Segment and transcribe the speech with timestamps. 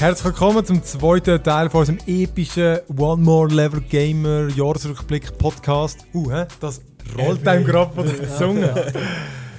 [0.00, 6.06] Herzlich willkommen zum zweiten Teil von unserem epischen One More Level Gamer Jahresrückblick Podcast.
[6.14, 6.46] Uh, hä?
[6.58, 6.80] das
[7.18, 8.92] rollt einem gerade von der Zunge.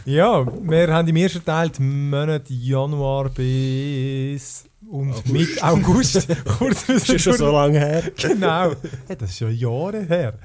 [0.03, 5.29] Ja, wir haben im ersten Teil die Monate Januar bis und August.
[5.31, 6.27] mit August.
[6.57, 8.11] Kurz Das ist schon so lange her.
[8.19, 8.71] Genau.
[8.71, 10.39] Ja, das ist schon Jahre her.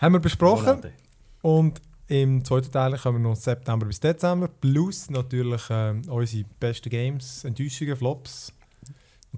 [0.00, 0.66] Haben wir besprochen.
[0.66, 0.92] Monate.
[1.42, 4.46] Und im zweiten Teil kommen wir noch September bis Dezember.
[4.46, 8.52] Plus natürlich ähm, unsere besten Games, Enttäuschungen, Flops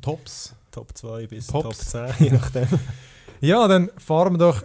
[0.01, 0.55] Tops.
[0.71, 1.93] Top 2 bis Pops.
[1.93, 2.69] Top 10, je nachdem.
[3.41, 4.63] Ja, dann fahren wir doch.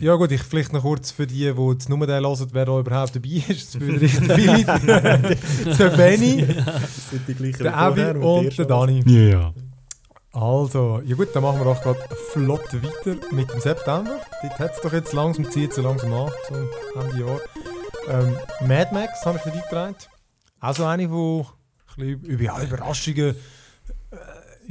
[0.00, 2.80] Ja gut, ich vielleicht noch kurz für die, die jetzt nur den hören, wer da
[2.80, 3.74] überhaupt dabei ist.
[3.74, 4.66] Das würde ich der Philipp,
[5.78, 6.46] der Benny,
[7.28, 9.02] die der Abi die und der Dani.
[9.06, 9.54] Ja.
[10.32, 12.00] Also, ja gut, dann machen wir doch gerade
[12.32, 14.20] flott weiter mit dem September.
[14.42, 16.68] Dort hat es doch jetzt langsam, zieht es langsam an, zum
[17.00, 17.40] Ende Jahr.
[18.08, 19.96] Ähm, Mad Max habe ich nicht eingetragen.
[20.60, 21.46] Auch so eine, wo
[21.96, 23.36] ein bisschen über ja, Überraschungen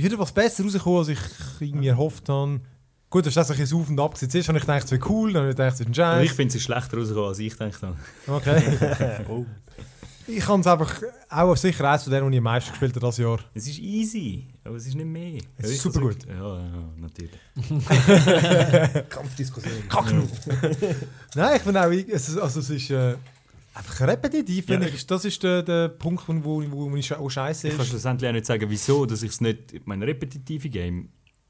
[0.03, 1.19] wieder was besser rausgekommen, als ich
[1.59, 2.61] irgendwie erhofft habe.
[3.09, 5.09] Gut, dass das ein bisschen auf und ab gesetzt ist, habe ich gedacht, es wäre
[5.09, 7.29] cool, dann habe ich gedacht, es ist ein Aber ich finde, es ist schlechter rausgekommen,
[7.29, 7.95] als ich gedacht habe.
[8.27, 9.25] Okay.
[9.29, 9.45] oh.
[10.29, 13.05] Ich habe es einfach auch sicher eins von denen, die ich am meisten gespielt habe
[13.05, 13.39] dieses Jahr.
[13.53, 15.41] Es ist easy, aber es ist nicht mehr.
[15.57, 16.17] Es ist super gut.
[16.27, 17.31] Ja, ja, natürlich.
[19.09, 19.87] Kampfdiskussion.
[19.87, 20.29] Kacken.
[21.33, 23.15] Nein, ich finde auch, es ist, also es ist äh,
[23.77, 25.05] einfach repetitiv, Ja, finde ich.
[25.07, 26.35] Das ist der, der Punkt, wo,
[26.71, 27.89] wo, wo ich auch scheiße Ich kann ist.
[27.89, 29.73] schlussendlich auch nicht sagen, wieso, dass ich es nicht.
[29.73, 31.09] Ich meine, repetitive Game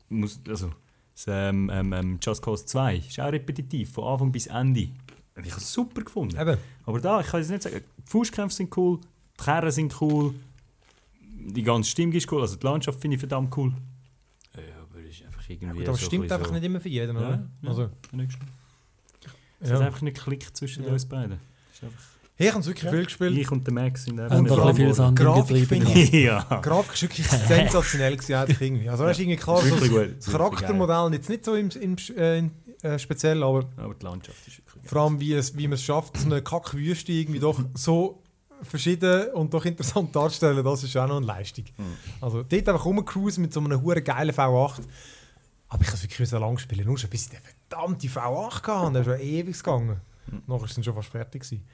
[0.09, 0.39] muss.
[0.47, 0.71] Also,
[1.13, 4.89] das, ähm, ähm, ähm, Just Cause 2 ist auch repetitiv, von Anfang bis Ende.
[5.35, 6.39] Und ich habe es super gefunden.
[6.39, 6.57] Eben.
[6.85, 8.99] Aber da, ich kann jetzt nicht sagen, die Fußkämpfe sind cool,
[9.39, 10.33] die Kerren sind cool,
[11.21, 13.71] die ganze Stimmung ist cool, also die Landschaft finde ich verdammt cool.
[14.55, 15.79] Ja, aber es ist einfach irgendwie.
[15.79, 17.49] Gut, aber so stimmt einfach so, nicht immer für jeden, Ja, oder?
[17.61, 17.69] ja.
[17.69, 18.47] Also, Nicht schlimm.
[19.59, 19.85] Es hat ja.
[19.87, 20.91] einfach nicht geklickt zwischen Ja.
[20.91, 21.39] uns beiden.
[21.71, 22.03] Es ist einfach-
[22.39, 23.37] Ich habe es wirklich viel gespielt.
[23.37, 24.93] Ich und der Max sind einfach Und nicht vor allem verloren.
[24.93, 28.89] viel Sand im Grafik finde ich- Ja, Die Grafik ist wirklich sensationell gewesen, irgendwie.
[28.89, 30.15] Also, weißt du, irgendwie klar, das, gut.
[30.17, 32.51] das Charaktermodell jetzt nicht so im, im, äh, in,
[32.83, 35.83] äh, speziell, aber Aber die Landschaft ist wirklich vor allem, wie, es, wie man es
[35.83, 38.21] schafft, so eine Kackwüste irgendwie doch so
[38.61, 41.65] verschieden und doch interessant darzustellen, das ist auch noch eine Leistung.
[41.77, 41.83] Mhm.
[42.21, 44.81] Also dort einfach rumcruisen mit so einem hure geilen V8.
[45.69, 48.67] Aber ich habe es wirklich so lange spielen, nur schon bis ich den verdammte V8
[48.67, 48.91] hatte.
[48.93, 50.01] Der ist schon ewig gegangen.
[50.31, 50.41] Mhm.
[50.47, 51.65] Nachher ist es schon fast fertig gewesen.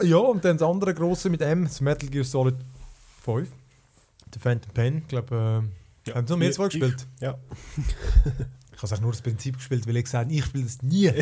[0.00, 2.54] Ja, und dann das andere grosse mit M, das Metal Gear Solid
[3.24, 3.48] 5.
[4.34, 5.64] Der Phantom Pen, ich glaube,
[6.06, 6.16] äh, Ja.
[6.16, 7.06] haben so mehr Ich- zwei gespielt.
[7.20, 7.36] Ja.
[8.74, 11.06] Ich habe nur das Prinzip gespielt, weil ich gesagt habe, ich spiele das nie.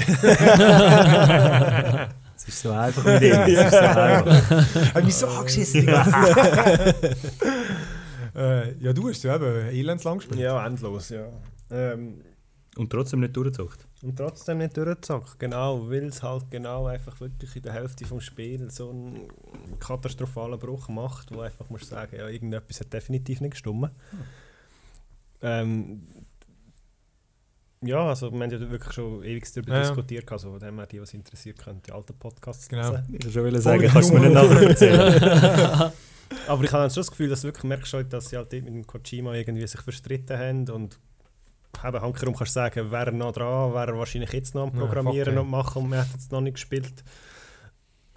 [2.42, 3.32] Es ist so einfach mit ihm.
[3.32, 4.66] Es ist so einfach.
[4.82, 5.86] Ich habe mich so angeschissen.
[8.34, 10.40] äh, ja, du hast ja eben elendslang gespielt.
[10.40, 11.26] ja, endlos, ja.
[11.70, 12.22] Ähm,
[12.76, 13.86] Und trotzdem nicht durchgezockt.
[14.02, 15.38] Und trotzdem nicht durchgezockt.
[15.38, 19.28] Genau, weil es halt genau einfach wirklich in der Hälfte vom Spiel so einen
[19.78, 23.90] katastrophalen Bruch macht, wo einfach musst sagen, ja, irgendetwas hat definitiv nicht gestimmt.
[25.42, 26.02] Ähm,
[27.82, 30.86] ja, also wir haben ja wirklich schon ewig darüber Ja, diskutiert, also von dem her,
[30.86, 32.90] die, was interessiert, können die alten Podcasts Genau.
[32.90, 33.04] lesen.
[33.18, 35.92] Ich wollte schon sagen, sagen, kannst kannst du mir nicht nachher erzählen.
[36.46, 38.66] Aber ich habe schon das Gefühl, dass du wirklich merkst, halt, dass sie halt mit
[38.66, 40.98] dem Kojima irgendwie sich verstritten haben und
[41.84, 44.84] eben handkerum kannst du sagen, wäre er noch dran, wäre wahrscheinlich jetzt noch am Ja,
[44.84, 47.04] Programmieren fuck, und machen und man hat jetzt noch nicht gespielt.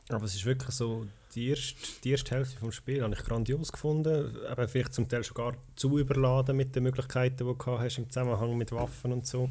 [0.10, 3.72] Aber es ist wirklich so, die erste, die erste Hälfte vom Spiel habe ich grandios
[3.72, 4.36] gefunden.
[4.52, 8.10] Eben vielleicht zum Teil schon gar zu überladen mit den Möglichkeiten, die du hast im
[8.10, 9.50] Zusammenhang mit Waffen und so.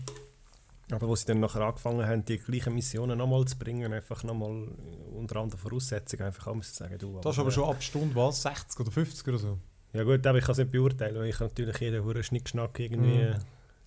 [0.91, 4.69] Aber wo sie dann nachher angefangen haben, die gleichen Missionen nochmal zu bringen, einfach nochmal
[5.17, 7.19] unter anderen Voraussetzungen, einfach auch müssen sagen, du.
[7.21, 9.59] Das ist aber schon ab Stunde was, 60 oder 50 oder so.
[9.95, 13.25] Ja gut, aber ich kann es nicht beurteilen, weil ich natürlich jeden Huren Schnickschnack irgendwie
[13.25, 13.39] Mhm.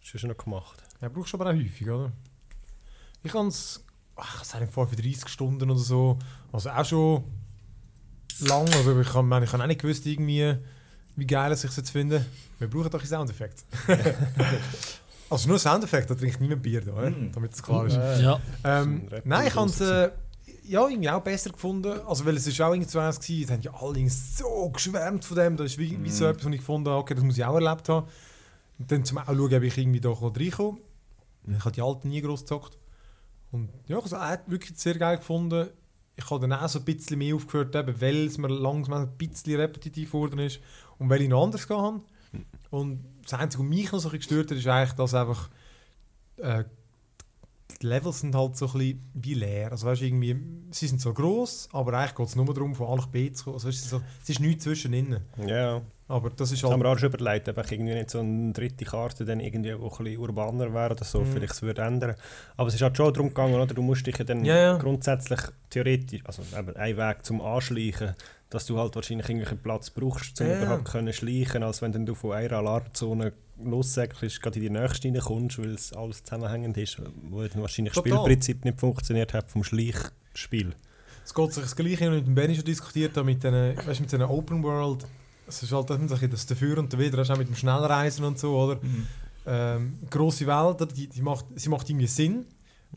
[0.05, 0.81] Schon schon noch gemacht.
[1.01, 2.11] Ja, brauchst du aber auch häufig, oder?
[3.23, 3.83] Ich kann es,
[4.15, 6.19] ach, vor für 30 Stunden oder so,
[6.51, 7.23] also auch schon
[8.41, 10.55] lang, also ich kann, ich kann auch nicht gewusst irgendwie,
[11.15, 12.25] wie geil es sich jetzt finde.
[12.59, 13.65] Wir brauchen doch einen Soundeffekt.
[15.29, 17.09] also nur Soundeffekt, da trinkt niemand Bier da, oder?
[17.09, 17.31] Mm.
[17.31, 17.95] damit es klar ist.
[17.95, 20.11] Äh, Ja, Ähm, nein, ich habe es äh,
[20.67, 21.99] ja, irgendwie auch besser gefunden.
[22.07, 23.43] Also, weil es ist auch irgendwie zu eins gewesen.
[23.45, 25.57] Es haben ja alle irgendwie so geschwärmt von dem.
[25.57, 26.31] Das ist wie, wie so Mhm.
[26.31, 28.07] etwas, was ich gefunden habe, okay, das muss ich auch erlebt haben.
[28.77, 30.81] Und dann zum Anschauen habe ich irgendwie doch reingekommen.
[31.47, 32.77] Ich habe die alten nie groß gezockt.
[33.51, 35.69] Und ja, ich habe es auch wirklich sehr geil gefunden.
[36.17, 39.17] Ich habe dann auch so ein bisschen mehr aufgehört, eben, weil es mir langsam ein
[39.17, 40.59] bisschen repetitiv geworden ist
[40.97, 42.01] und weil ich noch anders gehabt habe.
[42.69, 45.49] Und das Einzige, was mich noch so gestört hat, ist eigentlich, dass einfach
[46.37, 46.63] äh,
[47.81, 49.71] die Levels sind halt so ein bisschen wie leer.
[49.71, 50.35] Also weißt, irgendwie,
[50.71, 53.45] sie sind so gross, aber eigentlich geht es nur darum, von A nach B zu
[53.45, 53.55] kommen.
[53.55, 55.21] Also, weißt, so, es ist nichts zwischen ihnen.
[55.45, 56.83] Ja, Aber das ist das haben halt...
[56.83, 59.99] wir auch schon überlegt, ob ich irgendwie nicht so eine dritte Karte dann irgendwie auch
[59.99, 61.31] ein bisschen urbaner wäre oder so, Mhm.
[61.33, 62.15] vielleicht es würde ändern.
[62.55, 63.73] Aber es ist halt schon darum gegangen, oder?
[63.73, 64.77] du musst dich ja dann ja.
[64.77, 65.39] grundsätzlich
[65.71, 68.15] theoretisch, also eben ein Weg zum Anschleichen,
[68.55, 70.63] dass du halt wahrscheinlich irgendwelchen Platz brauchst, um Ja.
[70.63, 75.07] überhaupt können schleichen, als wenn dann du von einer Alarmzone lossäckelst, gerade in die nächste
[75.09, 78.01] reinkommst, weil es alles zusammenhängend ist, wo dann wahrscheinlich das.
[78.01, 80.73] Spielprinzip nicht funktioniert hat vom Schleichspiel.
[81.25, 83.99] Es geht sich das Gleiche, wie mit dem Benny schon diskutiert habe, mit diesen, weißt,
[83.99, 85.05] mit diesen Open World.
[85.47, 88.79] Es ist halt das Dafür und Dawider, auch mit dem Schnellreisen und so, oder?
[89.47, 92.45] Ähm, grosse Welt, die, die macht, sie macht irgendwie Sinn,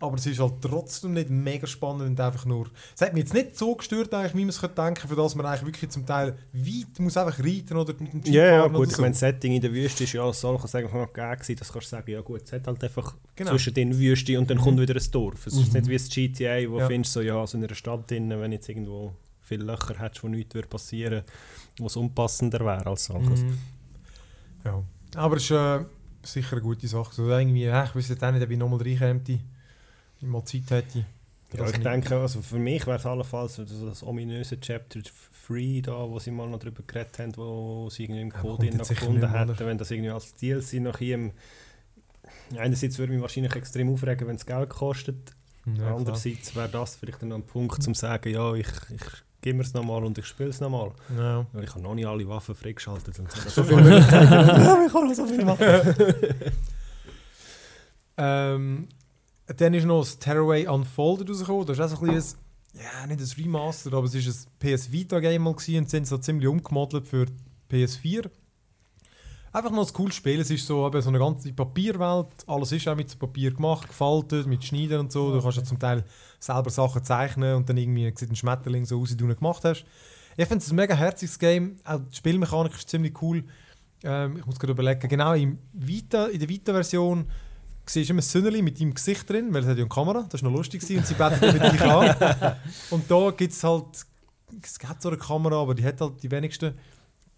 [0.00, 2.70] aber es ist halt trotzdem nicht mega spannend und einfach nur...
[2.94, 5.34] Es hat mich jetzt nicht so gestört, eigentlich, wie man es könnte denken, für das
[5.34, 8.66] man eigentlich wirklich zum Teil weit muss einfach reiten oder mit dem Jeep Ja, ja
[8.66, 9.02] gut, oder ich so.
[9.02, 11.72] meine, das Setting in der Wüste ist ja als solches eigentlich noch gegeben gewesen, das
[11.72, 13.50] kannst du sagen, ja gut, es hat halt einfach Genau.
[13.50, 14.62] zwischen den Wüste und dann Mhm.
[14.62, 15.46] kommt wieder ein Dorf.
[15.46, 15.80] Es ist Mhm.
[15.80, 16.84] nicht wie das GTA, wo Ja.
[16.84, 20.22] du findest, so, ja, so in einer Stadt drin, wenn jetzt irgendwo viele Löcher hättest,
[20.22, 21.22] wo nichts würde passieren
[21.80, 23.42] wo es unpassender wäre als solches.
[23.42, 23.58] Mhm.
[24.64, 24.82] Ja,
[25.14, 25.84] aber es ist äh,
[26.24, 27.14] sicher eine gute Sache.
[27.14, 29.20] So, irgendwie, ich wüsste jetzt auch nicht, ob ich nochmal reinkäme,
[30.20, 31.04] ich mal Zeit hätte.
[31.56, 35.00] Ja, ich denke, also für mich wäre es allenfalls das, das ominöse Chapter
[35.48, 38.66] 3 da, wo sie mal noch darüber geredet haben, wo sie irgendwie im Ja, Code
[38.66, 41.32] drin noch gefunden hätten, wenn das irgendwie als DLC noch hier im
[42.56, 45.34] Einerseits würde mich wahrscheinlich extrem aufregen, wenn es Geld kostet.
[45.66, 45.94] Ja.
[45.94, 49.02] Andererseits wäre das vielleicht dann noch ein Punkt, zum zu sagen, ja, ich, ich
[49.42, 50.92] gebe mir es nochmal und ich spiele es nochmal.
[51.16, 51.46] Ja.
[51.52, 53.18] Weil ich habe noch nicht alle Waffen freigeschaltet.
[53.18, 54.32] Und so So viele Möglichkeiten.
[54.32, 55.66] ja, ich kann alles so viel machen.
[58.16, 58.88] ähm,
[59.56, 61.66] dann ist noch das Terraway Unfolded rausgekommen.
[61.66, 62.38] Das ist auch so ein bisschen
[62.74, 65.90] ein, ja, nicht ein Remaster, aber es ist ein PS Vita Game mal gewesen und
[65.90, 67.26] sind so ziemlich umgemodelt für
[67.70, 68.30] PS4.
[69.50, 70.40] Einfach noch ein cooles Spiel.
[70.40, 72.28] Es ist so, eben so eine ganze Papierwelt.
[72.46, 75.32] Alles ist auch mit Papier gemacht, gefaltet, mit Schneiden und so.
[75.32, 76.04] Du kannst ja zum Teil
[76.38, 79.64] selber Sachen zeichnen und dann irgendwie sieht ein Schmetterling so aus, wie du ihn gemacht
[79.64, 79.86] hast.
[80.36, 81.76] Ich finde es ein mega herziges Game.
[81.84, 83.44] Auch die Spielmechanik ist ziemlich cool.
[84.04, 87.26] Ähm, ich muss gerade überlegen, genau im Vita, in der Vita-Version
[87.88, 90.43] siehst immer ein Sünnerli mit deinem Gesicht drin, weil es hat ja eine Kamera, das
[90.43, 92.56] war noch lustig und sie dann mit dich an.
[92.90, 94.06] Und da gibt es halt,
[94.62, 96.75] es gibt so eine Kamera, aber die hat halt die wenigsten.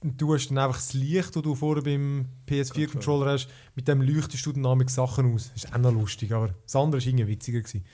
[0.02, 4.00] Und du hast dann einfach das Licht, das du vorher beim PS4-Controller hast, mit dem
[4.00, 5.50] leuchtest du dann nämlich Sachen aus.
[5.52, 7.60] Das ist auch noch lustig, aber das andere war irgendwie witziger.
[7.60, 7.84] Gewesen.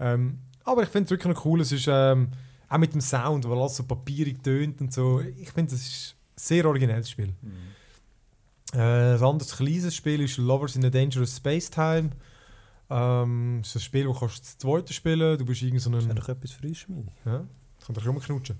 [0.00, 2.28] Ähm, aber ich finde es wirklich noch cool, es ist ähm,
[2.68, 5.20] auch mit dem Sound, weil alles so papierig tönt und so.
[5.20, 7.32] Ich finde, es ist ein sehr originelles Spiel.
[8.74, 12.10] Äh, ein anderes kleines Spiel ist Lovers in a Dangerous Space Time.
[12.88, 15.38] Ähm, das ist ein Spiel, das kannst du zu zweit spielen.
[15.38, 16.16] Du bist irgend so Das ist ein...
[16.16, 17.06] doch etwas frisch, Mini.
[17.24, 17.44] Ja,
[17.78, 18.56] das kann dich rumknutschen.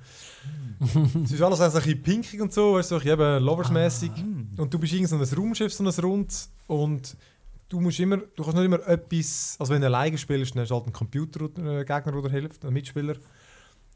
[1.24, 4.10] es ist alles also ein bisschen pinkig und so, weißt du, so, eben Lovers-mäßig.
[4.58, 6.48] Und du bist irgend so ein Raumschiff, so ein Rund.
[6.66, 7.16] Und
[7.68, 10.70] du musst immer, du kannst nicht immer etwas, also wenn du alleine spielst, dann hast
[10.70, 13.16] du halt einen Computer-Gegner, der dir hilft, einen Mitspieler.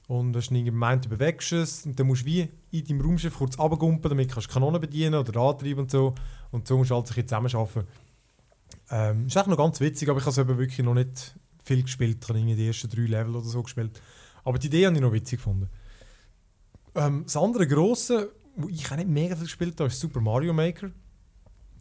[0.08, 3.38] Und hast dann gemeint, du bewegst es und dann musst du wie in deinem Raumschiff
[3.38, 6.14] kurz runtergumpen, damit kannst du Kanonen bedienen oder antreiben und so.
[6.52, 7.88] Und so musst du halt sich zusammenarbeiten.
[8.90, 11.82] Ähm, ist echt noch ganz witzig, aber ich habe es eben wirklich noch nicht viel
[11.82, 12.18] gespielt.
[12.22, 14.00] Ich habe die ersten drei Level oder so gespielt.
[14.44, 15.68] Aber die Idee habe ich noch witzig gefunden.
[16.94, 20.52] Ähm, das andere grosse, wo ich auch nicht mega viel gespielt habe, ist Super Mario
[20.52, 20.90] Maker.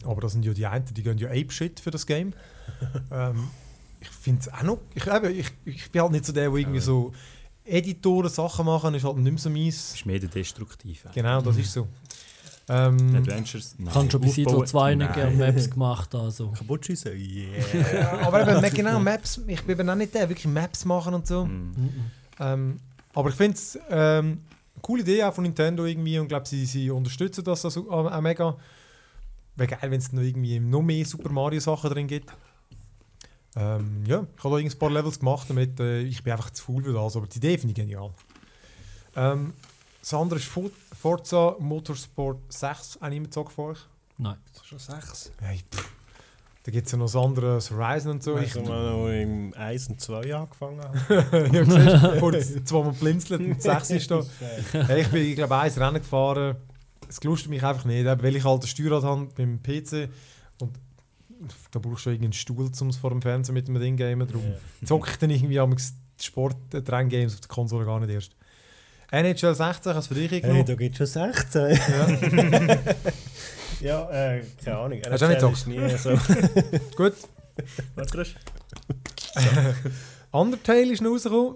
[0.04, 2.34] Aber das sind ja die einen, die gehen ja Ape-Shit für das Game.
[3.12, 3.50] ähm,
[4.00, 4.80] ich finde es auch noch...
[4.96, 7.14] Ich, eben, ich, ich bin halt nicht so der, der irgendwie so
[7.66, 9.90] Editoren Sachen machen, ist halt nicht mehr so meins.
[9.90, 11.10] Das ist mehr der Destruktive.
[11.14, 11.88] Genau, das ist so.
[12.68, 13.76] Ähm, Adventures?
[13.78, 14.66] Ich habe schon bei Aufbauen?
[14.66, 15.16] 2 nicht Nein.
[15.16, 16.16] gerne Maps gemacht.
[16.16, 16.50] Also.
[16.52, 17.12] Kaputt schießen?
[17.16, 18.22] Yeah.
[18.24, 21.46] aber eben, genau, Maps, ich bin eben auch nicht der, wirklich Maps machen und so.
[21.46, 21.74] Mhm.
[21.76, 21.92] Mhm.
[22.40, 22.80] Ähm,
[23.14, 26.66] aber ich finde es ähm, eine coole Idee auch von Nintendo irgendwie und glaube, sie,
[26.66, 28.58] sie unterstützen das also auch, auch mega.
[29.56, 32.34] Wäre geil, wenn es noch irgendwie noch mehr Super Mario Sachen drin gibt.
[33.58, 35.80] Ähm, ja, ich habe da ein paar Levels gemacht damit.
[35.80, 38.12] Äh, ich bin einfach zu faul für das, aber die Idee finde ich genial.
[39.16, 39.54] Ähm,
[40.02, 42.98] das andere ist For- Forza Motorsport 6.
[43.02, 43.80] Auch niemand gezockt von euch?
[44.18, 44.36] Nein.
[44.54, 45.32] Das ist schon sechs.
[45.40, 45.92] Hey, pff.
[46.64, 48.38] Da gibt es ja noch das andere, das Horizon und so.
[48.40, 50.98] Ich, ich mal noch im 1 und 2 angefangen habe.
[51.54, 52.34] ja, siehst, vor
[52.66, 54.24] zweimal blinzelt und sechs ist da.
[54.74, 56.56] Hey, ich bin, ich glaube, eins Rennen gefahren.
[57.08, 60.10] Es gelustet mich einfach nicht, weil ich halt ein Steuerrad habe beim PC
[60.60, 60.72] und
[61.72, 64.04] da brauchst du irgendwie einen Stuhl, um es vor dem Fernseher mit dem Ding zu
[64.04, 64.28] gamen.
[64.28, 65.76] Darum zocke ich dann irgendwie am
[66.20, 66.82] Sport äh,
[67.34, 68.36] auf der Konsole gar nicht erst.
[69.12, 70.66] NHL 16, hast du für dich Hey, genommen?
[70.66, 71.78] da gibt es schon 16.
[71.78, 72.88] Ja.
[74.10, 75.02] ja, äh, keine Ahnung.
[75.10, 76.10] Hast du auch nicht ist nie so.
[76.96, 77.14] Gut.
[77.96, 78.36] Was kriegst
[80.32, 81.56] Undertale ist noch rausgekommen.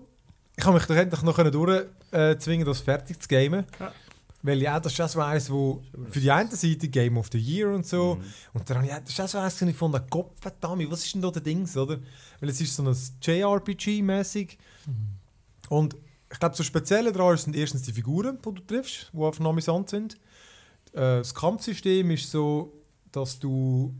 [0.55, 3.65] Ich habe mich doch endlich noch durchzwingen, das fertig zu gamen.
[3.79, 3.91] Ja.
[4.41, 7.37] Weil ja, das ist auch so eins, wo für die eine Seite Game of the
[7.37, 8.15] Year und so.
[8.15, 8.23] Mhm.
[8.53, 10.89] Und dann habe ich, ja, das ist auch so eins, ich von der Kopf verdammt,
[10.89, 11.99] was ist denn da der Dings, oder?
[12.39, 14.57] Weil es ist so ein JRPG-mäßig.
[15.67, 15.95] Und
[16.31, 19.49] ich glaube, so speziell daran sind erstens die Figuren, die du triffst, die einfach noch
[19.49, 20.13] amüsant sind.
[20.93, 22.73] Äh, das Kampfsystem ist so,
[23.11, 23.93] dass du.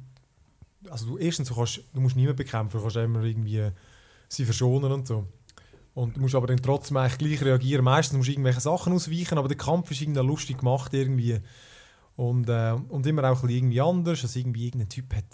[0.90, 3.70] Also, du erstens, du, kannst, du musst niemanden bekämpfen, du kannst immer irgendwie
[4.30, 5.26] sie verschonen und so.
[6.00, 7.84] Und du musst aber dann trotzdem eigentlich gleich reagieren.
[7.84, 11.42] Meistens musst du irgendwelche Sachen ausweichen, aber der Kampf ist irgendwie lustig gemacht irgendwie.
[12.16, 14.24] Und, äh, und immer auch ein irgendwie anders.
[14.24, 15.26] Also irgendwie irgendein Typ hat...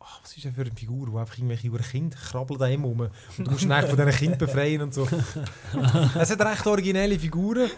[0.00, 2.86] Ach, was ist denn für eine Figur, wo einfach irgendwelche über Kind krabbelt da immer
[2.86, 3.00] rum.
[3.00, 5.06] Und du musst ihn von diesen Kind befreien und so.
[6.18, 7.70] es hat recht originelle Figuren,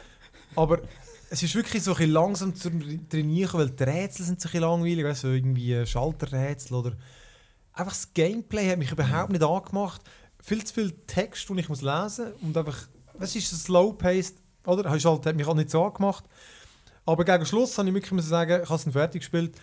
[0.54, 0.78] aber
[1.30, 2.70] es ist wirklich so ein langsam zu
[3.08, 6.92] trainieren, weil die Rätsel sind so ein langweilig, weißt du, so irgendwie Schalterrätsel oder...
[7.72, 10.02] Einfach das Gameplay hat mich überhaupt nicht angemacht.
[10.42, 12.88] Viel zu viel Text, den ich muss lesen und einfach...
[13.18, 14.88] Es ist so slow-paced, oder?
[14.88, 16.25] Hast halt, hat mich halt nicht so angemacht.
[17.04, 19.56] Aber gegen Schluss habe ich wirklich müssen sagen, ich habe es fertig gespielt.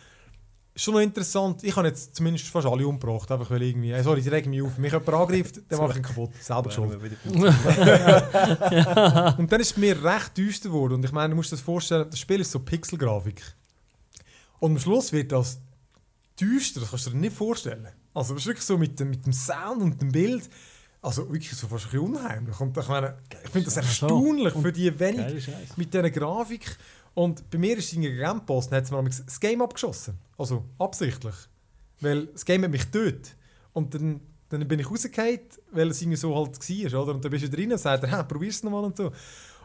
[0.76, 4.22] Schon noch interessant, ich habe jetzt zumindest fast alle umgebracht, einfach weil irgendwie, äh, sorry,
[4.22, 7.00] die regen mich auf, mich jemand angreift, dann mache ich ihn kaputt, selber schuld.
[9.40, 10.94] Und dann ist es mir recht düster geworden.
[10.96, 13.42] Und ich meine, du musst dir das vorstellen, das Spiel ist so Pixelgrafik.
[14.60, 15.60] Und am Schluss wird das
[16.40, 17.88] düster, das kannst du dir nicht vorstellen.
[18.18, 20.50] Also das ist wirklich so mit dem, mit dem Sound und dem Bild,
[21.04, 22.60] also wirklich so fast ein unheimlich.
[22.60, 26.78] Und ich meine, ich finde das erstaunlich für die wenig mit dieser Grafik.
[27.14, 30.18] Und bei mir ist es in Game Post, hat es mir das Game abgeschossen.
[30.36, 31.36] Also absichtlich.
[32.02, 33.36] Weil das Game hat mich tötet.
[33.74, 34.20] Und dann,
[34.50, 37.02] dann bin ich rausgefallen, weil es irgendwie so halt war.
[37.04, 37.14] Oder?
[37.14, 39.12] Und dann bist du drin und sagst, ja, probier's nochmal und so.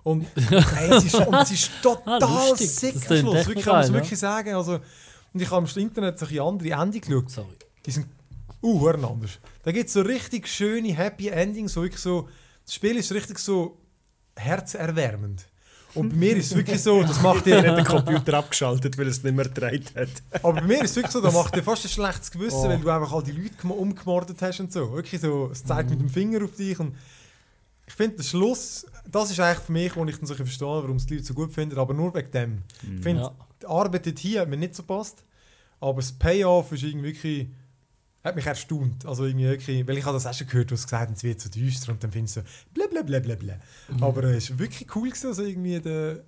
[0.02, 3.46] Und, hey, es, ist, und es ist total Ah, sick am Schluss.
[3.46, 4.54] Wirklich, kann man es wirklich sagen.
[4.54, 4.74] Also,
[5.32, 7.30] und ich habe im Internet so ein andere Ende geschaut.
[7.30, 7.56] Sorry.
[7.86, 8.06] Die sind
[8.62, 9.38] uh, anders.
[9.62, 12.28] Da gibt es so richtig schöne Happy Endings, so wirklich so,
[12.64, 13.78] das Spiel ist richtig so
[14.36, 15.46] herzerwärmend.
[15.94, 19.08] Und bei mir ist es wirklich so, das macht hat dir, den Computer abgeschaltet, weil
[19.08, 20.08] es nicht mehr gedreht hat.
[20.42, 22.68] aber bei mir ist es wirklich so, da macht dir fast ein schlechtes Gewissen, Oh.
[22.68, 24.90] weil du einfach all die Leute gem- umgemordet hast und so.
[24.92, 26.96] Wirklich so, es zeigt mit dem Finger auf dich und
[27.86, 30.96] ich finde, der Schluss, das ist eigentlich für mich, wo ich dann so verstehe, warum
[30.96, 32.62] es die Leute so gut finden, aber nur wegen dem.
[32.96, 33.34] Ich finde, Ja.
[33.60, 35.24] die Arbeit hier hat mir nicht so passt,
[35.78, 37.48] aber das Payoff ist irgendwie wirklich,
[38.24, 39.04] hat mich erstaunt.
[39.06, 41.40] Also irgendwie wirklich, weil ich habe das auch schon gehört, du hast gesagt, es wird
[41.40, 43.18] so düster und dann findest du so blablabla.
[43.20, 43.54] Bla, bla,
[43.88, 43.96] bla.
[43.96, 44.02] Mhm.
[44.02, 46.24] Aber äh, es war wirklich cool gewesen, also irgendwie der,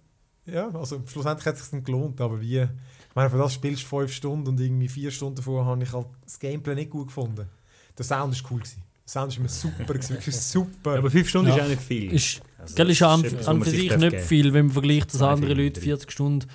[0.47, 2.69] ja, also schlussendlich hat es sich dann gelohnt, aber wie, ich
[3.15, 6.07] meine, für das spielst du fünf Stunden und irgendwie vier Stunden davor habe ich halt
[6.25, 7.47] das Gameplay nicht gut gefunden.
[7.97, 8.83] Der Sound ist cool gewesen.
[9.07, 10.99] Der Sound ist immer super gewesen, wirklich super.
[10.99, 11.57] Aber fünf Stunden Ja.
[11.57, 12.13] ist auch nicht viel.
[12.13, 14.23] Ist, Also, gell, ist an, an für sich nicht geben.
[14.25, 15.83] viel, wenn man vergleicht, dass andere Leute drin.
[15.85, 16.47] 40 Stunden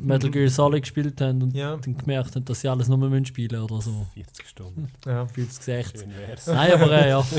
[0.00, 3.24] Metal Gear Solid gespielt haben und ja, dann gemerkt haben, dass sie alles nur mehr
[3.24, 4.06] spielen oder so.
[4.14, 4.88] 40 Stunden.
[5.06, 5.26] ja.
[5.26, 6.00] 50, 60.
[6.00, 6.46] Schön wär's.
[6.46, 7.24] Nein, aber äh, ja.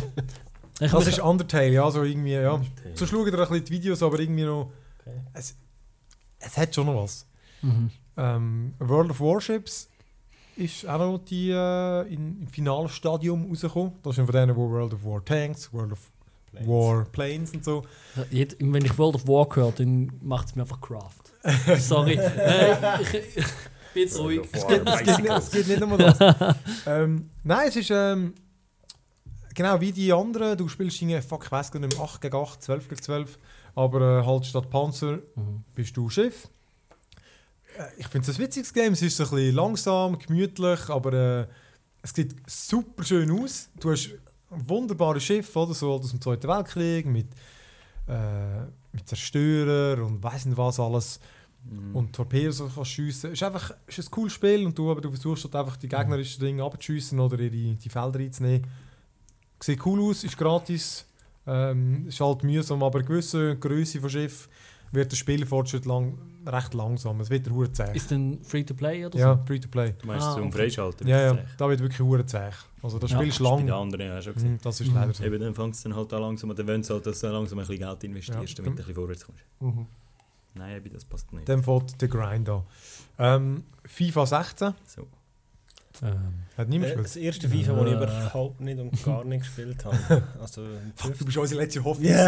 [0.79, 2.59] Ich Das ist Undertale, ja, so irgendwie, ja.
[2.95, 4.71] So schauen dir ein bisschen die Videos, aber irgendwie noch.
[4.99, 5.21] Okay.
[5.33, 5.55] Es,
[6.39, 7.27] es hat schon noch was.
[7.61, 7.89] mhm.
[8.17, 9.89] Ähm, World of Warships
[10.55, 13.93] ist auch noch die, äh, in, im Finalstadium rausgekommen.
[14.03, 16.11] Das ist einer von denen, wo World of War Tanks, World of
[16.53, 16.67] Planes.
[16.67, 17.83] War Planes und so.
[18.31, 21.23] Jed- Wenn ich World of War höre, dann macht es mir einfach Craft.
[21.79, 22.15] Sorry.
[22.15, 23.45] äh, ich, ich
[23.93, 24.41] bin jetzt ruhig.
[24.51, 26.17] Es geht, es geht, nicht, es geht nicht nur das.
[26.85, 28.33] ähm, nein, es ist ähm,
[29.53, 30.57] genau wie die anderen.
[30.57, 33.39] Du spielst irgendwie, fuck, ich weiß gar nicht mehr, 8 gegen 8, 12 gegen 12.
[33.75, 35.63] Aber äh, halt statt Panzer Mhm.
[35.73, 36.47] bist du Schiff.
[37.77, 38.93] Äh, Ich finde es ein witziges Game.
[38.93, 41.47] Es ist so ein bisschen langsam, gemütlich, aber äh,
[42.03, 43.69] es sieht super schön aus.
[43.79, 44.09] Du hast
[44.53, 47.27] ein wunderbares Schiff, oder so aus dem Zweiten Weltkrieg mit,
[48.07, 51.19] äh, mit Zerstörer und weiss nicht was alles.
[51.69, 51.95] Mhm.
[51.95, 53.31] Und Torpedos kannst schiessen.
[53.31, 55.87] Es ist einfach ist ein cooles Spiel und du, aber du versuchst halt einfach die
[55.87, 58.67] gegnerischen Dinge abzuschiessen oder in die, die Felder reinzunehmen.
[59.61, 61.05] Sieht cool aus, ist gratis.
[61.45, 64.47] Ähm, ist halt mühsam, aber eine gewisse Größe von Schiff
[64.93, 67.19] wird der Spielfortschritt lang, recht langsam.
[67.21, 67.91] Es wird hure zäh.
[67.95, 69.93] Ist denn Free-to-Play oder Ja, free to play.
[69.99, 70.57] Du meinst Ah, zum okay.
[70.57, 71.07] Freischalten?
[71.07, 72.49] Ja, ja, da wird wirklich hure zäh.
[72.81, 73.65] Also das Ja, Spiel ist Das ist bei lang.
[73.65, 74.51] den anderen ja schon gesehen.
[74.53, 74.95] Mhm, das ist Mhm.
[74.95, 75.23] leider so.
[75.23, 77.27] Eben, dann fängt es dann halt an langsam, und dann wollen sie halt, dass du
[77.27, 78.63] langsam ein bisschen Geld investierst, Ja.
[78.63, 79.41] damit du ein bisschen vorwärts kommst.
[79.59, 79.85] Mhm.
[80.55, 81.47] Nein, eben, das passt nicht.
[81.49, 82.63] Dann fängt der Grind an.
[83.17, 85.07] Ähm, FIFA 16 So.
[86.01, 87.05] Ähm, hat niemand Äh, gespielt.
[87.05, 87.95] Das erste FIFA, das ich Äh.
[87.97, 89.97] überhaupt nicht und gar nicht gespielt habe.
[90.41, 90.61] Also,
[90.95, 92.11] Fuck, du bist unsere letzte Hoffnung.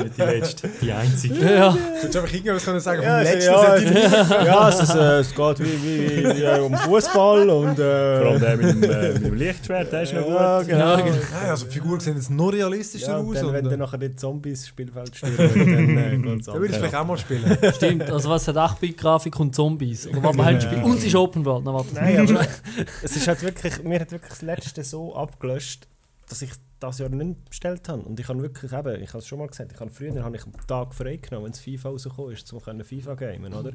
[0.00, 1.34] Nicht die letzte, die einzige.
[1.54, 1.72] ja.
[1.72, 3.50] Du hättest einfach irgendwas können sagen Ja, also, letzten.
[3.52, 7.78] ja, ich- ja, es, ist, äh, es geht wie, wie, wie äh, um Fußball und.
[7.80, 10.68] Äh, Vor allem der mit dem, äh, mit dem Lichtschwert, der ist noch ja, gut.
[10.68, 10.78] genau.
[10.78, 11.16] Ja, genau.
[11.16, 13.24] Nein, also die Figuren sehen jetzt noch realistischer Ja, aus.
[13.26, 16.46] und dann, und, wenn äh, dann nachher die Zombies ins Spielfeld stürmen, dann äh, geht's
[16.46, 17.58] Da würde ich vielleicht auch mal spielen.
[17.74, 20.06] Stimmt, also was hat 8-Bit-Grafik und Zombies?
[20.06, 20.84] Oder was man halt spielt.
[20.84, 21.64] Und es ist Open World.
[21.64, 21.94] Nein, warte.
[21.94, 22.46] Nein, aber
[23.02, 25.86] es ist halt wirklich, mir hat wirklich das letzte so abgelöscht,
[26.28, 28.02] dass ich das Jahr nicht bestellt habe.
[28.02, 30.36] Und ich habe wirklich eben, ich habe es schon mal gesagt, ich habe früher habe
[30.36, 33.72] ich einen Tag frei genommen, wenn es FIFA rausgekommen ist, um können FIFA gamen, oder?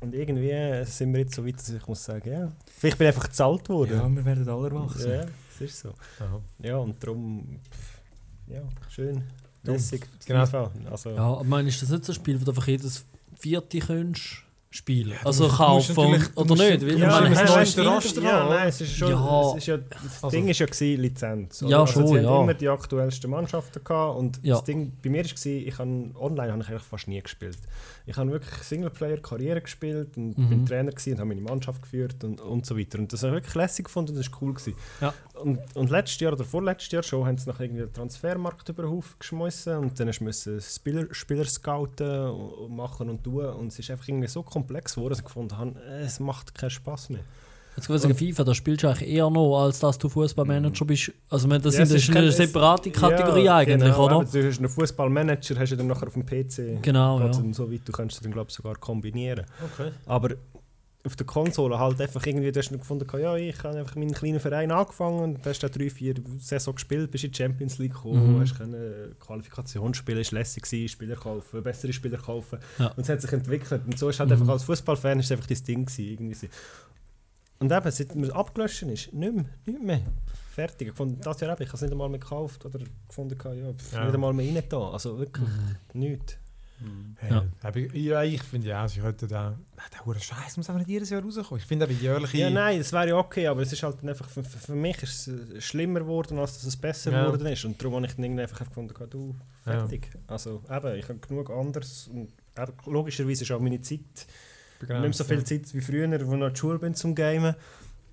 [0.00, 3.14] Und irgendwie sind wir jetzt so weit, dass ich muss sagen, ja, vielleicht bin ich
[3.14, 3.98] einfach gezahlt worden.
[3.98, 5.10] Ja, wir werden alle erwachsen.
[5.10, 5.94] Ja, das ist so.
[6.58, 7.60] Ja, und darum,
[8.48, 9.22] ja, schön,
[9.62, 10.70] lässig, Genau.
[10.90, 13.04] Also, Ja, aber ich meine, ist das nicht so ein Spiel, wo du einfach jedes
[13.38, 14.42] vierte könntest?
[14.72, 15.10] Spielen.
[15.10, 15.98] Ja, also kaufen
[16.36, 16.80] oder nicht.
[16.82, 19.50] Weil ich meine, hast- neueste Raster ja, nein, es ist schon, Ja.
[19.50, 21.64] es ist ja, das Also- Ding ist ja gewesen, Lizenz.
[21.66, 22.30] Ja, also schon, sie ja.
[22.30, 24.54] haben immer die aktuellsten Mannschaften gehabt und Ja.
[24.54, 27.58] das Ding bei mir war, ich habe, online habe ich eigentlich fast nie gespielt.
[28.10, 30.48] Ich habe wirklich Singleplayer-Karriere gespielt und Mhm.
[30.48, 32.98] bin Trainer gewesen und habe meine Mannschaft geführt und, und so weiter.
[32.98, 34.54] Und das habe ich wirklich lässig gefunden und das war cool.
[34.54, 34.74] Gewesen.
[35.00, 35.14] Ja.
[35.40, 38.82] Und, und letztes Jahr oder vorletztes Jahr schon haben sie noch irgendwie den Transfermarkt über
[38.82, 43.68] den Haufen geschmissen und dann du müssen Spieler, Spieler scouten und machen und tun und
[43.68, 47.10] es ist einfach irgendwie so komplex geworden, dass ich gefunden habe, es macht keinen Spaß
[47.10, 47.24] mehr.
[47.78, 51.12] Sagen, FIFA, da spielst du eigentlich eher noch, als dass du Fußballmanager bist.
[51.28, 54.24] Also, das Ja, es das ist ist eine separate Kategorie Ja, eigentlich, genau, oder?
[54.30, 56.82] Du hast einen Fußballmanager, hast du dann nachher auf dem PC.
[56.82, 57.28] Genau, ja.
[57.28, 59.46] dann so weit, du kannst es dann glaube ich sogar kombinieren.
[59.74, 59.90] Okay.
[60.06, 60.30] Aber
[61.02, 64.12] auf der Konsole halt einfach irgendwie, du hast dann gefunden, ja, ich habe einfach meinen
[64.12, 67.94] kleinen Verein angefangen und hast dann drei, vier Saison gespielt, bist in die Champions League
[67.94, 68.40] gekommen, Mhm.
[68.42, 72.88] hast können Qualifikation spielen, ist lässig gewesen, Spieler kaufen, bessere Spieler kaufen Ja.
[72.88, 74.34] und es hat sich entwickelt und so ist halt Mhm.
[74.42, 76.48] einfach als Fußballfan ist es einfach das Ding gewesen, irgendwie.
[77.60, 80.00] Und eben, seit man abgelöscht ist, nicht mehr, nicht mehr.
[80.54, 80.88] Fertig.
[80.88, 83.72] Ich fand das Jahr eben, ich habe es nicht einmal mehr gekauft oder gefunden, ja,
[83.74, 84.04] pf, Ja.
[84.06, 84.90] nicht einmal mehr rein da.
[84.90, 85.76] Also wirklich Mhm.
[86.00, 86.36] nichts.
[87.28, 87.44] Ja.
[87.62, 89.54] Hab ich, ja, ich finde ja, sie könnten da.
[89.92, 91.60] Der hure Scheiß muss einfach nicht jedes Jahr rauskommen.
[91.60, 92.38] Ich finde eben jährliche.
[92.38, 95.28] Ja, nein, das wäre ja okay, aber es ist halt einfach, für, für mich ist
[95.28, 97.24] es äh, schlimmer geworden, als dass es besser Ja.
[97.26, 97.62] geworden ist.
[97.66, 99.36] Und darum habe ich dann irgendwie einfach gefunden, du,
[99.66, 99.72] Ja.
[99.72, 100.08] fertig.
[100.26, 102.08] Also eben, ich habe genug anderes.
[102.08, 102.32] Und
[102.86, 104.26] logischerweise ist auch meine Zeit,
[104.80, 105.44] begrenzt, nicht mehr so viel ja.
[105.44, 107.54] Zeit wie früher, wo ich noch in der Schule bin zum Gamen.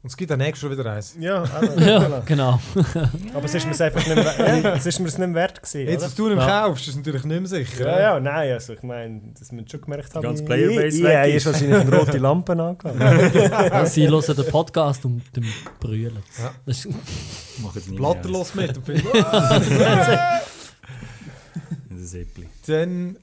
[0.04, 1.16] Und es gibt dann nächstes Jahr wieder eins.
[1.20, 2.60] Ja, eben, Ja, genau.
[3.34, 5.62] Aber es ist mir einfach nicht mehr, ja, es ist mir es nicht mehr wert
[5.62, 6.62] gewesen, Jetzt, was du nicht Ja.
[6.68, 7.86] kaufst, ist natürlich nicht mehr sicher.
[7.90, 10.22] Ja, ja, nein, also ich meine, das müssen schon gemerkt haben.
[10.22, 11.46] ganze ich- Playerbase weg ich- ist.
[11.48, 13.34] ist wahrscheinlich eine rote Lampe angegangen.
[13.34, 15.46] Ja, sie hören den Podcast und dem
[15.80, 16.20] brüllen.
[16.40, 16.52] Ja.
[16.66, 16.94] Das ist,
[17.64, 19.60] Mach jetzt nicht Blatter mehr los mit und finde, ah,
[21.90, 22.28] Das ist.
[22.68, 23.18] Dann,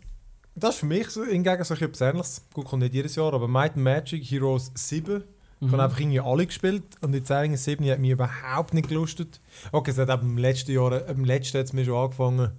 [0.55, 2.43] das ist für mich so, hingegen so etwas Ähnliches.
[2.53, 5.23] Gut, kommt nicht jedes Jahr, aber Might Magic Heroes 7.
[5.61, 5.73] Ich Mhm.
[5.73, 9.41] habe einfach irgendwie alle gespielt und jetzt eigentlich 7 hat mich überhaupt nicht gelustet.
[9.73, 12.51] Okay, es hat eben im letzten Jahr, äh, im letzten hat es mir schon angefangen,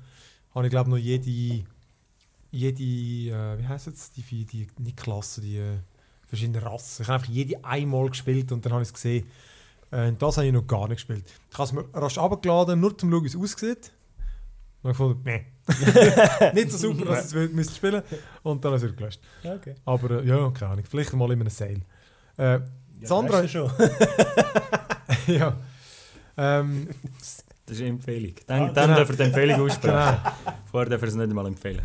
[0.56, 1.66] habe ich glaube noch jede,
[2.52, 5.80] jede, äh, wie heisst es, die, die, die, nicht Klasse, die äh,
[6.26, 7.04] verschiedenen Rassen.
[7.04, 9.28] Ich habe einfach jede einmal gespielt und dann habe ich es gesehen.
[9.92, 11.26] Äh, und das habe ich noch gar nicht gespielt.
[11.52, 13.92] Ich habe es mir rasch abgeladen, nur zum schauen, wie es aussieht.
[14.86, 15.46] Und ich fand, nee.
[16.54, 18.04] nicht so super, dass ich es spielen
[18.44, 19.20] Und dann ich es gelöscht.
[19.44, 19.74] Okay.
[19.84, 21.82] Aber ja, keine Ahnung, vielleicht mal in einem Sale.
[22.38, 22.60] Äh,
[23.02, 23.72] Ja, Sandra- weißt du schon.
[25.36, 25.58] ja.
[26.38, 27.44] Ähm, Das
[27.78, 28.34] ist eine Empfehlung.
[28.46, 29.00] Dann, Ah, dann genau.
[29.00, 29.96] darf er die Empfehlung aussprechen.
[29.98, 30.34] genau.
[30.70, 31.82] Vorher darf er es nicht einmal empfehlen.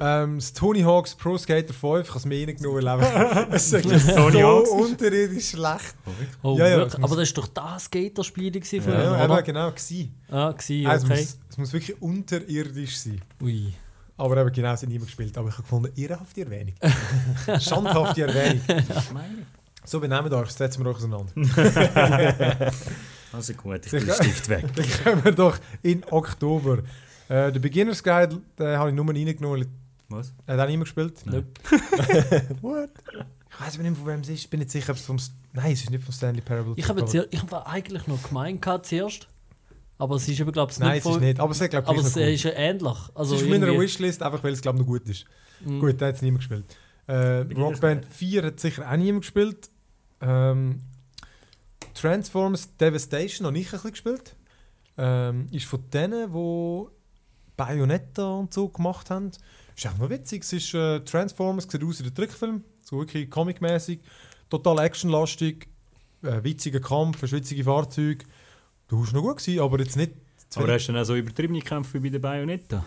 [0.00, 3.72] Ähm, das Tony Hawk's Pro Skater 5, ich habe es mir reingenommen, weil einfach- es
[3.72, 3.82] ist
[4.14, 4.70] Tony so Hawk's?
[4.70, 5.94] unterirdisch schlecht.
[6.42, 9.38] oh, Ja, ja, Aber das war doch das Skaterspiel gewesen Ja, früher, ja, oder?
[9.38, 10.14] eben, genau, gewesen.
[10.30, 11.20] Ah, gewesen, Also, es, okay.
[11.20, 13.20] muss, es muss wirklich unterirdisch sein.
[13.42, 13.72] Ui.
[14.16, 15.36] Aber eben genau, es hat niemand gespielt.
[15.36, 16.74] Aber ich habe gefunden, ehrenhafte Erwähnung.
[17.60, 18.60] Schandhafte Erwähnung.
[19.84, 21.32] So benehmen euch, setzen wir euch auseinander.
[23.30, 24.64] Also gut, ich tue den Stift weg.
[24.74, 26.78] Dann kommen wir doch in Oktober.
[27.28, 29.66] Äh, der Beginner's Guide den habe ich nur reingenommen,
[30.10, 30.32] Was?
[30.46, 31.20] er hat auch niemand gespielt.
[31.26, 31.46] Nein.
[32.62, 32.90] What?
[33.50, 34.40] Ich weiß nicht, von wem es ist.
[34.44, 35.16] Ich bin nicht sicher, ob es vom...
[35.16, 36.74] St- Nein, es ist nicht von Stanley Parable.
[36.76, 39.26] Ich habe aber- zuer- ich habe eigentlich noch gemeint gehabt zuerst.
[39.98, 41.40] Aber es ist eben, glaube ich, Nein, nicht es ist nicht.
[41.40, 42.28] Aber es ist, glaube ich, Aber es noch cool.
[42.28, 42.98] ist ja ähnlich.
[43.14, 45.24] Also es ist auf meiner Wishlist, einfach weil es, glaube ich, noch gut ist.
[45.64, 45.80] Mm.
[45.80, 46.64] Gut, da hat es niemand gespielt.
[47.08, 49.70] Äh, Rockband 4 hat sicher auch niemand gespielt.
[50.20, 50.80] Ähm,
[51.94, 54.36] Transformers Devastation habe ich ein bisschen gespielt.
[54.96, 56.84] Ähm, ist von denen, die
[57.56, 59.30] Bayonetta und so gemacht haben.
[59.78, 60.42] Ist einfach noch witzig.
[60.42, 62.64] Es ist äh, Transformers, sieht aus wie der Trickfilm.
[62.82, 64.00] So wirklich comic-mäßig.
[64.50, 65.68] Total actionlastig.
[66.24, 68.24] Äh, witziger Kampf, schwitzige Fahrzeuge.
[68.88, 70.12] Du warst noch gut gewesen, aber jetzt nicht...
[70.56, 72.84] Aber hast du dann auch so übertriebene Kämpfe wie bei der Bayonetta?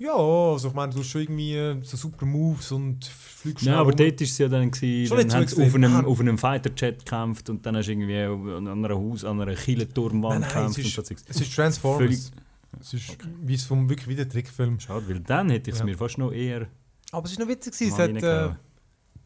[0.00, 3.76] Ja, also ich meine, du hast schon irgendwie äh, so super Moves und fliegst Nein,
[3.76, 3.96] aber rum.
[3.96, 6.98] dort war es ja dann, gewesen, Schon dann haben sie auf einem, auf einem Fighter-Jet
[7.04, 10.84] gekämpft und dann hast du irgendwie an einer Haus, an einer Kielenturmwand es gekämpft und
[10.86, 11.24] ist- Zeugs.
[11.28, 11.98] Es ist Transformers.
[12.00, 12.43] Völlig-
[12.84, 14.78] Es ist wie es vom wirklich wie der Trickfilm.
[14.78, 15.86] Schade, weil dann hätte ich es Ja.
[15.86, 16.66] mir fast noch eher
[17.12, 17.92] Aber es ist noch witzig gewesen.
[17.92, 18.54] Es hat, äh,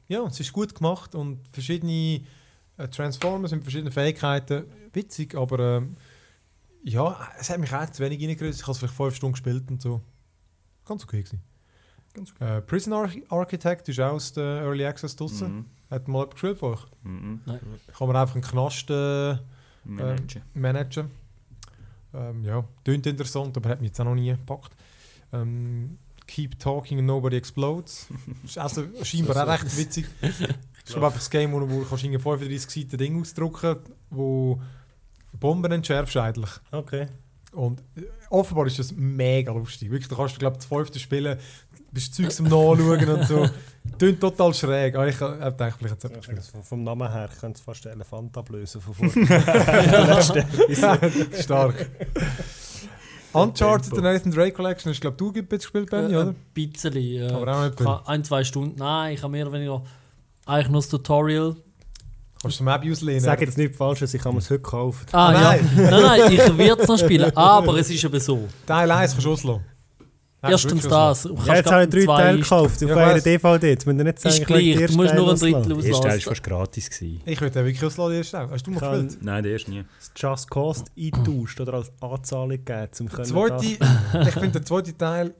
[0.07, 2.23] ja, es ist gut gemacht und verschiedene
[2.77, 4.65] äh, Transformers mit verschiedenen Fähigkeiten.
[4.93, 5.97] Witzig, aber ähm,
[6.85, 8.61] ja, es hat mich auch zu wenig reingerüstet.
[8.61, 10.01] Ich habe es vielleicht fünf Stunden gespielt und so.
[10.85, 11.43] Ganz okay gewesen.
[12.15, 15.57] Ganz Äh, Prison Arch Architect ist auch aus der Early Access draussen.
[15.57, 15.65] Mhm.
[15.91, 16.87] Hat mal jemand gespielt von euch?
[17.03, 17.41] Mhm.
[17.45, 19.37] Kann man einfach einen Knast äh,
[19.85, 20.43] Managen.
[20.55, 21.11] managen.
[22.15, 24.73] Ähm, ja, klingt interessant, aber hat mich jetzt auch noch nie gepackt.
[25.33, 28.07] Ähm, Keep Talking and Nobody Explodes.
[28.45, 30.07] ist also scheinbar auch recht witzig.
[30.89, 33.77] Ich glaube einfach das Game, wo, du kannst irgendwie 35 Seiten Ding ausdrucken
[34.09, 34.59] wo
[35.39, 36.51] Bomben entschärfst eigentlich.
[36.71, 37.09] Okay.
[37.53, 39.91] Und äh, offenbar ist das mega lustig.
[39.91, 41.39] Wirklich, du kannst, glaube ich, das fünfte spielen,
[41.99, 43.47] bist Zeugs am Nachschauen und so.
[43.99, 44.95] Tönt total schräg.
[44.95, 46.53] Aber ich habe gedacht, vielleicht hat es.
[46.69, 50.17] Vom, Namen her könnte es fast den Elefant ablösen von vorne.
[51.41, 51.91] Stark.
[53.33, 56.29] Uncharted, der Nathan Drake Collection, ist, glaube ich, du gibt jetzt gespielt, Benny, oder?
[56.29, 56.95] Ein bisschen.
[56.95, 57.87] Äh, Aber auch nicht viel.
[58.07, 58.77] ein, zwei Stunden.
[58.79, 59.83] Nein, ich habe mehr oder weniger
[60.47, 61.57] eigentlich nur das Tutorial.
[62.41, 63.21] Kannst du zum Abby auslehnen?
[63.21, 65.09] Sag jetzt nicht falsch, ich habe es heute gekauft.
[65.13, 65.41] Ah, Ah, ja.
[65.41, 65.71] nein.
[65.77, 67.31] Nein, nein, ich werde es noch spielen.
[67.37, 68.49] Aber es ist eben so.
[68.67, 69.65] Teil 1 kannst du auslassen.
[70.41, 71.23] Nein, Erstens das.
[71.25, 73.21] Du Ja, jetzt habe ich drei zwei- Teile gekauft auf Ja, einer.
[73.21, 73.69] DVD.
[73.71, 75.53] Jetzt müsst ihr nicht sagen, Ist den gleich, du musst nur ein auslassen.
[75.53, 76.23] Drittel Der erste Teil war auslassen.
[76.29, 76.91] fast gratis.
[76.91, 77.21] Gewesen.
[77.25, 78.51] Ich würde den wirklich auslassen, den ersten Teil.
[78.51, 79.25] Hast du habe gespielt?
[79.25, 79.85] Nein, der erste nie.
[79.99, 84.65] das Just Cause eingetauscht oder als Anzahlung gegeben, um Der können zweite, ich finde, der
[84.65, 85.35] zweite Teil,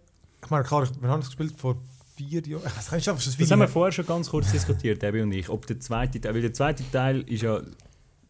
[0.45, 1.77] ich meine, klar, wir haben es gespielt vor
[2.17, 2.63] vier Jahren.
[2.65, 2.91] Das
[3.39, 5.49] Video haben wir vorher schon ganz kurz diskutiert, Debbie und ich.
[5.49, 7.61] Ob der zweite Teil, weil der zweite Teil ist ja,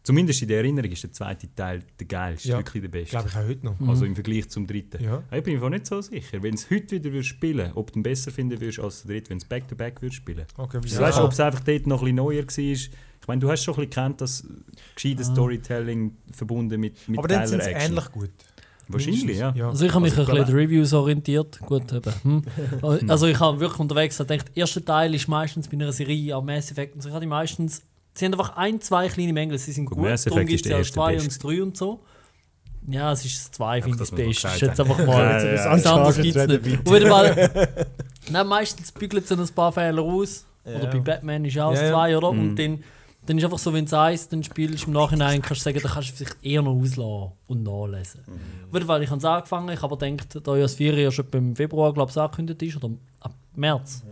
[0.09, 2.57] zumindest in der Erinnerung, ist der zweite Teil der geilste, Ja.
[2.57, 3.11] wirklich der beste.
[3.11, 3.87] glaube ich auch heute noch.
[3.87, 5.03] Also im Vergleich zum dritten.
[5.03, 5.21] Ja.
[5.31, 6.41] Ich bin mir einfach nicht so sicher.
[6.41, 9.29] Wenn es heute wieder würdest spielen ob du ihn besser finden würdest als der dritte,
[9.29, 10.45] wenn es back-to-back würdest spielen.
[10.57, 10.99] Okay, Ja.
[11.01, 12.57] Weißt du, ob es einfach dort noch ein bisschen neuer war?
[13.21, 14.47] Ich meine, du hast schon ein bisschen gekannt, dass
[14.95, 18.31] gescheites Storytelling verbunden mit, mit Aber dann sind sie ähnlich gut.
[18.91, 19.53] Wahrscheinlich, ja.
[19.55, 19.69] ja.
[19.69, 21.59] Also ich habe mich Also ein bisschen Reviews orientiert.
[21.67, 22.13] Gut, eben.
[22.23, 22.41] Hm.
[23.07, 26.45] Also ich habe wirklich unterwegs gedacht, der erste Teil ist meistens bei einer Serie am
[26.47, 27.09] Mass Effect und so.
[27.09, 27.83] Ich habe die meistens,
[28.19, 30.71] sie haben einfach ein, zwei kleine Mängel, sie sind Gut, gut, darum gibt ist es
[30.71, 31.23] ja erste zwei beste.
[31.23, 31.99] und das drei und so.
[32.87, 34.47] Ja, es ist das zwei, finde ich das Beste.
[34.47, 35.23] noch Ist jetzt einfach mal.
[35.23, 35.95] Ja, ja, das ja.
[35.95, 36.87] anderes gibt es nicht.
[36.87, 37.77] Auf jeden Fall.
[38.31, 40.45] Nein, meistens bügelt es ein paar Fehler aus.
[40.63, 40.89] Oder Ja.
[40.89, 41.89] bei Batman ist auch Ja, das ja.
[41.91, 42.31] zwei, oder?
[42.31, 42.39] Mhm.
[42.39, 42.83] Und dann,
[43.25, 45.91] dann ist einfach so, wenn du eins dann spielst, im Nachhinein kannst du sagen, dann
[45.91, 48.21] kannst du vielleicht eher noch auslassen und nachlesen.
[48.73, 51.11] Jeden Fall, ich habe es angefangen, ich habe aber gedacht, da ja das 4 ja
[51.11, 54.03] schon im Februar, glaube ich, angekündigt ist, oder ab März.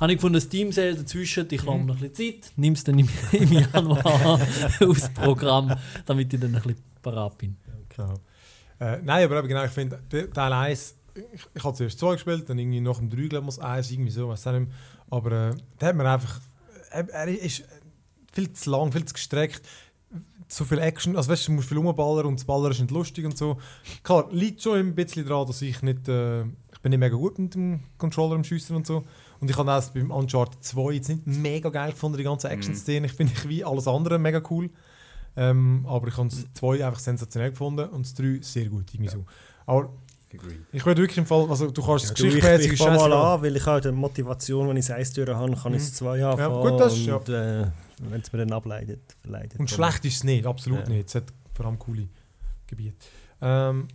[0.00, 2.72] Habe ich gefunden, das Team Sale dazwischen, ich lasse mir noch ein bisschen Zeit, nimm
[2.72, 4.40] es dann im, im Januar
[4.80, 5.74] aufs Programm,
[6.06, 7.56] damit ich dann ein bisschen parat bin.
[7.88, 8.14] Genau.
[8.80, 10.96] Äh, nein, aber eben genau, ich finde, Teil 1,
[11.32, 14.10] ich, ich habe zuerst 2 gespielt, dann irgendwie nach dem 3, glaube ich, 1, irgendwie
[14.10, 14.76] so, weiß auch nicht mehr.
[15.10, 16.40] Aber äh, der hat mir einfach,
[16.90, 17.64] er, er ist
[18.32, 19.62] viel zu lang, viel zu gestreckt,
[20.48, 22.90] zu viel Action, also weißt du, du musst viel rumballern und das Ballern ist nicht
[22.90, 23.58] lustig und so.
[24.02, 27.38] Klar, liegt schon ein bisschen daran, dass ich nicht, äh, ich bin nicht mega gut
[27.38, 29.04] mit dem Controller am Schiessen und so.
[29.40, 33.06] Und ich habe das beim Uncharted 2 jetzt nicht mega geil gefunden, die ganze Action-Szene.
[33.06, 34.70] Ich finde ich wie alles andere mega cool.
[35.36, 38.92] Ähm, aber ich habe das 2 einfach sensationell gefunden und das 3 sehr gut.
[38.94, 39.24] Irgendwie so.
[39.66, 39.90] Aber
[40.72, 42.42] ich würde wirklich im Fall, also du kannst das Du, ich,
[42.78, 45.74] fange mal an, weil ich halt eine Motivation, wenn ich es eins durch habe, kann
[45.74, 46.60] ich es zwei anfangen.
[46.70, 47.66] gut, das ist- und äh,
[48.00, 49.60] wenn es mir dann ableitet, verleitet.
[49.60, 50.88] Und schlecht ist es nicht, absolut Ja.
[50.88, 51.08] nicht.
[51.08, 52.08] Es hat vor allem coole
[52.66, 52.96] Gebiete.
[53.40, 53.86] Ähm,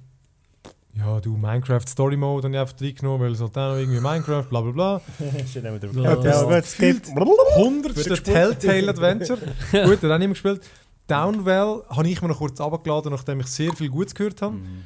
[0.95, 3.99] ja, du, Minecraft Story Mode habe ich einfach reingenommen, weil es halt auch noch irgendwie
[3.99, 5.02] Minecraft, bla bla bla.
[5.47, 8.23] Steht auch wieder Ja, Ja, gut, es gibt- 100.
[8.23, 9.39] Telltale Adventure.
[9.71, 10.62] Gut, den habe ich nicht mehr gespielt.
[11.08, 14.56] Downwell habe ich mir noch kurz abgeladen, nachdem ich sehr viel Gutes gehört habe.
[14.56, 14.84] Mhm.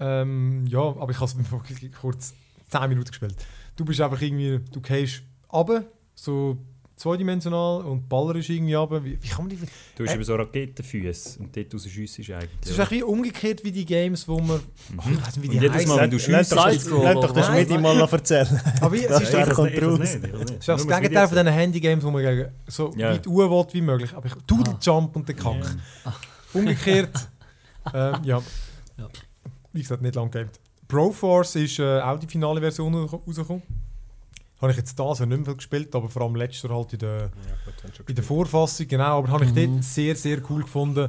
[0.00, 2.32] Ähm, ja, aber ich habe es wirklich kurz
[2.70, 3.36] 10 Minuten gespielt.
[3.76, 5.84] Du bist einfach irgendwie, du gehst runter,
[6.14, 6.56] so
[7.00, 9.04] zweidimensional und ballerst irgendwie runter.
[9.04, 9.56] Wie, wie kann man die...
[9.96, 10.14] Du hast Äh.
[10.14, 12.50] eben so Raketenfüße und dort raus schiessest eigentlich.
[12.62, 14.60] Es ist eigentlich wie umgekehrt wie die Games, wo man...
[14.98, 16.52] Oh, ich weiß nicht, wie die jedes Mal, wenn du Lass schiessest...
[16.56, 17.42] doch, Side-Scroller, lass doch oder?
[17.44, 18.60] Schmidi mal noch erzählen.
[18.80, 22.22] Aber wie, es Das ist ist doch ist das Gegenteil von diesen Handy-Games, wo man
[22.22, 23.10] gegen so Ja.
[23.12, 24.12] weit uhr will wie möglich.
[24.14, 25.76] Aber ich Doodle Jump und den Kack.
[26.52, 27.28] Umgekehrt,
[27.94, 28.42] ähm, ja.
[28.98, 29.08] Ja.
[29.72, 30.58] Wie gesagt, nicht lang gegamed.
[30.88, 33.62] Broforce ist äh, auch die finale Version raus- rausgekommen.
[34.60, 36.92] Habe ich jetzt das ja nicht mehr viel gespielt, aber vor allem letztes Jahr halt
[36.92, 37.30] in der,
[38.06, 39.18] in der Vorfassung, genau.
[39.18, 39.74] Aber habe ich Mhm.
[39.74, 41.08] dort sehr, sehr cool gefunden.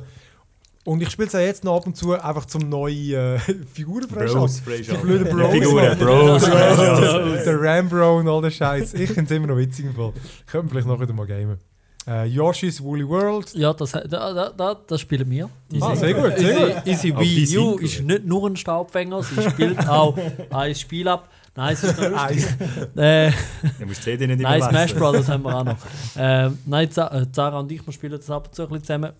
[0.84, 3.40] Und ich spiele es auch jetzt noch ab und zu einfach zum neue äh,
[3.74, 5.52] Figuren Bros, Die blöden Bros.
[5.52, 5.98] Figuren.
[6.00, 6.44] Bros.
[6.46, 8.94] der Rambro und all der Scheiß.
[8.96, 10.14] Ich finde es immer noch witzig im Fall.
[10.52, 11.60] Wir vielleicht noch wieder mal gamen.
[12.08, 13.54] Äh, Yoshi's Woolly World.
[13.54, 15.50] Ja, das, da, da, da, das spielen wir.
[15.80, 16.88] Ah, sehr gut, sehr gut.
[16.88, 17.82] Easy, easy Auch die Wii U gut.
[17.84, 20.18] ist nicht nur ein Staubfänger, sie spielt auch
[20.50, 21.30] ein Spiel ab.
[21.56, 22.48] Nein, es ist noch lustig.
[22.48, 22.98] Eins.
[22.98, 23.32] äh,
[23.80, 24.96] Du musst die CD nicht nein, Smash.
[24.96, 25.78] Brothers haben wir auch noch.
[26.18, 29.12] Ähm, nein, äh, Zara und ich wir spielen das ab und zu ein bisschen zusammen.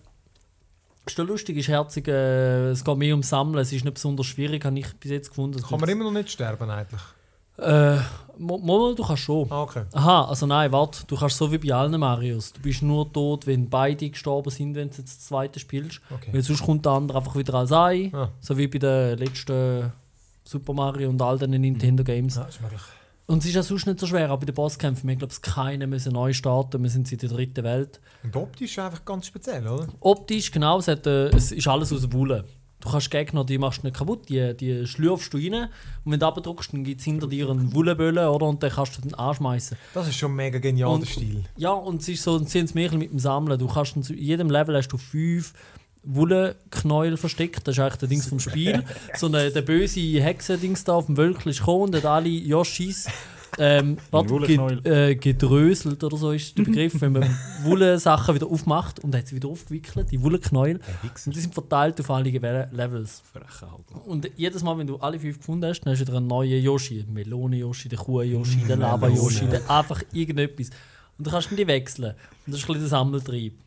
[1.04, 2.08] Ist doch lustig, ist herzig.
[2.08, 3.58] Äh, es geht mehr ums Sammeln.
[3.60, 5.60] Es ist nicht besonders schwierig, habe ich bis jetzt gefunden.
[5.62, 7.00] Kann man immer noch nicht sterben eigentlich.
[7.58, 7.96] Äh,
[8.38, 9.46] mo- mo- du kannst schon.
[9.50, 9.82] Ah, okay.
[9.92, 12.52] Aha, also nein, warte, du kannst so wie bei allen Marios.
[12.54, 16.00] Du bist nur tot, wenn beide gestorben sind, wenn du jetzt das zweite spielst.
[16.10, 16.30] okay.
[16.32, 18.10] Weil sonst kommt der andere einfach wieder als Ei.
[18.14, 18.28] Ah.
[18.40, 19.92] So wie bei den letzten
[20.44, 22.36] Super Mario und all den Nintendo Games.
[22.36, 22.80] Ja, ist möglich.
[23.26, 25.08] Und es ist ja sonst nicht so schwer, auch bei den Bosskämpfen.
[25.08, 26.82] Wir glaube, keiner müssen neu starten.
[26.82, 28.00] Wir sind in der dritten Welt.
[28.24, 29.86] Und optisch ist einfach ganz speziell, oder?
[30.00, 32.44] Optisch, genau, es, hat, äh, es ist alles aus Wolle.
[32.80, 35.68] Du kannst Gegner, die machst du nicht kaputt, die, die schlürfst du rein.
[36.04, 38.46] Und wenn du abdrückst, dann gibt es hinter dir einen Wolleböllen, oder?
[38.46, 39.76] Und dann kannst du den anschmeißen.
[39.94, 41.44] Das ist schon mega genial, Und- der Stil.
[41.56, 43.56] Ja, und es ist so ein Zinsmärchen mit dem Sammeln.
[43.56, 45.54] Du kannst in jedem Level hast du fünf
[46.04, 47.66] Wollenknäuel versteckt.
[47.66, 48.82] Das ist eigentlich der Dings vom Spiel.
[49.16, 53.06] so eine, der böse Hexendings da auf dem Wölkchen ist gekommen und hat alle Yoshis
[53.58, 59.00] ähm, warte, ged, äh, gedröselt oder so ist der Begriff, wenn man Wolle-Sachen wieder aufmacht
[59.00, 60.80] und hat sie wieder aufgewickelt, die Wollenknäuel.
[61.26, 63.22] Und die sind verteilt auf alle Le- Levels.
[64.06, 66.62] Und jedes Mal, wenn du alle fünf gefunden hast, dann hast du wieder einen neuen
[66.62, 67.02] Yoshi.
[67.02, 70.70] Den Melone-Yoshi, den Kuh-Yoshi, den Lava-Yoshi, einfach irgendetwas.
[71.18, 72.14] Und du kannst dann die wechseln.
[72.46, 73.58] Und das ist ein bisschen der Sammeltrieb.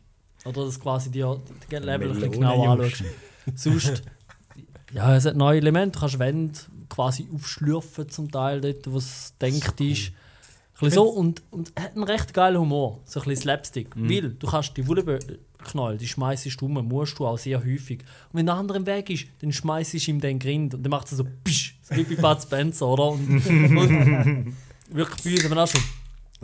[0.46, 1.24] Oder dass quasi die,
[1.70, 3.04] die Level ein bisschen genau anschaust.
[3.54, 4.02] Sonst,
[4.92, 5.92] ja, es hat neue Elemente.
[5.92, 10.08] Du kannst Wände quasi aufschlürfen zum Teil, dort, wo es denkt ist.
[10.08, 13.00] Ein bisschen so und, und hat einen recht geilen Humor.
[13.04, 13.88] So ein bisschen Slapstick.
[13.96, 18.00] Weil du kannst die Wolleknäuel, die schmeißt du um, musst du auch sehr häufig.
[18.32, 20.90] Und wenn der andere im Weg ist, dann schmeißt du ihm den Grind und dann
[20.90, 23.08] macht er so Pisch, so wie bei Bud Spencer, oder?
[23.08, 24.56] Und, und
[24.90, 25.82] wirklich bei uns haben wir auch schon.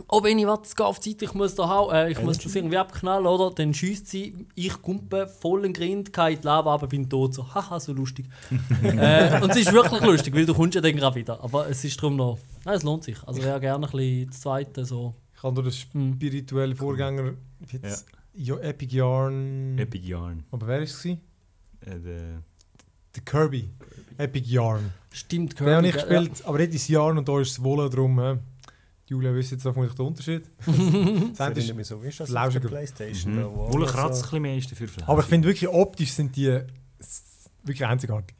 [0.07, 2.77] Oh warte, es geht auf Zeit, ich muss da hauen, äh, ich muss das irgendwie
[2.77, 3.53] abknallen, oder?
[3.53, 7.35] Dann schießt sie, ich kumpe, vollen Grind, in die Lava, aber bin tot.
[7.35, 8.25] So, haha, so lustig.
[8.83, 11.43] äh, und es ist wirklich lustig, weil du kommst ja dann gerade wieder.
[11.43, 13.17] Aber es ist darum noch, nein, es lohnt sich.
[13.27, 15.13] Also wäre gerne ein bisschen das Zweite so.
[15.35, 17.33] Ich habe durch den spirituellen Vorgänger
[17.71, 19.77] jetzt ja, Epic Yarn.
[19.77, 20.43] Epic Yarn.
[20.51, 21.05] Aber wer war es?
[21.05, 21.17] Äh,
[21.81, 22.41] der
[23.15, 23.69] Der Kirby.
[24.17, 24.91] Epic Yarn.
[25.11, 28.17] Stimmt, Den habe ich gespielt, aber nicht ist Yarn und da ist es Wolle drum.
[28.19, 28.37] Äh.
[29.05, 30.49] Julia wissen jetzt vermutlich den Unterschied.
[30.65, 33.35] das Das ist, mich so, wie ist das auf der Playstation?
[33.35, 35.07] da, wo Wolle alles kratzt ein so- bisschen mehr ist dafür Fleisch.
[35.07, 36.59] aber ich finde wirklich optisch sind die
[37.63, 38.35] wirklich einzigartig.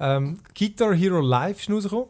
[0.00, 2.06] Ähm, Guitar Hero Live ist rausgekommen.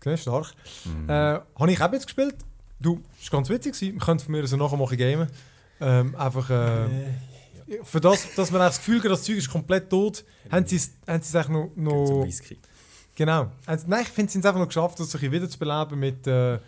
[0.00, 0.52] Okay, stark.
[0.84, 1.08] Mhm.
[1.08, 1.12] Äh,
[1.58, 2.36] habe ich auch jetzt gespielt.
[2.80, 3.94] Du, ist ganz witzig gewesen.
[3.94, 5.28] Wir können von mir also nachher machen gamen.
[5.80, 6.88] Ähm, einfach äh,
[7.82, 10.92] für das, dass man das Gefühl hat, das Zeug ist komplett tot, haben sie es
[11.06, 12.58] haben sie es eigentlich noch, noch Whisky.
[13.14, 13.50] Genau.
[13.86, 15.98] Nein, ich finde, sie haben es einfach noch geschafft, das ein bisschen wieder zu beleben
[15.98, 16.26] mit.
[16.26, 16.58] Äh,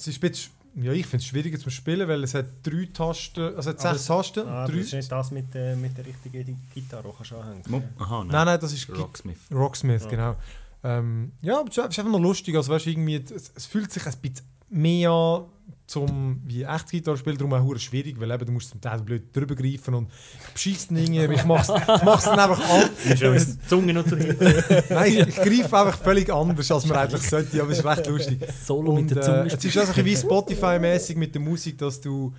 [0.00, 2.88] es ist ein bisschen, ja, ich finde es schwieriger zum Spielen, weil es hat drei
[2.92, 4.46] Tasten, also es hat sechs Tasten.
[4.48, 4.76] Ah, drei.
[4.78, 7.62] das ist nicht das mit, äh, mit der richtigen Gitarre, die kannst du anhängen.
[7.68, 8.28] Mo- Aha, nein.
[8.28, 9.38] Nein, nein, das ist Rocksmith.
[9.52, 10.08] Rocksmith, Ja.
[10.08, 10.36] genau.
[10.82, 12.56] Ähm, ja, aber es ist einfach noch lustig.
[12.56, 15.44] Also, weißt, irgendwie, es, es fühlt sich ein bisschen mehr an
[15.86, 19.00] zum wie echt Gitarre spielen, darum auch hure schwierig, weil eben, du musst zum Teil
[19.00, 20.10] blöd drüber greifen und
[20.52, 22.90] beschießt irgendwie, aber ich mach's, ich mach's dann einfach an.
[23.04, 24.16] Die Zunge noch zu
[24.90, 28.06] Nein, ich, ich greife einfach völlig anders, als man eigentlich sollte, aber es ist recht
[28.06, 28.40] lustig.
[28.64, 29.46] Solo Und, mit der äh, Zunge.
[29.46, 32.32] es ist auch so ein bisschen wie Spotify-mäßig mit der Musik, dass du,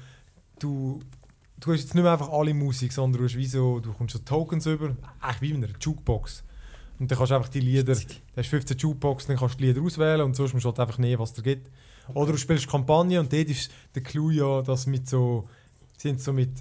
[0.59, 1.01] du,
[1.59, 4.13] du hast jetzt nicht mehr einfach alle Musik, sondern du hast wie so, du kommst
[4.13, 6.43] so Tokens über, eigentlich wie in einer Jukebox.
[6.99, 8.01] Und dann kannst du einfach die Lieder, du
[8.37, 10.99] hast 15 Jukeboxen, dann kannst du die Lieder auswählen und sonst musst du halt einfach
[10.99, 11.69] nehmen, was dir gibt.
[12.13, 15.47] Oder du spielst Kampagne und dort ist der Clou ja, dass mit so,
[16.03, 16.51] haben so mit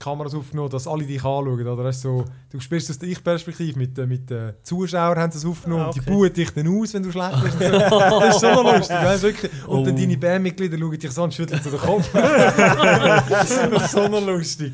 [0.00, 1.60] Kameras aufgenommen, dass alle dich anschauen.
[1.66, 5.30] Oder weißt, du, so, du spielst aus der Ich-Perspektive, mit, äh, mit den Zuschauern haben
[5.30, 6.10] sie es aufgenommen Ah, und die okay.
[6.10, 7.56] buhen dich dann aus, wenn du schlecht bist.
[7.60, 9.66] Das ist schon noch lustig, weißt, wirklich.
[9.66, 9.98] Und dann Oh.
[9.98, 12.10] deine Bandmitglieder schauen dich so und schütteln so den Kopf.
[13.28, 14.72] das ist noch so noch lustig.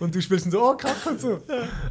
[0.00, 1.38] Und du spielst dann so, oh, Kacke und so.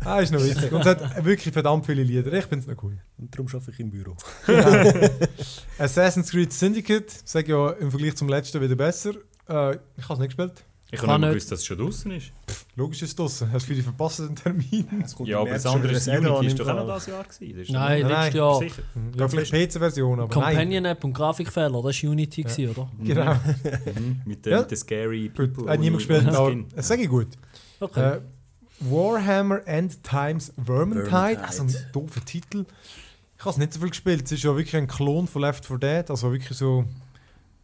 [0.04, 0.72] Ah, ist noch witzig.
[0.72, 2.32] Und es hat wirklich verdammt viele Lieder.
[2.34, 2.98] Ich finde es noch cool.
[3.18, 4.16] Und darum arbeite ich im Büro.
[5.78, 9.12] Assassin's Creed Syndicate, sage ja im Vergleich zum letzten wieder besser.
[9.50, 10.64] Äh, ich habe es nicht gespielt.
[10.96, 12.32] Ich Kann habe nicht gewusst, dass es schon draußen ist.
[12.76, 13.52] Logisch ist es draussen.
[13.52, 14.88] Hast du die verpassten Termin?
[15.04, 17.06] Es kommt Ja, im aber das andere ist Unity, ist im doch auch noch das
[17.08, 17.58] Jahr gewesen.
[17.58, 18.60] Das ist Nein, Nein, letztes Jahr.
[18.60, 18.82] Sicher.
[19.18, 20.44] Ja, vielleicht PC-Version, aber nein.
[20.56, 22.90] Companion-App und Grafikfehler, das war Unity, gewesen, oder?
[23.04, 23.34] Genau.
[23.34, 24.22] Mhm.
[24.26, 24.60] Mit, den Ja.
[24.62, 25.70] mit den scary people.
[25.70, 27.28] hat niemand ohne- gespielt, aber das sage ich gut.
[27.80, 28.16] Okay.
[28.18, 28.22] Äh,
[28.80, 31.44] Warhammer End Times Vermintide, Vermintide.
[31.48, 32.66] also ein doofer Titel.
[33.38, 34.24] Ich habe es nicht so viel gespielt.
[34.26, 36.86] Es ist ja wirklich ein Klon von Left 4 Dead, also wirklich so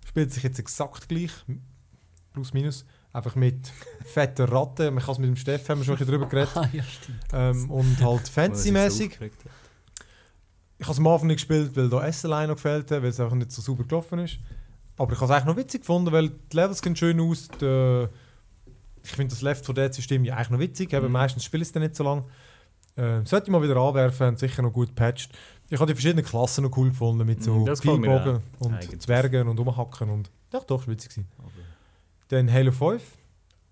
[0.07, 1.31] spielt sich jetzt exakt gleich,
[2.33, 3.71] plus minus, einfach mit
[4.06, 4.93] fetten Ratten.
[4.93, 6.84] Man kann es mit dem Steff haben wir schon ein bisschen drüber geredet ah, ja,
[7.50, 9.19] ähm, und halt fancy-mäßig.
[10.78, 13.19] Ich habe es am Anfang nicht gespielt, weil da SLI noch gefällt hat, weil es
[13.19, 14.38] einfach nicht so super gelaufen ist.
[14.97, 17.47] Aber ich habe es eigentlich noch witzig gefunden, weil die Levels gehen schön aus.
[17.60, 18.08] Die,
[19.04, 21.13] ich finde das Left 4 Dead System ja eigentlich noch witzig, aber Mhm.
[21.13, 22.24] meistens spiele ich es dann nicht so lange.
[22.95, 25.32] Äh, sollte ich mal wieder anwerfen, haben sicher noch gut gepatcht.
[25.69, 29.00] Ich habe die verschiedenen Klassen noch cool gefunden, mit so Mhm, Pfeilbogen und Eigentlich.
[29.02, 31.28] Zwergen und Umhacken und ja doch, ist witzig gewesen.
[31.38, 31.52] Aber-
[32.31, 33.03] Dann Halo 5.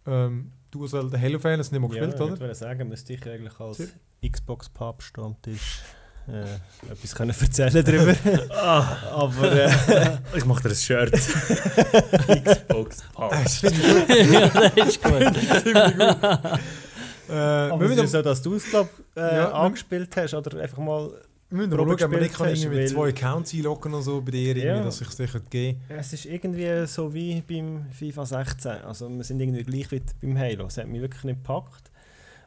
[0.05, 2.33] Ähm, du als der Halo-Fan hast du nicht mal gespielt, ja, oder?
[2.33, 3.93] Ich würde sagen, müsste ich eigentlich als
[4.29, 5.79] Xbox-Pub-Stammtisch
[6.27, 8.13] äh, etwas können erzählen darüber.
[8.53, 11.13] Aber äh, Ich mache dir ein Shirt.
[12.43, 13.05] Xbox.
[13.15, 13.29] Ah.
[13.29, 13.77] Das finde
[14.09, 15.63] ich ja, das ist gut.
[15.63, 16.59] ziemlich gut.
[17.29, 20.79] Äh, aber es ist so, dass du es glaub, äh, Ja, angespielt hast oder einfach
[20.79, 21.11] mal...
[21.51, 24.21] Wir müssen mal schauen, wir nicht gespielt kann hast, mit zwei Accounts einloggen und so
[24.21, 24.83] bei dir, Ja.
[24.83, 28.71] dass ich es dir geben Es ist irgendwie so wie beim FIFA 16.
[28.83, 30.67] Also wir sind irgendwie gleich wie beim Halo.
[30.67, 31.89] Es hat mich wirklich nicht gepackt.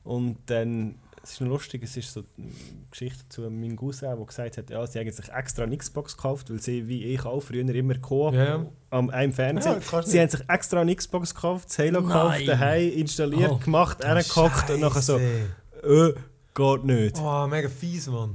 [0.05, 2.49] Und dann es ist noch lustig, es ist so eine
[2.91, 6.51] Geschichte zu meinem Cousin, der gesagt hat, ja, sie haben sich extra eine Xbox gekauft,
[6.51, 8.67] weil sie, wie ich auch, früher immer Koop ja.
[8.91, 9.81] am einem Fernseher.
[9.93, 12.09] Ja, sie haben sich extra eine Xbox gekauft, das Halo Nein.
[12.09, 13.59] gekauft, daheim installiert, Oh.
[13.59, 16.13] gemacht, reingehockt und nachher so, äh,
[16.55, 17.19] geht nicht.
[17.21, 18.35] Oh, mega fies, Mann.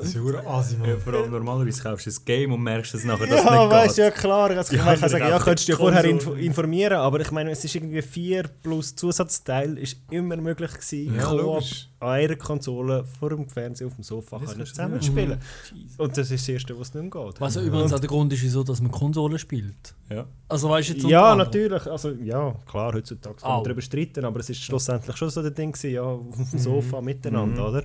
[0.00, 1.00] Das ist Ja, Mann.
[1.00, 3.70] vor allem normalerweise kaufst du ein Game und merkst es nachher, dass es Ja, nicht
[3.72, 4.04] weißt geht.
[4.04, 4.50] ja klar.
[4.50, 6.10] Also, Die ich kann sagen, ja, könntest du dich vorher Konsole.
[6.12, 11.14] info informieren, aber ich meine, es ist irgendwie 4 plus Zusatzteil ist immer möglich gewesen,
[11.16, 11.62] Ja, Koop
[12.02, 15.04] an einer Konsole vor dem Fernseher auf dem Sofa Das können kannst du zusammen sagen.
[15.04, 15.38] spielen.
[15.98, 17.40] Und das ist das Erste, was nicht mehr geht.
[17.40, 19.94] Was ja übrigens auch der Grund ist, wieso dass man Konsolen spielt.
[20.08, 20.24] Ja.
[20.48, 21.86] Also weißt du jetzt Ja, natürlich.
[21.86, 25.50] Also, ja, klar, heutzutage kann man darüber streiten, aber es ist schlussendlich schon so der
[25.50, 27.68] Ding gewesen, ja, auf dem Sofa miteinander, Mhm.
[27.68, 27.84] oder?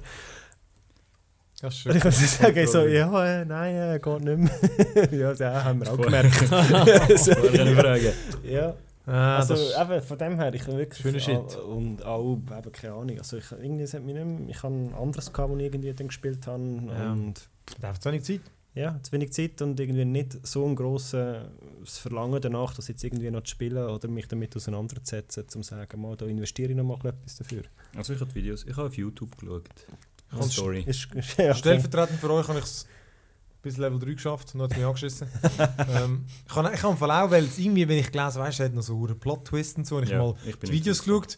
[1.66, 3.12] Das ist Und ich sagen, so, ja.
[3.12, 5.12] ja, äh, nein, äh, geht nicht mehr.
[5.20, 6.34] ja, das haben wir auch gemerkt.
[7.18, 8.12] so, fragen.
[8.44, 8.74] ja.
[9.08, 11.00] Ah, Also das- eben, von dem her, ich wirklich...
[11.02, 11.56] Schöner Shit.
[11.58, 14.94] Und auch, eben, keine Ahnung, also ich, irgendwie, hat mich nicht mehr, ich habe ein
[14.96, 17.12] anderes gehabt, wo ich irgendwie dann gespielt habe Ja.
[17.12, 17.48] und
[17.80, 18.42] Da hat zu wenig Zeit.
[18.74, 21.38] ja, zu wenig Zeit und irgendwie nicht so ein grosses
[22.00, 26.02] Verlangen danach, das jetzt irgendwie noch zu spielen oder mich damit auseinanderzusetzen, um zu sagen,
[26.02, 27.62] mal, da investiere ich noch mal etwas dafür.
[27.96, 29.70] Also ich habe die Videos, ich habe auf YouTube geschaut.
[30.44, 30.84] Und Story.
[30.86, 32.86] Ist, ist, ja, Stellvertretend für euch habe ich es
[33.62, 35.28] bis Level 3 geschafft und hat es mich angeschissen.
[35.96, 38.64] ähm, ich habe ich Fall auch, weil es irgendwie, wenn ich gelesen habe, weißt du,
[38.64, 41.00] es hat noch so einen Plot-Twist und so, und ich Ja, mal ich die Videos
[41.00, 41.38] nicht- geschaut.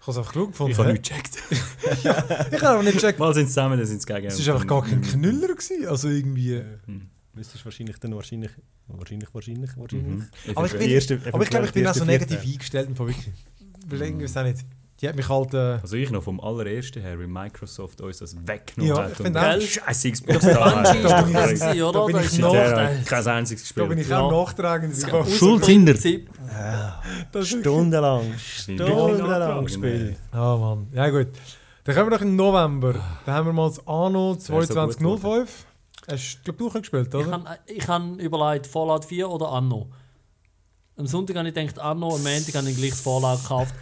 [0.00, 0.72] Ich habe es einfach geschaut gefunden.
[0.72, 0.92] Ich habe hä?
[0.94, 1.42] nichts gecheckt.
[2.52, 3.18] ich habe aber nicht gecheckt.
[3.18, 4.26] Mal sind sie zusammen, dann sind sie gegen.
[4.28, 5.48] Es war einfach gar kein Knüller.
[5.48, 5.86] Gewesen.
[5.88, 6.62] Also irgendwie...
[6.86, 7.10] Hm.
[7.34, 8.50] Müsstest wahrscheinlich dann wahrscheinlich,
[8.88, 10.06] wahrscheinlich, wahrscheinlich, wahrscheinlich.
[10.08, 10.28] Mhm.
[10.56, 12.96] Aber ich bin- Aber ich glaube, ich bin auch so negativ eingestellt.
[12.96, 13.32] Fall wirklich.
[13.86, 14.64] Weil irgendwie, weiß auch nicht.
[15.00, 15.54] Die hat mich halt...
[15.54, 19.12] Äh, Also ich noch vom allerersten her, weil Microsoft uns das weggenommen Ja, hat.
[19.12, 20.52] ich und finde auch- Scheiße Bungie da.
[21.02, 22.06] Da bin ich- gewesen, da oder?
[22.06, 24.92] bin Da ich Ja, kein einziges da bin ich auch nachtragend.
[24.92, 25.06] Ist
[27.44, 30.16] Stundenlang, Stundenlang gespielt.
[30.32, 31.28] Ah Mann, ja gut.
[31.84, 32.94] Dann kommen wir noch im November.
[33.24, 35.66] Dann haben wir mal das Anno wär so gut 2205.
[36.10, 37.30] Hast du, glaube ich, gespielt, Ich oder?
[37.32, 39.88] habe ich han überlegt, Fallout 4 oder Anno.
[41.00, 43.74] Am Sonntag habe ich gedacht Anno, am Montag habe ich gleich das Vorlag gekauft.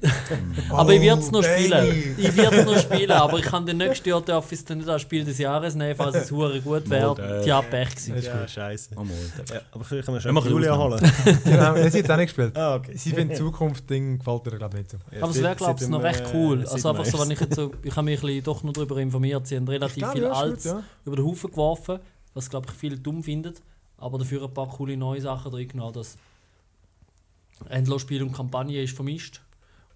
[0.70, 1.70] aber ich werde es noch spielen.
[1.70, 2.14] Danny.
[2.18, 4.78] Ich werde es noch spielen, aber ich kann den nächsten Jahr darf ich es dann
[4.78, 7.42] nicht als Spiel des Jahres nehmen, falls es hure gut wäre.
[7.42, 8.16] Die hat Pech gewesen.
[8.16, 8.50] ist Ja, gut.
[8.50, 8.90] scheiße.
[8.96, 9.02] Oh.
[9.50, 11.00] Ja, aber vielleicht können wir schon machen Julia holen.
[11.44, 12.56] genau, das hat jetzt auch nicht gespielt.
[12.56, 12.92] ah, okay.
[12.96, 14.98] Sie finden Zukunft-Ding gefällt dir, glaube ich, nicht so.
[15.10, 16.66] Ja, Aber es wäre, glaube ich, noch recht äh, cool.
[16.68, 18.98] Also einfach so, wenn ich jetzt so, ich habe mich ein bisschen doch noch darüber
[18.98, 20.82] informiert, sie haben relativ Ich glaube, viel ja, ist Altes gut, ja.
[21.06, 21.98] über den Haufen geworfen,
[22.34, 23.54] was glaube ich viele dumm finden,
[23.96, 25.94] aber dafür ein paar coole neue Sachen drin genommen.
[25.94, 26.16] Das
[27.68, 29.42] Endlosspiel und Kampagne ist vermischt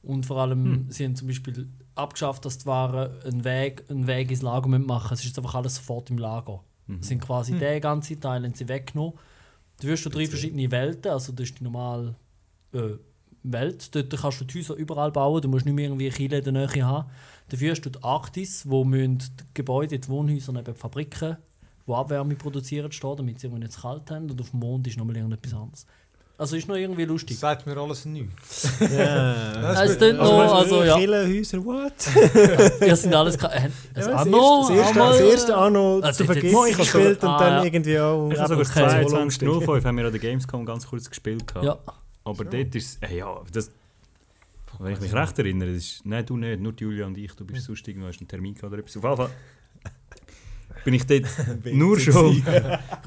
[0.03, 0.87] und vor allem Hm.
[0.91, 4.87] sie haben zum Beispiel abgeschafft, dass die Waren einen Weg, einen Weg ins Lager müssen
[4.87, 5.13] machen.
[5.15, 6.61] Es ist jetzt einfach alles sofort im Lager.
[6.87, 6.99] Mhm.
[7.01, 7.59] Es sind quasi Hm.
[7.61, 9.15] der ganze Teil haben sie weggenommen.
[9.81, 12.15] Du wirst du drei verschiedene Welten, also das ist die normale
[12.73, 12.97] äh,
[13.43, 13.95] Welt.
[13.95, 16.53] Dort kannst du die Häuser überall bauen, du musst nicht mehr irgendwie Kiel in der
[16.53, 17.09] Nähe haben.
[17.49, 21.37] Dafür hast du die Arktis, wo müssen die Gebäude, die Wohnhäuser neben Fabriken,
[21.87, 24.31] die Abwärme produzieren, stehen, damit sie irgendwie nicht zu kalt haben.
[24.31, 25.87] Und auf dem Mond ist nochmal irgendetwas anderes.
[26.39, 27.39] Also ist noch irgendwie lustig.
[27.39, 28.69] sagt mir alles nichts.
[28.81, 29.53] Ja.
[29.75, 31.93] Das Es tut noch, also ja, Killenhäuser, what?
[32.81, 33.39] ihr sind alles...
[33.39, 36.41] Ka- äh, Ja, also das, Anno, erste, das, erste, das erste Anno Also zu ich
[36.41, 37.65] vergessen gespielt und Ah, dann ja.
[37.65, 38.31] irgendwie auch...
[38.33, 39.07] Ich habe sogar Okay.
[39.07, 41.47] 22.05 haben wir an der Gamescom ganz kurz gespielt.
[41.47, 41.65] gehabt.
[41.65, 41.79] Ja,
[42.25, 43.71] Aber dort ist es, ja, das,
[44.81, 47.45] wenn ich mich recht erinnere, das ist, nein, du nicht, nur Julia und ich, du
[47.45, 48.97] bist sonst irgendwo, hast einen Termin gehabt oder etwas.
[48.97, 49.31] Auf jeden Fall
[50.85, 51.27] bin ich dort
[51.73, 52.45] nur schon, ich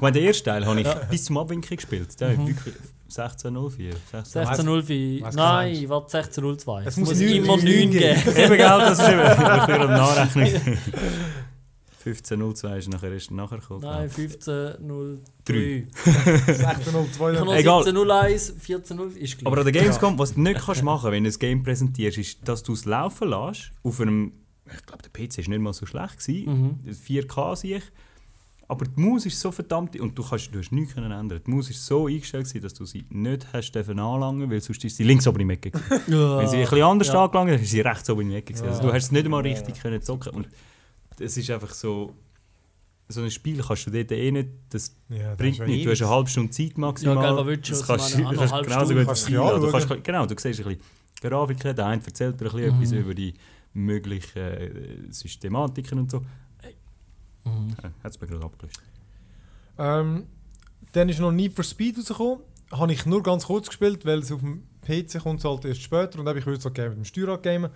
[0.00, 2.18] meine, den ersten Teil habe ich bis zum Abwinken gespielt.
[2.20, 2.46] Der Mhm.
[2.48, 2.74] wirklich
[3.10, 5.22] 16.04, 16 16.05.
[5.22, 6.82] Weiss Nein, kein warte, 16.02.
[6.86, 8.20] Es muss muss neun- immer 9 neun geben.
[8.36, 9.20] Eben, gell, das ist eben,
[9.60, 10.78] ich bin am Nachrechnen.
[12.04, 13.80] 15.02 ist nachher erst nachher gekommen.
[13.82, 15.18] Nein, glaub 15.03.
[15.44, 15.86] Drei.
[16.04, 17.32] 1602.
[17.32, 17.82] Ich habe noch Egal.
[17.82, 19.46] 17.01, 14.0 ist gleich.
[19.46, 22.48] Aber an der Gamescom, was du nicht kannst machen wenn du ein Game präsentierst, ist,
[22.48, 24.32] dass du es laufen lässt auf einem,
[24.72, 26.90] ich glaube, der PC ist nicht mal so schlecht gewesen, Mhm.
[26.92, 27.82] 4K sehe ich,
[28.68, 31.50] aber die Maus ist so verdammt, und du, kannst, du hast nichts können ändern, die
[31.50, 35.04] Maus ist so eingestellt gewesen, dass du sie nicht hast anlangen, weil sonst ist sie
[35.04, 36.02] links oben im Ecke gewesen.
[36.12, 36.38] Ja.
[36.38, 37.24] Wenn sie ein bisschen anders Ja.
[37.24, 38.68] angelangt hat, ist sie rechts oben im Ecke gewesen.
[38.68, 38.88] Also Ja.
[38.88, 40.48] du hast es nicht mal richtig können zocken und
[41.20, 42.12] es ist einfach so,
[43.08, 45.84] so ein Spiel kannst du dort eh nicht, das Ja, bringt ist ja nichts.
[45.84, 47.24] Du hast eine halbe Stunde Zeit maximal.
[47.24, 47.72] Ja, willst du?
[47.72, 49.40] Das kannst, meine, kannst halbe genauso gut kannst du spielen.
[49.42, 50.02] ja Du kannst, anschauen.
[50.02, 50.80] genau, du siehst ein bisschen
[51.22, 52.82] Grafiken, der eine erzählt dir ein bisschen Mhm.
[52.82, 53.34] etwas über die
[53.74, 54.70] möglichen äh,
[55.10, 56.22] Systematiken und so.
[57.46, 57.76] Mhm.
[57.82, 58.80] Ja, Hat es mir gerade abgelöst.
[59.78, 60.26] Ähm,
[60.92, 62.40] dann ist noch Need for Speed rausgekommen.
[62.72, 66.18] Habe ich nur ganz kurz gespielt, weil es auf dem PC kommt halt erst später
[66.18, 67.70] und dann habe ich würde es halt gerne mit dem Steuerrad gamen.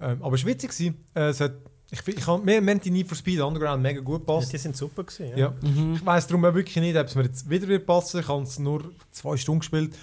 [0.00, 0.70] Ähm, aber es war witzig.
[0.70, 0.96] gewesen.
[1.14, 1.54] Äh, es hat,
[1.90, 4.52] ich, ich hat die Need for Speed Underground mega gut Ja, gepasst.
[4.52, 5.50] die sind super gewesen, Ja.
[5.62, 5.94] Mhm.
[5.94, 8.20] Ich weiß darum auch wirklich nicht, ob es mir jetzt wieder wird passen.
[8.20, 9.96] Ich habe es nur zwei Stunden gespielt.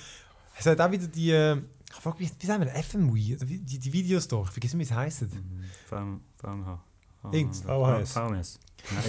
[0.58, 1.32] Es hat auch wieder die.
[1.32, 1.58] Äh,
[1.88, 4.48] ich frage, wie, wie sagen wir, FMW, wie- die, die Videos doch.
[4.48, 5.20] Ich vergesse, wie es heisst.
[5.88, 6.84] V- VMH.
[8.14, 8.60] VMS.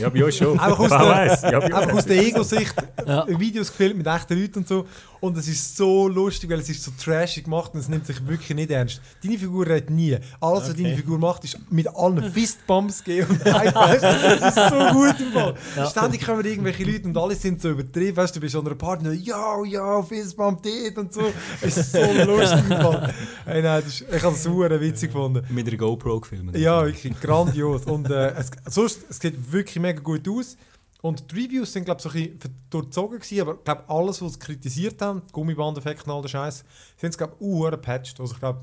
[0.00, 0.58] Ja, bei euch schon.
[0.58, 2.74] Einfach aus bei Einfach aus der Ego-Sicht
[3.06, 3.26] Ja.
[3.28, 4.86] Videos gefilmt mit echten Leuten und so.
[5.20, 8.24] Und es ist so lustig, weil es ist so trashig gemacht und es nimmt sich
[8.26, 9.00] wirklich nicht ernst.
[9.24, 10.16] Deine Figur redet nie.
[10.40, 10.82] Alles, was Okay.
[10.82, 13.96] deine Figur macht, ist mit allen Fistbumps gehen und einfach.
[13.96, 15.54] Das ist so gut im Fall.
[15.76, 15.90] Ja.
[15.90, 18.16] Ständig kommen irgendwelche Leute und alle sind so übertrieben.
[18.16, 21.22] Weißt du, du bist an einer Party und ja, ja, Fistbump dort und so.
[21.62, 23.14] Es ist so lustig im Fall.
[23.46, 25.42] Hey, nein, das ist, ich habe es super witzig gefunden.
[25.48, 26.56] Mit der GoPro gefilmt.
[26.56, 27.84] Ja, wirklich grandios.
[27.86, 30.56] Und äh, es, sonst, es sieht wirklich mega gut aus.
[31.02, 34.22] Und die Reviews sind, glaube ich, so ein bisschen durchzogen gewesen, aber ich glaube, alles,
[34.22, 36.64] was sie kritisiert haben, Gummibandeffekt und all der Scheiß,
[36.96, 38.18] sind es, glaube ich, uh, gepatcht.
[38.18, 38.60] Also ich glaube,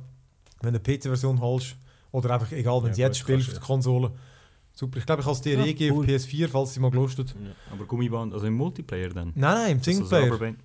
[0.62, 1.76] wenn du eine PC-Version holst,
[2.12, 4.12] oder einfach, egal, wenn Ja, du jetzt spielst auf der Konsole,
[4.74, 4.98] super.
[4.98, 6.04] Ich glaube, ich habe es dir Ja, eh cool.
[6.04, 7.34] auf PS4, falls sie mal gelustet.
[7.72, 9.32] Aber Gummiband, also im Multiplayer dann?
[9.36, 10.56] Nein, nein, im Also so Singleplayer.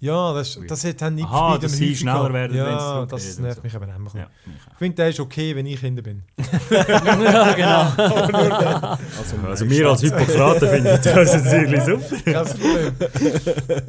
[0.00, 2.34] Ja, das, das hat dann nicht Aha, gespielt, dass haben sie schneller gehabt.
[2.34, 4.14] werden, Ja, das nervt und mich eben einfach.
[4.16, 4.26] Ja.
[4.72, 6.24] Ich finde, der ist okay, wenn ich Kinder bin.
[6.70, 8.96] ja, genau.
[9.18, 12.32] Also, Also wir als Hippokraten finden das natürlich super.
[12.32, 13.82] Kein Problem.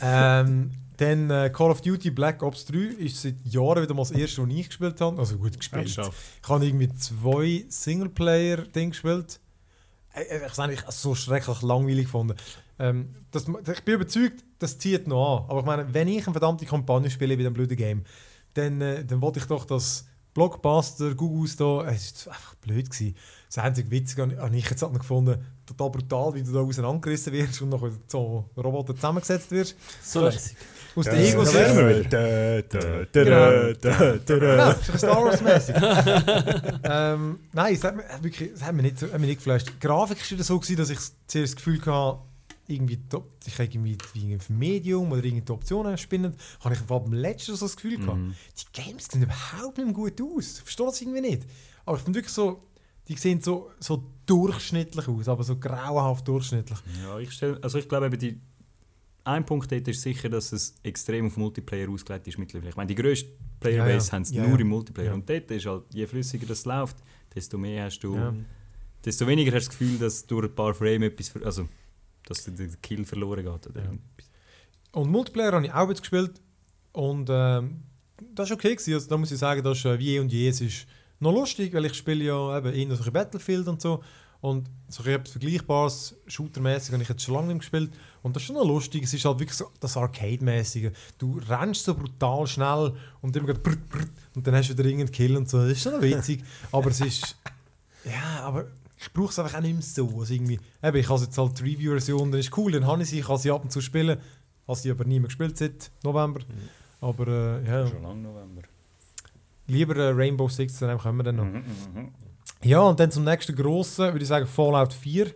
[0.00, 4.10] ähm, dann äh, Call of Duty Black Ops 3 ist seit Jahren wieder mal das
[4.10, 5.18] erste, das ich gespielt habe.
[5.18, 5.84] Also gut gespielt.
[5.84, 6.12] Geschafft.
[6.42, 9.38] Ich habe irgendwie zwei Singleplayer-Dinge gespielt.
[10.14, 12.34] Äh, äh, Ich habe es eigentlich so schrecklich langweilig gefunden.
[12.80, 15.50] Ähm, das, ich bin überzeugt, das zieht noch an.
[15.50, 18.04] Aber ich meine, wenn ich eine verdammte Kampagne spiele bei dem blöden Game,
[18.54, 23.16] dann, äh, dann wollte ich doch das Blockbuster, Gugus da, es ist einfach blöd gewesen.
[23.48, 27.62] Das einzige Witzige habe ich jetzt noch gefunden, total brutal, wie du da auseinandergerissen wirst
[27.62, 29.74] und nachher so Roboter zusammengesetzt wirst.
[30.02, 30.56] So lässig.
[30.94, 32.62] Aus der ego da wären wir wieder.
[32.62, 35.74] Da, da, da, da, da, Genau, Star Wars-mäßig.
[36.84, 39.68] ähm, nein, es hat, mir, äh, wirklich, es hat mir nicht, hat nicht geflasht.
[39.68, 42.18] Die Grafik war wieder so, gewesen, dass ich zuerst das Gefühl hatte,
[42.68, 43.16] irgendwie, die-
[43.46, 43.96] ich habe irgendwie
[44.36, 48.18] auf dem Medium oder irgendeine Optionen spinnen, habe ich beim letzten so das Gefühl gehabt,
[48.18, 48.34] Mhm.
[48.56, 50.58] die Games sehen überhaupt nicht gut aus.
[50.58, 51.42] Ich verstehe das irgendwie nicht.
[51.86, 52.60] Aber ich finde wirklich so,
[53.08, 56.78] die sehen so, so durchschnittlich aus, aber so grauenhaft durchschnittlich.
[57.02, 58.38] Ja, ich, stell, also ich glaube, eben die,
[59.24, 62.70] ein Punkt dort ist sicher, dass es extrem auf Multiplayer ausgelegt ist mittlerweile.
[62.70, 64.12] Ich meine, die grösste Playerbase Ja, ja.
[64.12, 65.14] haben sie Ja, nur im Multiplayer.
[65.14, 66.96] Und dort ist halt, je flüssiger das läuft,
[67.34, 68.14] desto mehr hast du,
[69.04, 71.68] desto weniger hast du das Gefühl, dass durch ein paar Frame etwas, also
[72.28, 73.66] dass der Kill verloren geht.
[73.66, 73.90] Oder Ja.
[74.92, 76.40] Und Multiplayer habe ich auch jetzt gespielt
[76.92, 77.82] und ähm,
[78.34, 78.74] das war okay.
[78.74, 78.94] Gewesen.
[78.94, 80.48] Also, da muss ich sagen, das ist äh, wie eh und je.
[80.48, 80.86] Es ist
[81.20, 84.02] noch lustig, weil ich spiele ja eben eher solche Battlefield und so.
[84.40, 87.90] Und so etwas Vergleichbares, shootermäßig habe ich jetzt schon lange nicht mehr gespielt.
[88.22, 89.02] Und das ist schon noch lustig.
[89.02, 90.92] Es ist halt wirklich so das Arcade-mäßige.
[91.18, 94.04] Du rennst so brutal schnell und immer geht brr, brr,
[94.36, 95.58] und dann hast du wieder irgendeinen Kill und so.
[95.58, 96.42] Das ist schon noch witzig.
[96.72, 97.36] aber es ist...
[98.04, 98.68] Ja, aber
[99.00, 100.08] ich brauche es einfach auch nicht mehr so.
[100.18, 103.08] Also irgendwie, eben, ich habe jetzt halt die Review-Version, dann ist cool, dann habe ich
[103.10, 104.18] sie, ich kann sie ab und zu spielen.
[104.66, 106.40] Habe sie aber nie mehr gespielt seit November.
[107.00, 108.62] Aber äh, ja, Schon lange November.
[109.66, 111.44] lieber äh, Rainbow Six, dann kommen wir dann noch.
[111.44, 112.08] Mhm, mhm.
[112.64, 115.32] Ja, und dann zum nächsten grossen, würde ich sagen Fallout 4.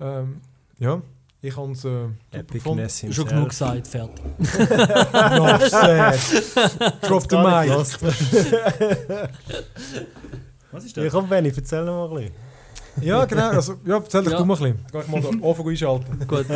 [0.00, 0.40] Ähm,
[0.78, 1.00] ja,
[1.40, 1.88] ich habe es äh,
[2.46, 2.80] gefunden.
[2.82, 3.28] Epicness Schon himself.
[3.30, 4.24] genug gesagt, fertig.
[5.14, 6.20] Enough said.
[7.02, 7.70] Drop the mic.
[10.70, 11.12] Was ist Ja, das?
[11.12, 12.43] komm, Benni, erzähl noch mal ein bisschen.
[13.02, 13.48] Ja, genau.
[13.50, 14.38] Also, ja, erzähl doch Ja.
[14.38, 15.02] du mal ein bisschen.
[15.02, 16.18] Ich mal den Ofen einschalten.
[16.26, 16.46] Gut.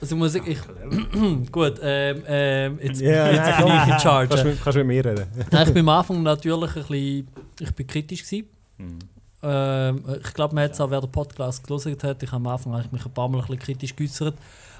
[0.00, 0.58] Also ich muss sagen, ich,
[1.52, 4.44] gut, ähm, ähm, jetzt, Ja, jetzt bin ich in Kannst charge.
[4.44, 5.26] mit- kannst du mit mir reden?
[5.50, 7.28] Nein, ich bin am Anfang natürlich ein bisschen,
[7.60, 8.48] ich bin kritisch gewesen.
[8.78, 8.98] Mhm.
[9.42, 12.46] Ähm, ich glaube, man hat es auch, wer den Podcast gelesen hat, ich habe am
[12.52, 14.34] Anfang eigentlich mich ein paar Mal ein bisschen kritisch geäußert.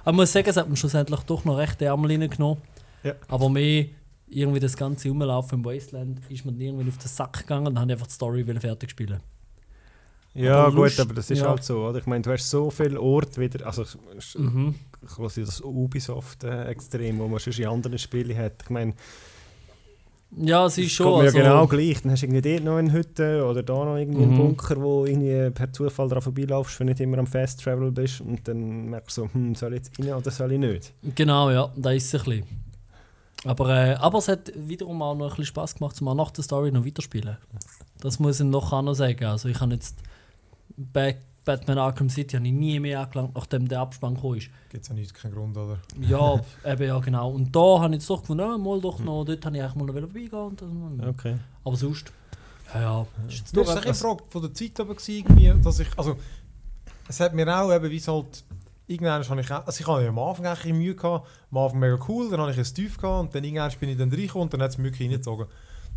[0.05, 2.63] Aber ich muss sagen, es hat mir schlussendlich doch noch recht Ärmel reingenommen.
[3.03, 3.13] Ja.
[3.29, 3.87] Aber mehr
[4.29, 7.83] irgendwie das ganze Umlaufen im Wasteland ist mir irgendwie auf den Sack gegangen und dann
[7.83, 9.21] habe ich einfach die Story fertig spielen.
[10.35, 11.49] Ja, Aber gut, aber das ist ja.
[11.49, 11.99] halt so, oder?
[11.99, 13.85] Ich meine, du hast so viele Orte wieder, also
[14.37, 14.77] Mhm.
[15.07, 18.53] quasi das Ubisoft-Extrem, wo man schon in anderen Spielen hat.
[18.63, 18.95] Ich meine,
[20.37, 21.07] Ja, es ist schon.
[21.07, 22.03] geht mir Also, ja genau gleich.
[22.03, 24.37] Dann hast du irgendwie dort noch eine Hütte oder da noch irgendwie einen Mhm.
[24.37, 28.21] Bunker, wo irgendwie per Zufall daran vorbeilaufst, wenn du nicht immer am Fast Travel bist
[28.21, 30.93] und dann merkst du so, hm, soll ich jetzt rein oder soll ich nicht?
[31.17, 32.47] Genau, ja, da ist es ein bisschen.
[33.45, 36.45] Aber, äh, aber es hat wiederum auch noch ein bisschen Spaß gemacht, zum nach der
[36.45, 37.37] Story noch weiterspielen.
[38.01, 39.25] Das muss ich noch auch noch sagen.
[39.25, 39.97] Also ich habe jetzt
[41.45, 44.51] Batman Arkham City habe ich nie mehr angelangt, nachdem der Abspann gekommen ist.
[44.69, 45.79] Gibt es ja nicht keinen Grund, oder?
[46.01, 47.31] Ja, eben ja genau.
[47.31, 49.75] Und da habe ich jetzt doch gefunden, ja, mal doch noch, dort habe ich eigentlich
[49.75, 50.33] mal noch vorbeigehen.
[50.33, 51.37] Und das, Okay.
[51.65, 52.13] Aber sonst,
[52.75, 53.07] ja, ja.
[53.29, 56.17] Ist Du doch hast eine Frage von der Zeit aber gewesen, irgendwie, dass ich, also,
[57.09, 58.45] es hat mir auch eben, wie es halt,
[58.87, 61.99] irgendwann habe ich also ich hatte ja am Anfang eigentlich Mühe gehabt, am Anfang mega
[62.09, 64.55] cool, dann habe ich ein Tief gehabt und dann irgendwann bin ich dann reingekommen und
[64.55, 65.47] dann hat es mich wirklich reingezogen.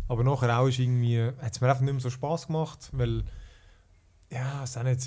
[0.08, 3.22] Aber nachher auch ist irgendwie, hat es mir einfach nicht mehr so Spass gemacht, weil,
[4.34, 5.06] ja, es ist auch nicht,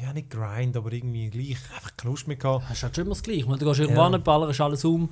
[0.00, 2.68] ja nicht grind, aber irgendwie gleich einfach keine Lust mehr gehabt.
[2.68, 3.44] Hast du halt schon immer das Gleiche.
[3.44, 4.16] Du gehst irgendwo Ja.
[4.18, 5.08] ballerst alles um,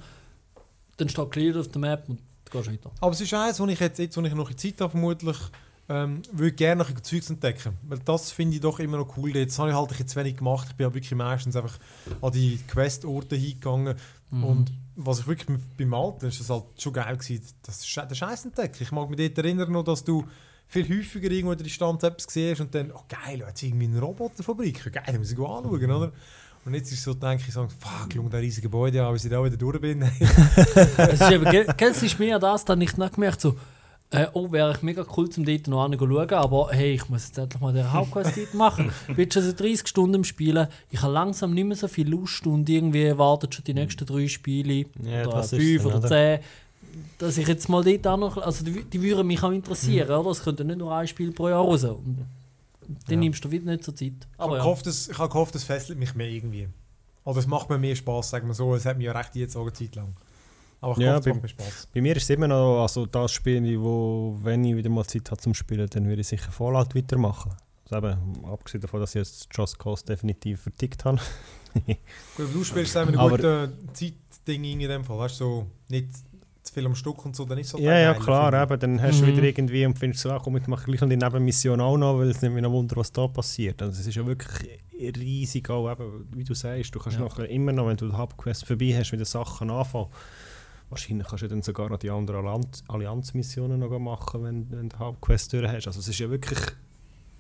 [0.96, 2.90] dann steht clear auf der Map und du gehst weiter.
[3.00, 5.36] Aber es ist eins, wo ich jetzt, jetzt wo ich noch Zeit habe, vermutlich
[5.88, 7.76] ähm, würde gerne noch ein Zeugs entdecken.
[7.82, 9.34] Weil das finde ich doch immer noch cool.
[9.36, 10.68] Jetzt habe ich halt jetzt wenig gemacht.
[10.70, 11.78] Ich bin ja wirklich meistens einfach
[12.22, 13.96] an die Quest-Orte hingegangen.
[14.30, 14.44] Mhm.
[14.44, 18.14] Und was ich wirklich beim Alten ist das halt schon geil gewesen, das ist der
[18.14, 18.82] Scheiß entdecken.
[18.82, 20.24] Ich mag mich dort erinnern noch, dass du
[20.66, 24.00] viel häufiger irgendwo in der Distanz etwas siehst und dann, oh geil, jetzt irgendwie eine
[24.00, 24.92] Roboterfabrik.
[24.92, 26.12] Geil, da muss ich anschauen, oder?
[26.64, 29.24] Und jetzt ist es so, denke ich, so, fuck, schau der riesige Gebäude an, bis
[29.24, 30.02] ich da wieder durch bin.
[30.96, 33.54] Es ist eben, es ist mehr das, dann ich nicht gemerkt, so,
[34.10, 37.38] äh, oh, wäre ich mega cool zum dort noch schauen, aber hey, ich muss jetzt
[37.38, 38.92] endlich mal den Hauptquest machen.
[39.08, 42.08] Ich bin schon seit 30 Stunden im Spielen, ich habe langsam nicht mehr so viel
[42.08, 46.08] Lust und irgendwie wartet schon die nächsten drei Spiele Ja, oder das ist fünf oder?
[46.08, 46.38] zehn.
[47.18, 50.30] Dass ich jetzt mal dort auch noch, also die, die würden mich auch interessieren, oder?
[50.30, 51.84] Es könnte nicht nur ein Spiel pro Jahr raus.
[51.84, 52.26] Und
[52.86, 53.16] dann Ja.
[53.16, 54.12] nimmst du wieder nicht so Zeit.
[54.12, 54.62] Ich Aber habe ja.
[54.64, 56.68] gehofft, es- ich habe gehofft, es fesselt mich mehr irgendwie.
[57.24, 58.74] Oder es macht mir mehr Spaß, sagen wir so.
[58.74, 60.14] Es hat mir ja recht jetzt auch eine Zeit lang.
[60.82, 61.88] Aber ich Ja, hoffe, es macht mir Spaß.
[61.94, 65.30] Bei mir ist es immer noch also das Spiel, wo, wenn ich wieder mal Zeit
[65.30, 67.52] habe zum Spielen, dann würde ich sicher Fallout weitermachen.
[67.90, 71.18] Also eben, abgesehen davon, dass ich jetzt Just Cause definitiv vertickt habe.
[71.74, 71.96] Gut,
[72.38, 75.18] aber du spielst einfach ein Aber- gutes Zeitding in dem Fall.
[75.18, 76.08] Weißt du, so nicht
[76.64, 79.00] zu viel am Stück und so, dann ist es halt Ja, ja, klar, eben, dann
[79.02, 79.36] hast du Mhm.
[79.36, 82.18] wieder irgendwie und findest so, ah, komm, ich mache gleich noch die Nebenmission auch noch,
[82.18, 83.82] weil es nicht mehr Wunder, was da passiert.
[83.82, 84.80] Also es ist ja wirklich
[85.16, 87.24] riesig auch, eben, wie du sagst, du kannst Ja.
[87.24, 90.06] nachher immer noch, wenn du die Hauptquest vorbei hast, wieder Sachen anfangen.
[90.88, 94.96] Wahrscheinlich kannst du dann sogar noch die anderen Allianz- Allianzmissionen noch machen, wenn, wenn du
[94.96, 95.86] die Hauptquest durch hast.
[95.86, 96.58] Also es ist ja wirklich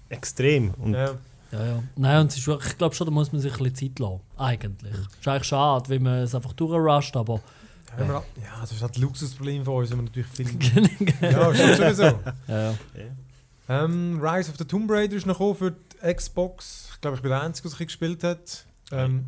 [0.08, 0.70] extrem.
[0.74, 0.96] Und ich.
[0.98, 1.14] Ja.
[1.52, 1.82] Ja, ja.
[1.96, 3.98] Nein, und es ist wirklich, ich glaube schon, da muss man sich ein bisschen Zeit
[4.00, 4.20] lassen.
[4.36, 4.92] Eigentlich.
[5.20, 7.40] Ist eigentlich schade, wenn man es einfach durchrusht, aber.
[7.98, 8.06] Wir-
[8.42, 10.48] ja, das ist halt ein Luxusproblem von uns, wenn wir natürlich viel.
[11.20, 12.18] ja, ja, schon sowieso.
[12.48, 12.74] ja.
[13.68, 16.90] Ähm, Rise of the Tomb Raider ist noch für die Xbox.
[16.94, 18.66] Ich glaube, ich bin der Einzige, der es gespielt hat.
[18.92, 19.24] Ähm,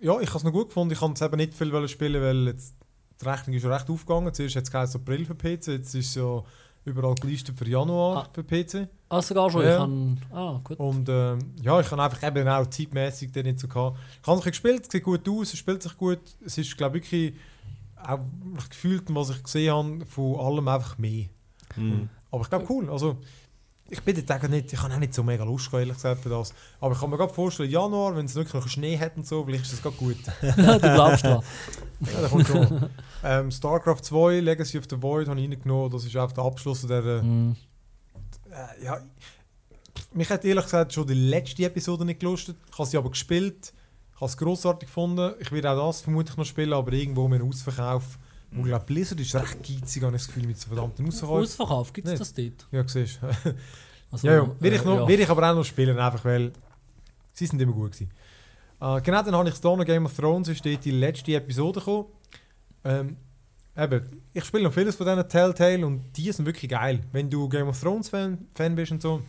[0.00, 0.92] ja, ich habe es noch gut gefunden.
[0.92, 2.74] Ich kann es eben nicht viel wollen spielen, weil jetzt
[3.20, 4.34] die Rechnung ist schon recht aufgegangen.
[4.34, 6.42] Zuerst hat es April für PC, jetzt ist es ja
[6.84, 8.28] überall gelistet für Januar Ah.
[8.30, 8.86] für PC.
[9.08, 9.62] Ah, sogar schon.
[9.64, 9.70] Ja.
[9.72, 10.20] Ich kann.
[10.30, 10.78] Ah, gut.
[10.78, 13.98] Und ähm, ja, ich habe einfach eben auch zeitmäßig den nicht so gehabt.
[14.20, 16.20] Ich habe es gespielt, es sieht gut aus, es spielt sich gut.
[16.44, 17.34] Es ist, glaube ich, wirklich
[18.08, 18.20] auch
[18.68, 21.26] gefühlt, was ich gesehen habe, von allem einfach mehr.
[21.76, 22.08] Mhm.
[22.30, 22.90] Aber ich glaube, cool.
[22.90, 23.18] Also,
[23.90, 26.30] ich bin dort eigentlich nicht, ich habe auch nicht so mega Lust, ehrlich gesagt, für
[26.30, 26.54] das.
[26.80, 29.44] Aber ich kann mir gerade vorstellen, Januar, wenn es wirklich noch Schnee hat und so,
[29.44, 30.16] vielleicht ist das gerade gut.
[30.40, 31.42] du glaubst dran.
[32.00, 32.88] ja, da kommt schon.
[33.22, 35.90] ähm, StarCraft 2, Legacy of the Void, habe ich reingenommen.
[35.90, 37.04] Das ist auch der Abschluss der.
[37.04, 37.56] Äh, Mhm.
[38.82, 39.00] ja,
[40.12, 42.56] mich hat ehrlich gesagt schon die letzte Episode nicht gelustet.
[42.72, 43.72] Ich habe sie aber gespielt.
[44.14, 45.34] Ich habe es grossartig gefunden.
[45.40, 48.18] Ich werde auch das vermutlich noch spielen, aber irgendwo mit einem Ausverkauf.
[48.52, 51.42] Und ich glaube, Blizzard ist recht geizig, habe ich das Gefühl, mit so verdammten Ausverkauf.
[51.42, 52.66] Ausverkauf, gibt es das dort?
[52.70, 53.54] Ja, siehst du.
[54.12, 54.50] Also, Ja, ja.
[54.60, 55.18] Will ich, äh, noch, ja.
[55.18, 56.52] ich aber auch noch spielen, einfach weil
[57.32, 58.12] sie sind immer gut gewesen.
[58.80, 62.06] Äh, genau, dann habe ich noch Game of Thrones, ist dort die letzte Episode gekommen.
[62.84, 63.16] Ähm,
[63.76, 67.00] eben, ich spiele noch vieles von diesen Telltale und die sind wirklich geil.
[67.10, 69.20] Wenn du Game of Thrones Fan, Fan bist und so,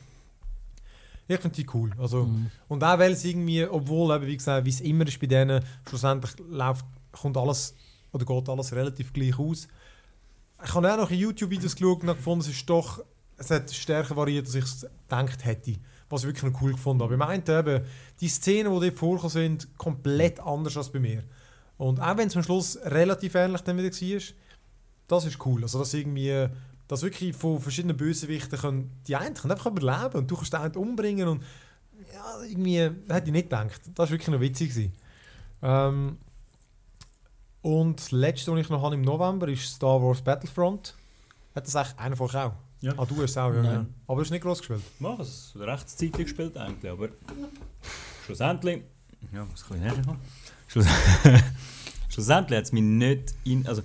[1.27, 1.91] ich finde die cool.
[1.97, 2.51] Also, Mhm.
[2.67, 5.63] Und auch weil es irgendwie, obwohl, eben, wie gesagt, wie es immer ist bei denen,
[5.87, 7.75] schlussendlich läuft, kommt alles,
[8.11, 9.67] oder geht alles relativ gleich aus.
[10.63, 13.03] Ich habe auch noch in YouTube-Videos geschaut und gefunden, es ist doch,
[13.37, 15.75] es hat stärker variiert, als ich es gedacht hätte.
[16.09, 17.15] Was ich wirklich noch cool gefunden habe.
[17.15, 17.83] Ich meinte eben,
[18.21, 21.23] die Szenen, die dort vorgekommen sind, komplett anders als bei mir.
[21.77, 24.21] Und auch wenn es am Schluss relativ ähnlich dann wieder war,
[25.07, 25.63] das ist cool.
[25.63, 26.47] Also, dass irgendwie,
[26.87, 30.61] dass wirklich von verschiedenen Bösewichten können, die einen können einfach überleben und du kannst den
[30.61, 31.43] einen umbringen und
[32.13, 33.81] ja, irgendwie, das hätte ich nicht gedacht.
[33.95, 34.69] Das war wirklich noch witzig.
[34.69, 34.93] gewesen.
[35.61, 36.17] Ähm,
[37.61, 40.95] und das letzte, was ich noch habe im November, ist Star Wars Battlefront.
[41.55, 42.53] Hat das eigentlich einer von euch auch?
[42.81, 42.93] Ja.
[42.97, 43.63] Ah, du hast es auch, ja.
[43.63, 43.93] Nein.
[44.05, 44.81] Aber du hast nicht groß gespielt.
[44.99, 45.53] Mach es.
[45.57, 47.09] Recht zeitlich gespielt eigentlich, aber
[48.25, 48.83] schlussendlich.
[49.33, 50.19] Ja, muss ich ein bisschen näher kommen.
[50.67, 50.85] Schluss
[52.09, 53.65] schlussendlich hat es mich nicht in.
[53.65, 53.81] Also,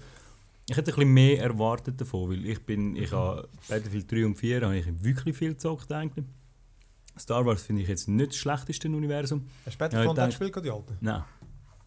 [0.71, 2.95] ich hätte ein bisschen mehr erwartet davon, weil ich bin.
[2.95, 6.25] Ich habe Battlefield 3 und 4 habe ich wirklich viel gezockt eigentlich.
[7.19, 9.49] Star Wars finde ich jetzt nicht das schlechteste Universum.
[9.67, 10.97] Hast du Battlefront Ja, gespielt, die alten?
[11.01, 11.25] Nein,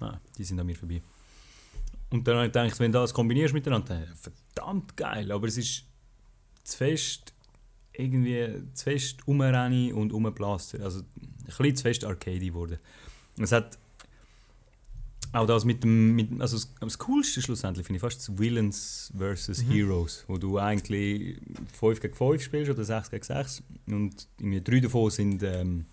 [0.01, 1.01] nein, die sind an mir vorbei.
[2.09, 5.57] Und dann habe ich gedacht, wenn du das kombinierst miteinander, dann, verdammt geil, aber es
[5.57, 5.85] ist
[6.65, 7.33] zu fest
[7.93, 10.83] irgendwie zu fest umrennen und umblaster.
[10.83, 12.79] Also ein bisschen zu fest arcade geworden.
[13.37, 13.77] Es hat
[15.33, 19.11] auch das mit dem, mit, also das, das Coolste schlussendlich finde ich fast das Villains
[19.17, 19.63] vs.
[19.63, 19.71] Mhm.
[19.71, 21.37] Heroes, wo du eigentlich
[21.79, 25.85] 5 gegen 5 spielst oder 6 gegen 6 und irgendwie drei davon sind ähm,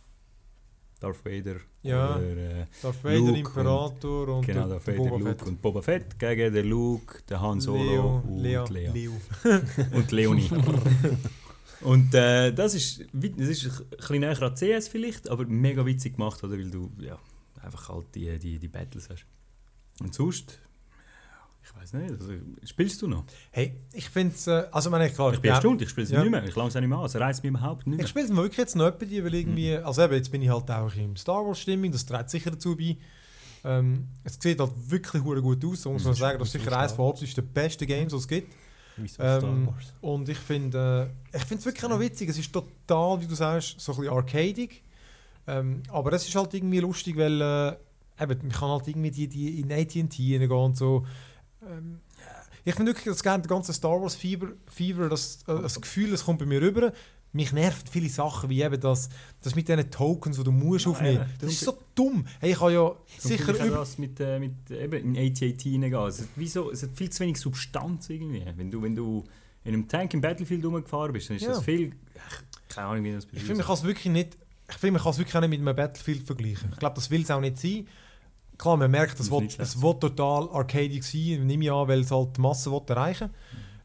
[1.00, 2.16] Darth Vader Ja.
[2.16, 5.42] oder äh, Darth Vader, Luke Imperator und, genau, der Darth Vader, Boba Luke Fett.
[5.48, 8.88] und Boba Fett gegen den Luke, den Han Solo Leo, und Leo, Lea.
[8.92, 9.12] Leo.
[9.92, 10.50] Und Leonie.
[11.80, 16.16] und äh, das ist, das ist ein bisschen näher an CS vielleicht, aber mega witzig
[16.16, 16.58] gemacht, oder?
[16.58, 17.18] weil du ja,
[17.62, 19.24] einfach halt die, die, die Battles hast.
[20.00, 20.58] Und sonst,
[21.62, 22.10] Ich weiß nicht.
[22.12, 22.32] Also,
[22.64, 23.24] spielst du noch?
[23.50, 26.10] Hey, ich finde es, äh, also meine ich klar, Ich bin erstaunt, ich spiele es
[26.10, 26.22] Ja.
[26.22, 26.42] nicht mehr.
[26.44, 27.04] Ich langsam nicht mehr an.
[27.04, 28.04] Es reizt mich überhaupt nicht mehr.
[28.04, 29.84] Ich spiele es wirklich jetzt noch die, weil irgendwie, Mhm.
[29.84, 32.76] also eben, jetzt bin ich halt auch in Star Wars Stimmung, das trägt sicher dazu
[32.76, 32.96] bei.
[33.62, 37.04] Ähm, es sieht halt wirklich gut aus, muss man sagen, das ist sicher eines von
[37.04, 38.54] optisch der besten Games, die es gibt.
[39.18, 39.68] Ähm,
[40.00, 43.26] und ich finde äh, ich finde es wirklich auch noch witzig, es ist total, wie
[43.26, 44.82] du sagst, so ein bisschen arcadig.
[45.50, 49.28] Ähm, aber es ist halt irgendwie lustig, weil äh, eben, man kann halt irgendwie die,
[49.28, 51.04] die in AT&T reingehen und so.
[51.66, 52.00] Ähm,
[52.64, 56.38] ich finde wirklich, das ganze Star Wars Fever, Fever das, äh, das Gefühl, das kommt
[56.38, 56.92] bei mir rüber.
[57.32, 59.08] Mich nervt viele Sachen, wie eben das,
[59.42, 61.18] das mit diesen Tokens, die du musst aufnehmen.
[61.18, 61.26] ja.
[61.40, 62.26] Das ist so dumm.
[62.40, 66.06] Hey, ich habe ja Sicher ich das mit, äh, mit eben in AT-AT hineingehen.
[66.08, 66.28] Es, hat
[66.72, 68.44] es hat viel zu wenig Substanz irgendwie.
[68.56, 69.24] Wenn du, wenn du
[69.62, 71.50] in einem Tank im Battlefield rumgefahren bist, dann ist Ja.
[71.50, 71.92] das viel...
[72.68, 74.36] Keine Ahnung, wie das Ich finde, man kann es wirklich nicht.
[74.70, 76.70] Ich finde, man kann es wirklich auch nicht mit einem Battlefield vergleichen.
[76.72, 77.86] Ich glaube, das will es auch nicht sein.
[78.58, 82.00] Klar, man merkt, es will, schlecht es will total arcadig sein, nehme ich an, weil
[82.00, 83.30] es halt die Masse will erreichen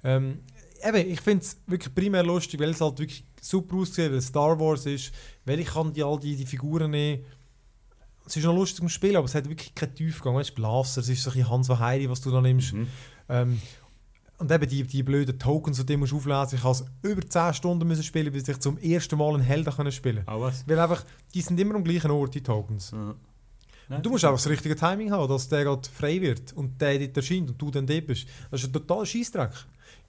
[0.05, 0.39] ähm,
[0.83, 4.27] eben, ich finde es wirklich primär lustig, weil es halt wirklich super aussieht, weil es
[4.27, 5.11] Star Wars ist,
[5.45, 7.23] weil ich kann die, all die, die Figuren nehmen.
[8.25, 10.36] Es ist noch lustig zum Spielen, aber es hat wirklich keinen Tiefgang.
[10.36, 12.73] Weißt, du, Blaster, es ist so ein bisschen Hans von Heidi, was du da nimmst.
[12.73, 12.88] Mhm.
[13.29, 13.61] Ähm,
[14.38, 17.88] und eben die, die blöden Tokens, die du musst auflesen Ich musste über 10 Stunden
[17.88, 20.67] müssen spielen, bis ich zum ersten Mal einen Helden können spielen Auch was?
[20.67, 22.91] Weil einfach, die sind immer am gleichen Ort, die Tokens.
[22.91, 23.15] Ja.
[23.88, 26.81] Nein, Und du musst einfach das richtige Timing haben, dass der gerade frei wird und
[26.81, 28.27] der dort erscheint und du dann dort bist.
[28.49, 29.51] Das ist ein totaler Scheissdreck.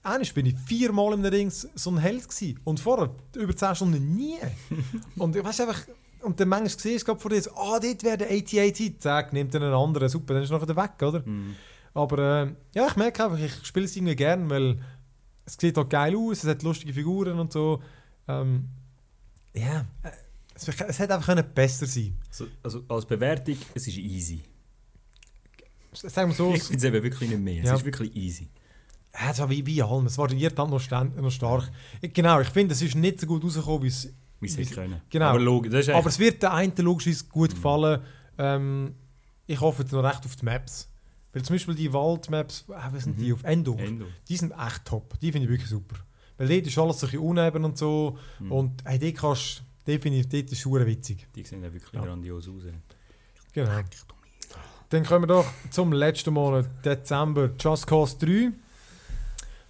[0.03, 2.59] Einmal bin ich viermal im Ring so ein Held gewesen.
[2.63, 4.37] und vorher über 10 Stunden nie.
[5.17, 5.81] und ich weiß einfach,
[6.21, 9.53] und dann manchmal siehst du gerade vor dir, ah, dort wäre der AT-AT, zack, nimmt
[9.53, 11.21] dann einen anderen, super, dann ist er nachher weg, oder?
[11.25, 11.55] Mhm.
[11.97, 14.79] Aber äh, ja, ich merke einfach, ich spiele es irgendwie gern, weil
[15.45, 17.81] es sieht halt geil aus, es hat lustige Figuren und so.
[18.27, 18.69] Ähm,
[19.53, 20.09] ja, äh,
[20.53, 24.43] es, es hätte einfach besser sein Also, also als Bewertung, es ist easy.
[25.93, 27.63] Sagen wir so, Ich finde es eben wirklich nicht mehr.
[27.63, 27.73] Ja.
[27.73, 28.49] Es ist wirklich easy.
[29.13, 31.71] ja, es war wie, wie allem, es variiert halt noch, noch stark.
[32.01, 34.13] Ich, genau, ich finde, es ist nicht so gut rausgekommen, wie es...
[34.39, 35.01] Wie sie können.
[35.09, 35.25] genau.
[35.29, 37.55] Aber logisch, Aber es wird der einen logischerweise gut Mhm.
[37.55, 38.01] gefallen.
[38.37, 38.95] Ähm,
[39.47, 40.87] ich hoffe jetzt noch recht auf die Maps.
[41.33, 43.33] Weil zum Beispiel die Waldmaps, äh, was sind die Mhm.
[43.33, 43.79] auf Endor?
[43.79, 44.05] Endo.
[44.27, 45.19] Die sind echt top.
[45.19, 45.95] Die finde ich wirklich super.
[46.37, 48.17] Weil dort ist alles so ein bisschen uneben und so.
[48.39, 48.51] Mhm.
[48.51, 51.27] Und hey, dort kannst definitiv, dort ist es verdammt witzig.
[51.35, 52.01] Die sehen ja wirklich Ja.
[52.01, 52.63] grandios aus.
[52.65, 52.73] ey.
[53.53, 53.71] Genau.
[54.89, 58.51] Dann kommen wir doch zum letzten Monat, Dezember, Just Cause 3.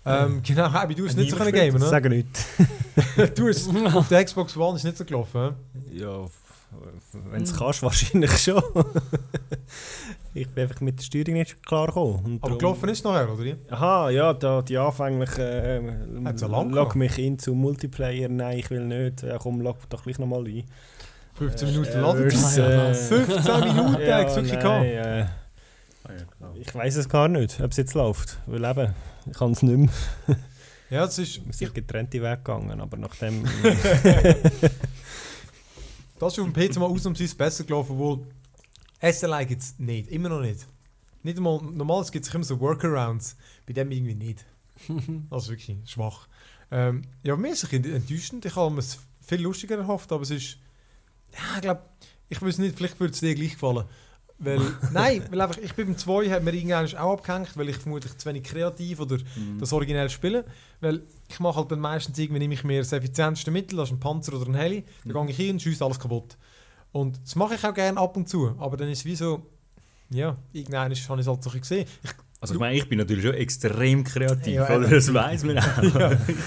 [0.05, 1.89] Ähm, genau, Abi, du hast nicht so können gamen, ne?
[1.89, 2.45] Sagen nichts.
[3.35, 5.55] du hast auf der Xbox One ist nicht so gelaufen.
[5.91, 6.25] Ja,
[7.31, 8.61] wenn es kannst, wahrscheinlich schon.
[10.33, 12.39] ich bin einfach mit der Steuerung nicht klar gekommen.
[12.41, 13.55] Aber gelaufen ist es nachher, oder?
[13.69, 18.29] Aha, ja, da, die anfängliche äh, ja lang log mich in zum Multiplayer.
[18.29, 19.23] Nein, ich will nicht.
[19.23, 20.63] Ja, komm, log doch gleich nochmal ein.
[21.35, 22.91] 15 Äh, Minuten äh, Ladezeit.
[22.91, 24.85] äh, 15 Minuten, Ja, ja, wirklich nein, gehabt.
[24.85, 25.25] äh,
[26.39, 28.37] Ah, ich weiß es gar nicht, ob es jetzt läuft.
[28.45, 28.93] Weil eben,
[29.29, 30.37] ich kann es nicht mehr.
[30.89, 33.43] Ja, das ist, Wir sind getrennte Wege gegangen, aber nachdem...
[36.19, 38.25] das ist auf dem PC mal ausnahmsweise besser gelaufen, wo
[39.01, 40.67] SLI gibt es nicht, immer noch nicht.
[41.23, 44.45] Nicht einmal, normalerweise gibt es immer so Workarounds, bei dem irgendwie nicht.
[45.29, 46.27] Das ist wirklich schwach.
[46.71, 48.45] Ähm, ja, mir ist es ein enttäuschend.
[48.45, 50.57] Ich habe es viel lustiger erhofft, aber es ist.
[51.33, 51.81] Ja, ich glaube,
[52.29, 53.85] ich weiß nicht, vielleicht würde es dir gleich gefallen.
[54.39, 54.59] Weil,
[54.91, 58.15] nein, weil einfach, ich bin beim 2 hat mir irgendwann auch abgehängt, weil ich vermutlich
[58.17, 59.59] zu wenig kreativ oder Mhm.
[59.59, 60.45] das originell spiele.
[60.79, 63.95] Weil ich mache halt dann meistens irgendwie, nehme ich mir das effizienteste Mittel, das ist
[63.95, 65.27] ein Panzer oder ein Heli, dann Mhm.
[65.27, 66.37] gehe ich hin und schieße alles kaputt.
[66.91, 69.41] Und das mache ich auch gerne ab und zu, aber dann ist es wie so,
[70.09, 71.87] ja, irgendwann habe ich es halt so gesehen.
[72.03, 74.87] Ich, Also ich meine, ich bin natürlich schon extrem kreativ, Ja, oder?
[74.87, 75.81] Das weiß man auch.
[75.81, 75.91] Ich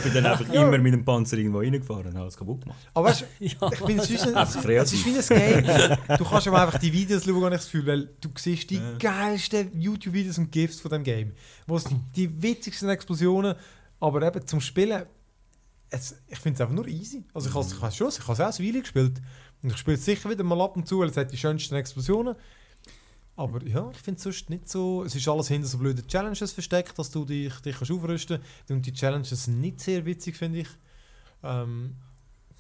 [0.05, 0.63] bin dann einfach Ja.
[0.69, 2.79] immer mit dem Panzer irgendwo reingefahren und habe alles kaputt gemacht.
[2.95, 3.71] aber weißt, du, Ja.
[3.73, 5.99] ich finde, es ist, es wie ein Game.
[6.19, 8.77] Du kannst aber einfach die Videos schauen, habe ich das Gefühl, weil du siehst die
[8.77, 8.93] Ja.
[9.01, 11.33] geilsten YouTube-Videos und GIFs von dem Game.
[11.67, 11.85] Wo es
[12.15, 13.57] die witzigsten Explosionen,
[13.99, 15.03] aber eben zum Spielen,
[15.91, 17.25] es, ich finde es einfach nur easy.
[17.35, 19.21] Also ich habe ich habe schon, ich habe es auch eine Weile gespielt.
[19.63, 21.75] Und ich spiele es sicher wieder mal ab und zu, weil es hat die schönsten
[21.75, 22.37] Explosionen.
[23.41, 25.03] Aber ja, ich finde es sonst nicht so.
[25.03, 28.71] Es ist alles hinter so blöden Challenges versteckt, dass du dich, dich kannst aufrüsten kannst.
[28.71, 30.69] Und die Challenges sind nicht sehr witzig, finde ich.
[31.43, 31.97] Ähm,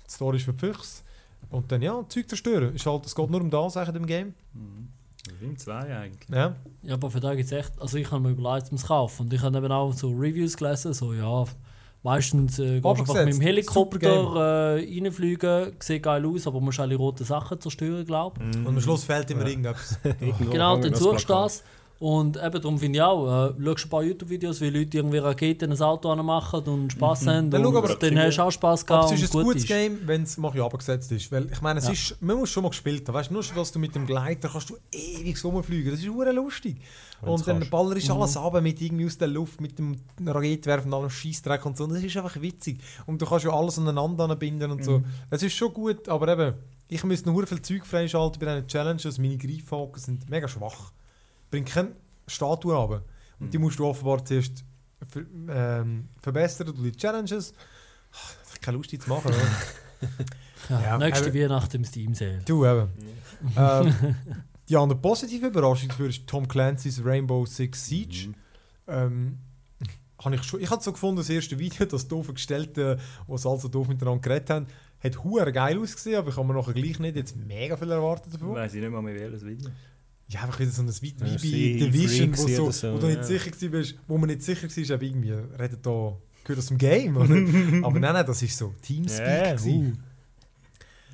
[0.07, 1.03] die Story ist für die Füchse.
[1.51, 2.74] Und dann ja, Zeug zerstören.
[2.74, 4.35] Ist halt, es geht nur um das eigentlich in dem Game.
[4.55, 4.89] Mhm.
[5.43, 6.31] Im 2 eigentlich.
[6.31, 6.57] Ja.
[6.83, 7.78] Ja, aber für da gibt es echt.
[7.78, 9.26] Also, ich habe mir überlegt, um es zu kaufen.
[9.26, 11.45] Und ich habe eben auch so Reviews gelesen, so ja.
[12.03, 16.80] Meistens äh, gehst du einfach mit dem Helikopter äh, reinfliegen, sieht geil aus, aber musst
[16.80, 18.57] alle roten Sachen zerstören, glaube ich.
[18.57, 19.48] Und am Schluss fehlt immer Ja.
[19.48, 19.98] irgendetwas.
[20.51, 21.62] Genau, dann suchst du das.
[22.01, 25.70] Und eben darum finde ich auch, äh, schaust ein paar YouTube-Videos, wie Leute irgendwie Raketen
[25.70, 27.51] in ein Auto machen und Spass haben.
[27.51, 29.44] Dann und aber- dann hast du auch Spass Aber gehabt es und ist ein gut
[29.44, 29.68] gutes ist.
[29.68, 31.30] Game, wenn es mal abgesetzt ist.
[31.30, 31.92] Weil ich meine, es Ja.
[31.92, 33.14] ist, man muss schon mal gespielt haben.
[33.14, 35.90] Weißt du, nur schon, dass du mit dem Gleiter kannst du ewig rumfliegen.
[35.90, 36.78] Das ist hure lustig.
[37.20, 38.14] Wenn's und dann baller ist Mhm.
[38.14, 39.94] alles runter mit irgendwie aus der Luft, mit dem
[40.24, 41.84] Raketenwerfen und allem Scheissdreck und so.
[41.84, 42.78] Und das ist einfach witzig.
[43.05, 45.03] Und du kannst ja alles aneinander anbinden und so.
[45.28, 46.55] Das ist schon gut, aber eben,
[46.88, 49.18] ich müsste noch hure viel Zeug freischalten bei diesen Challenges.
[49.18, 50.92] Meine Greifhaken sind mega schwach.
[51.51, 51.92] Bringt keine
[52.26, 53.05] Statue runter.
[53.38, 54.64] Und die musst du offenbar zuerst
[55.09, 57.55] ver ähm, verbessern durch die Challenges.
[58.12, 59.28] Ach, Ich habe keine Lust, die zu machen.
[59.28, 59.38] oder?
[60.68, 62.42] Ja, Ja, nächste Weihnachten im Steam Sale.
[62.44, 62.88] Du eben.
[63.57, 63.94] ähm,
[64.68, 68.28] die andere positive Überraschung dafür ist Tom Clancy's Rainbow Six Siege.
[68.28, 68.34] Mhm.
[68.86, 69.38] Ähm,
[70.22, 73.48] habe ich schon, ich habe so gefunden, das erste Video, das doofe Gestellte, wo sie
[73.48, 74.66] also doof miteinander geredet haben,
[75.03, 78.34] hat hure geil ausgesehen, aber ich habe mir nachher gleich nicht jetzt mega viel erwartet
[78.34, 78.55] davon.
[78.55, 79.70] Weiß ich nicht mal mehr, welches Video.
[80.31, 83.07] Ja, einfach wieder so ein Video wie Ja, bei Division, wo, so, so, wo du
[83.07, 83.22] nicht ja.
[83.24, 86.78] sicher gewesen bist, wo man nicht sicher war, ob irgendwie redet da gehört aus dem
[86.78, 87.35] Game, oder?
[87.87, 89.26] aber nein, nein, das ist so Teamspeak.
[89.26, 89.99] Ja, gewesen.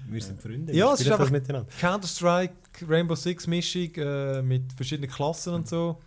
[0.08, 0.72] Wir sind Freunde.
[0.74, 1.68] Ja, es ist einfach- miteinander.
[1.80, 2.54] Counter-Strike,
[2.86, 6.00] Rainbow Six Mischung äh, mit verschiedenen Klassen und so.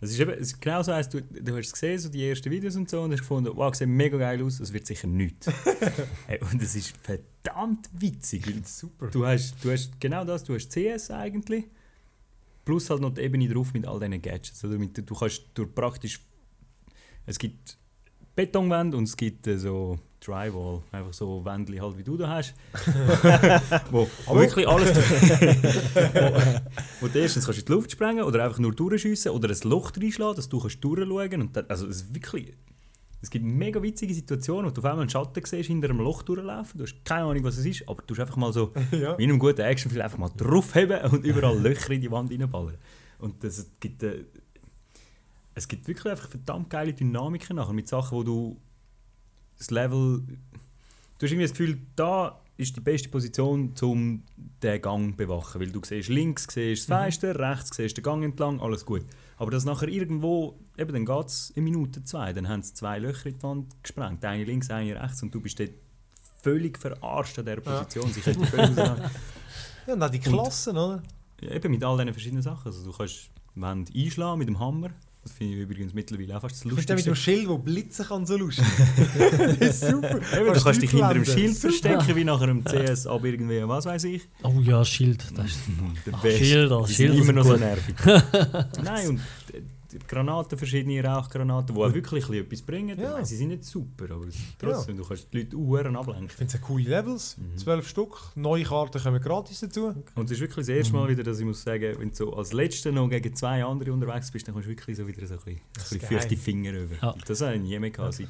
[0.00, 2.76] Es ist, eben, es genau so, du, du hast es gesehen, so die ersten Videos
[2.76, 5.46] und so, und hast gefunden, wow, sieht mega geil aus, das wird sicher nichts.
[6.26, 8.44] hey, und es ist verdammt witzig.
[8.66, 9.08] Super.
[9.08, 11.64] Du hast, du hast genau das, du hast CS eigentlich,
[12.64, 14.64] plus halt noch die Ebene drauf mit all diesen Gadgets.
[14.64, 16.20] Oder mit, du kannst durch praktisch,
[17.26, 17.78] es gibt
[18.34, 22.54] Betonwände und es gibt äh, so Drywall, einfach so Wände halt wie du da hast,
[23.90, 28.44] wo, wo wirklich alles, wo, wo du erstens kannst du in die Luft sprengen oder
[28.44, 32.14] einfach nur durchschiessen oder ein Loch reinschlagen, dass du kannst durchschauen dann, also es ist
[32.14, 32.54] wirklich
[33.24, 36.22] es gibt mega witzige Situationen, wo du auf einmal einen Schatten siehst, hinter einem Loch
[36.24, 36.76] durchlaufen.
[36.76, 39.16] Du hast keine Ahnung, was es ist, aber du hast einfach mal so, ja.
[39.16, 42.76] wie in einem guten Actionfilm, einfach mal draufheben und überall Löcher in die Wand reinballern.
[43.18, 44.24] Und das gibt, äh,
[45.54, 48.60] es gibt wirklich einfach verdammt geile Dynamiken nachher mit Sachen, wo du
[49.56, 50.20] das Level.
[50.20, 54.22] Du hast irgendwie das Gefühl, da ist die beste Position, um
[54.62, 55.62] den Gang zu bewachen.
[55.62, 59.06] Weil du siehst links siehst das Fenster, rechts siehst den Gang entlang, alles gut.
[59.38, 62.98] Aber das nachher irgendwo, eben dann geht es in Minute zwei, dann haben sie zwei
[62.98, 64.24] Löcher in die Wand gesprengt.
[64.24, 65.70] Eine links, eine rechts und du bist dort
[66.42, 67.78] völlig verarscht an dieser Ja.
[67.84, 68.12] Position.
[68.12, 71.02] Sie können völlig ja, und auch die Klassen, oder?
[71.40, 72.66] ja, eben mit all diesen verschiedenen Sachen.
[72.66, 74.90] Also du kannst Wände einschlagen mit dem Hammer.
[75.22, 77.10] Das finde ich übrigens mittlerweile auch fast das Ich finde den mit Lustigste.
[77.10, 78.64] dem Schild, der blitzen kann, so lustig.
[79.58, 80.16] das ist super.
[80.36, 83.86] Eben, du kannst dich hinter dem Schild verstecken, wie nachher im CS, aber irgendwie, was
[83.86, 84.28] weiß ich.
[84.42, 85.24] Oh ja, Schild.
[85.34, 85.60] Das ist,
[86.06, 86.44] Der Ach, Beste.
[86.44, 87.60] Schilder, Die sind Schilder immer sind noch so gut.
[87.60, 87.96] nervig.
[88.84, 89.18] Nein, und
[89.54, 89.62] äh,
[90.08, 92.98] Granaten, verschiedene Rauchgranaten, die auch wirklich etwas bringen.
[92.98, 93.12] Ja.
[93.12, 94.26] Nein, sie sind nicht super, aber
[94.58, 96.26] trotzdem, du kannst die Leute Uhren ablenken.
[96.26, 97.56] Ich finde es coole Levels, Mhm.
[97.58, 98.18] zwölf Stück.
[98.34, 99.94] Neue Karten kommen gratis dazu.
[100.14, 102.34] Und es ist wirklich das erste Mal wieder, dass ich muss sagen, wenn du so
[102.34, 105.34] als Letzter noch gegen zwei andere unterwegs bist, dann kommst du wirklich so wieder so
[105.34, 106.94] ein bisschen, ein bisschen feuchte Finger über.
[107.02, 107.14] Ja.
[107.26, 108.28] Das habe ich nie mehr gehabt, seit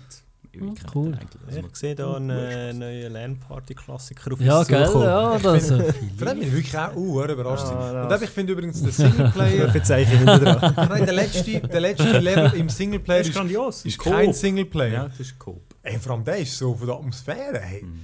[0.57, 1.15] Ewigkeiten cool.
[1.15, 1.43] eigentlich.
[1.47, 5.71] Also man- Ich sehe da einen äh, neuen Lernparty-Klassiker auf ja, gell, ja, das.
[5.71, 7.65] Äh, Von dem bin ich wirklich auch uh, überrascht.
[7.67, 9.69] Ah, und ich finde übrigens den Singleplayer.
[9.73, 10.75] Verzeichne hinten dran.
[10.89, 13.85] Nein, der letzte, der letzte Level im Singleplayer Das ist ist, grandios.
[13.85, 14.93] ist kein Singleplayer.
[14.93, 15.63] Ja, das ist Coop.
[15.83, 17.61] Ey, vor allem der ist so von der Atmosphäre.
[17.61, 17.83] Hey.
[17.83, 18.01] Mhm.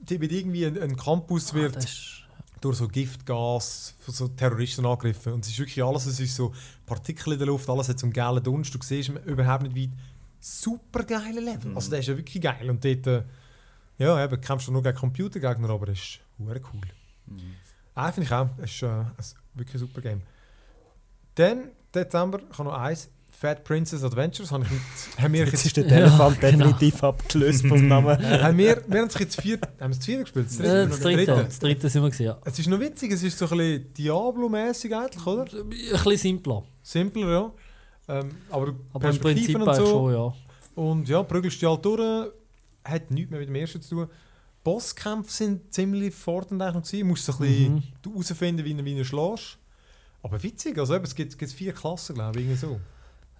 [0.00, 2.06] Die wird irgendwie ein, ein Campus wird das ist,
[2.60, 5.32] durch so Giftgas von so Terroristen angegriffen.
[5.34, 6.52] Und es ist wirklich alles, es ist so
[6.86, 8.74] Partikel in der Luft, alles hat so einen geilen Dunst.
[8.74, 9.90] Du siehst überhaupt nicht weit.
[10.40, 11.74] Super geile Level.
[11.74, 12.68] Also der ist ja wirklich geil.
[12.70, 13.22] Und dort, äh,
[13.98, 16.80] ja, eben, kämpfst du nur gegen Computergegner, aber das ist cool.
[17.26, 17.54] Mhm.
[17.94, 18.48] Ah, finde ich auch.
[18.58, 19.14] Das ist äh, ein
[19.54, 20.22] wirklich ein super Game.
[21.34, 23.10] Dann, Dezember, ich habe noch eins.
[23.32, 24.50] Fat Princess Adventures.
[24.50, 24.80] Habe ich mit,
[25.18, 26.64] haben wir, Jetzt jetzt, ist der Ja, Elefant genau.
[26.64, 28.18] definitiv abgelöst vom Namen.
[28.42, 30.46] haben wir, wir haben es jetzt vier, haben wir das vierte gespielt?
[30.46, 30.82] Das dritte?
[30.82, 32.26] äh, das dritte, das dritte sind wir gesehen.
[32.26, 32.38] Ja.
[32.44, 35.44] Es ist noch witzig, es ist so ein bisschen Diablo-mäßig eigentlich, oder?
[35.44, 36.64] Ein bisschen simpler.
[36.82, 37.52] Simpler, ja.
[38.10, 39.86] Ähm, aber Aber im Prinzip Perspektiven und so.
[39.86, 40.34] schon, ja.
[40.74, 42.30] Und ja, prügelst dich halt durch.
[42.84, 44.08] Hat nichts mehr mit dem ersten zu tun.
[44.64, 47.00] Bosskämpfe sind ziemlich fordernd eigentlich noch gewesen.
[47.00, 47.82] Du musst so ein bisschen Mhm.
[48.12, 49.58] herausfinden, wie du wie du schlägst.
[50.22, 52.80] Aber witzig, also eben, es gibt, es gibt vier Klassen, glaube ich, irgendwie so.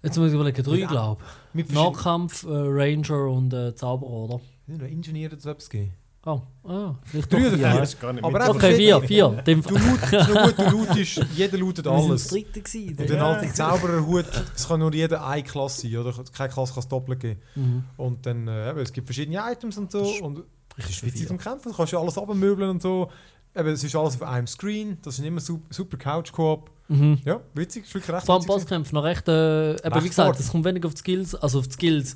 [0.03, 1.21] Jetzt muss ich überlegen, drei, glaube
[1.53, 1.69] ich.
[1.69, 4.41] Nahkampf, äh, Ranger und äh, Zauberer, oder?
[4.67, 5.93] Ingenieur oder so etwas geben.
[6.23, 7.81] Oh, ah, vielleicht Drei oder vier.
[7.81, 9.07] nicht Aber einfach Okay, vier, vier.
[9.31, 9.41] vier.
[9.41, 12.21] Dem Du loot, ist noch gut, du lootest, jeder lootet Wir sind alles.
[12.23, 12.95] das dritte gewesen.
[12.99, 16.13] Und dann halt die Zaubererhut, es kann nur jeder eine Klasse sein, oder?
[16.31, 17.39] Keine Klasse kann es doppelt geben.
[17.55, 17.83] Mhm.
[17.97, 20.03] Und dann, äh, eben, es gibt verschiedene Items und so.
[20.21, 20.43] Und
[20.77, 21.71] es ist witzig zum Kämpfen.
[21.71, 23.09] Du kannst ja alles abmöbeln und so.
[23.55, 24.99] Eben, es ist alles auf einem Screen.
[25.01, 26.69] Das ist immer super, super Couch-Coop.
[26.87, 27.19] Mhm.
[27.25, 27.85] Ja, witzig.
[27.85, 28.55] Ist wirklich recht Vor allem witzig.
[28.59, 31.59] Bosskämpfe noch recht, äh, eben, Recht wie gesagt, es kommt weniger auf die Skills, also
[31.59, 32.15] auf die Skills.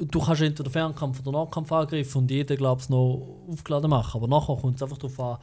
[0.00, 4.18] Du, kannst entweder Fernkampf oder Nahkampf angreifen und jeder, glaube ich, noch aufgeladen machen.
[4.18, 5.38] Aber nachher kommt es einfach darauf an,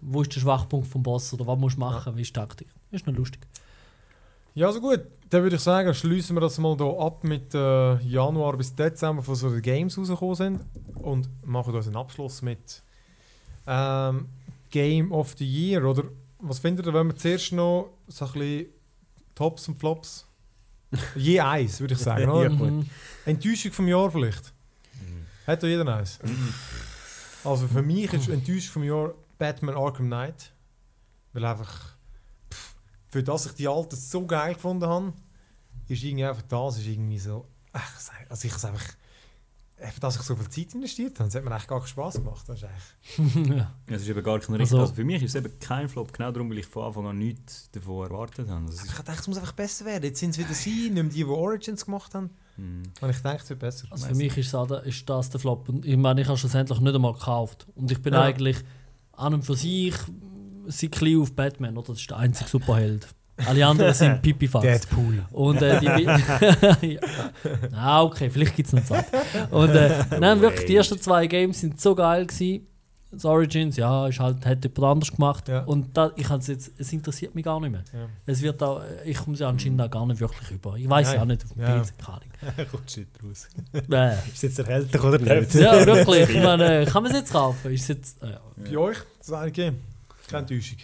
[0.00, 2.68] wo ist der Schwachpunkt vom Boss oder was musst du machen, wie ist die Taktik.
[2.90, 3.40] Ist noch lustig.
[4.54, 5.02] Ja, also gut.
[5.30, 9.26] Dann würde ich sagen, schließen wir das mal hier ab mit äh, Januar bis Dezember,
[9.26, 10.60] wo so die Games rausgekommen sind.
[10.96, 12.82] Und machen uns einen Abschluss mit
[13.66, 14.28] ähm,
[14.70, 15.84] Game of the Year.
[15.84, 16.04] Oder
[16.40, 18.66] was findet ihr, wenn wir zuerst noch so ein bisschen
[19.34, 20.27] Tops und Flops?
[21.14, 22.28] Je eins, würde ich sagen.
[22.30, 22.50] oder?
[22.50, 22.88] Mhm.
[23.24, 24.52] Enttäuschung vom Jahr vielleicht.
[25.46, 26.18] Hat doch jeder eins?
[27.42, 30.52] Also für mich ist Enttäuschung vom Jahr Batman Arkham Knight.
[31.32, 31.96] Weil einfach,
[32.52, 32.74] pff,
[33.06, 35.12] für das ich die alten so geil gefunden habe,
[35.88, 37.92] ist irgendwie einfach das, ist irgendwie so, ach,
[38.28, 38.94] also ich einfach, einfach,
[40.00, 42.48] dass ich so viel Zeit investiert habe, das hat mir eigentlich gar keinen Spaß gemacht.
[42.48, 43.74] Das ist eigentlich, ja.
[43.86, 46.12] Es ist eben gar kein Also- also, also für mich ist es eben kein Flop,
[46.12, 48.66] genau darum, weil ich von Anfang an nichts davon erwartet habe.
[48.66, 50.04] Das ich dachte, es muss einfach besser werden.
[50.04, 52.30] Jetzt sind es wieder sie, nicht mehr die, die Origins gemacht haben.
[52.56, 52.82] mm.
[53.00, 53.86] Und ich denke, es wird besser.
[53.90, 55.68] Also für mich ist das, ist das der Flop.
[55.68, 57.66] Und ich meine, ich habe schlussendlich nicht einmal gekauft.
[57.74, 58.22] Und ich bin Ja.
[58.22, 58.56] eigentlich
[59.12, 61.88] an und für sich ein klein auf Batman, oder?
[61.92, 63.08] Das ist der einzige Superheld.
[63.46, 64.62] Alle anderen sind Pipifax.
[64.64, 65.24] Deadpool.
[65.32, 65.86] Und äh, die.
[66.94, 67.00] ja.
[67.72, 69.06] Ah, okay, vielleicht gibt es noch Zeit.
[69.50, 72.66] Und äh, nein, wirklich, die ersten zwei Games sind so geil gewesen.
[73.10, 75.48] Das Origins, ja, ist halt, hat jemand anders gemacht.
[75.48, 75.62] Ja.
[75.64, 77.82] Und da, ich jetzt, es interessiert mich gar nicht mehr.
[77.94, 78.06] Ja.
[78.26, 80.76] Es wird auch, ich komme sie anscheinend auch gar nicht wirklich über.
[80.76, 81.80] Ich weiß ja auch nicht auf dem Ja.
[81.80, 82.68] PC, keine Ahnung.
[82.70, 83.48] Kommt nicht raus.
[83.72, 85.54] Äh, Ist es jetzt erhältlich oder nicht?
[85.54, 86.28] ja, wirklich.
[86.28, 87.72] Ich meine, kann man es jetzt kaufen?
[87.72, 88.36] Ist jetzt, äh,
[88.70, 89.78] Bei euch, das eine Game.
[90.28, 90.76] Keine Enttäuschung.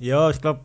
[0.00, 0.60] Ja, ich glaube,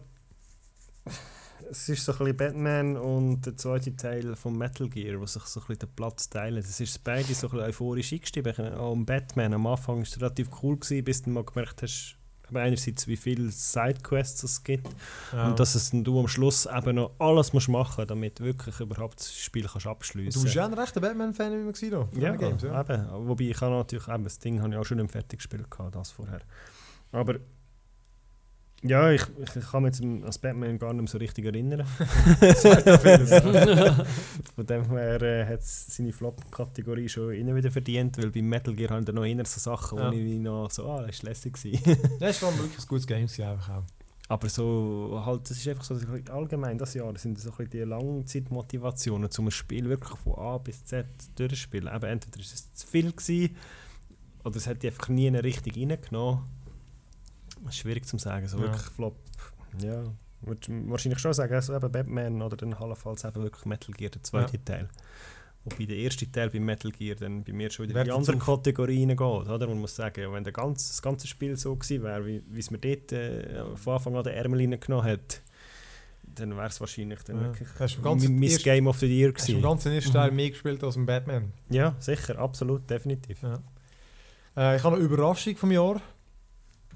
[1.70, 5.44] es ist so ein bisschen Batman und der zweite Teil von Metal Gear, wo sich
[5.44, 6.58] so ein bisschen den Platz teilen.
[6.58, 8.74] Es ist beide so ein bisschen euphorisch eingestiegen.
[8.74, 12.18] Auch um Batman am Anfang war es relativ cool, gewesen, bis du mal gemerkt hast,
[12.50, 14.88] aber einerseits wie viele Sidequests es gibt
[15.34, 15.50] Ja.
[15.50, 19.20] und dass es du am Schluss eben noch alles musst machen damit du wirklich überhaupt
[19.20, 22.36] das Spiel kannst du abschließen bist ja ein rechter Batman-Fan immer gewesen, da, von ja,
[22.36, 22.80] Games, ja.
[22.80, 23.28] eben.
[23.28, 25.96] Wobei ich habe natürlich eben, das Ding habe ich auch schon im fertig gespielt, gehabt,
[25.96, 26.42] das vorher.
[27.12, 27.36] Aber
[28.84, 29.24] ja, ich,
[29.56, 31.86] ich, kann mich jetzt an das Batman gar nicht mehr so richtig erinnern.
[34.56, 38.76] Von dem her äh, hat es seine Flop-Kategorie schon innen wieder verdient, weil bei Metal
[38.76, 40.12] Gear haben da noch eher so Sachen, Ja.
[40.12, 41.56] wo ich noch so, ah, das war lässig.
[41.56, 43.84] es war wirklich ein gutes Game, einfach auch.
[44.30, 47.70] Aber so, halt, das ist einfach so ein allgemein das Jahr, das sind so ein
[47.70, 51.06] die Langzeitmotivationen, um ein Spiel wirklich von A bis Z
[51.36, 51.94] durchzuspielen.
[51.94, 53.56] Eben, entweder ist es zu viel gewesen,
[54.44, 56.44] oder es hat die einfach nie richtig reingenommen.
[57.72, 58.64] Schwierig zu sagen, so Ja.
[58.64, 59.16] wirklich Flop.
[59.82, 60.04] Ja,
[60.42, 64.24] würd wahrscheinlich schon sagen, also eben Batman oder dann allenfalls eben wirklich Metal Gear, der
[64.24, 64.88] zweite Teil.
[65.66, 68.38] Wobei der erste Teil bei Metal Gear dann bei mir schon wieder in die andere.
[68.38, 69.20] Kategorie reingeht.
[69.20, 69.68] Oder?
[69.68, 72.72] Man muss sagen, wenn der ganze, das ganze Spiel so gewesen wäre, wie wie es
[72.72, 75.42] mir dort äh, von Anfang an den Ärmel reingenommen hat,
[76.24, 77.44] dann wäre es wahrscheinlich dann Ja.
[77.48, 79.62] wirklich Hast mein Game of the Year Hast du im gewesen.
[79.70, 80.14] ganzen ersten Mhm.
[80.14, 81.52] Teil mehr gespielt als im Batman?
[81.70, 83.42] Ja, sicher, absolut, definitiv.
[83.42, 83.60] Ja.
[84.56, 86.00] Äh, ich habe eine Überraschung vom Jahr.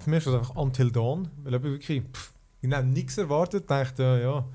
[0.04, 1.30] Für mich ist das einfach Until Dawn.
[1.44, 3.70] Weil ich wirklich pff, genau nichts erwartet.
[3.70, 4.46] dachte, äh, ja,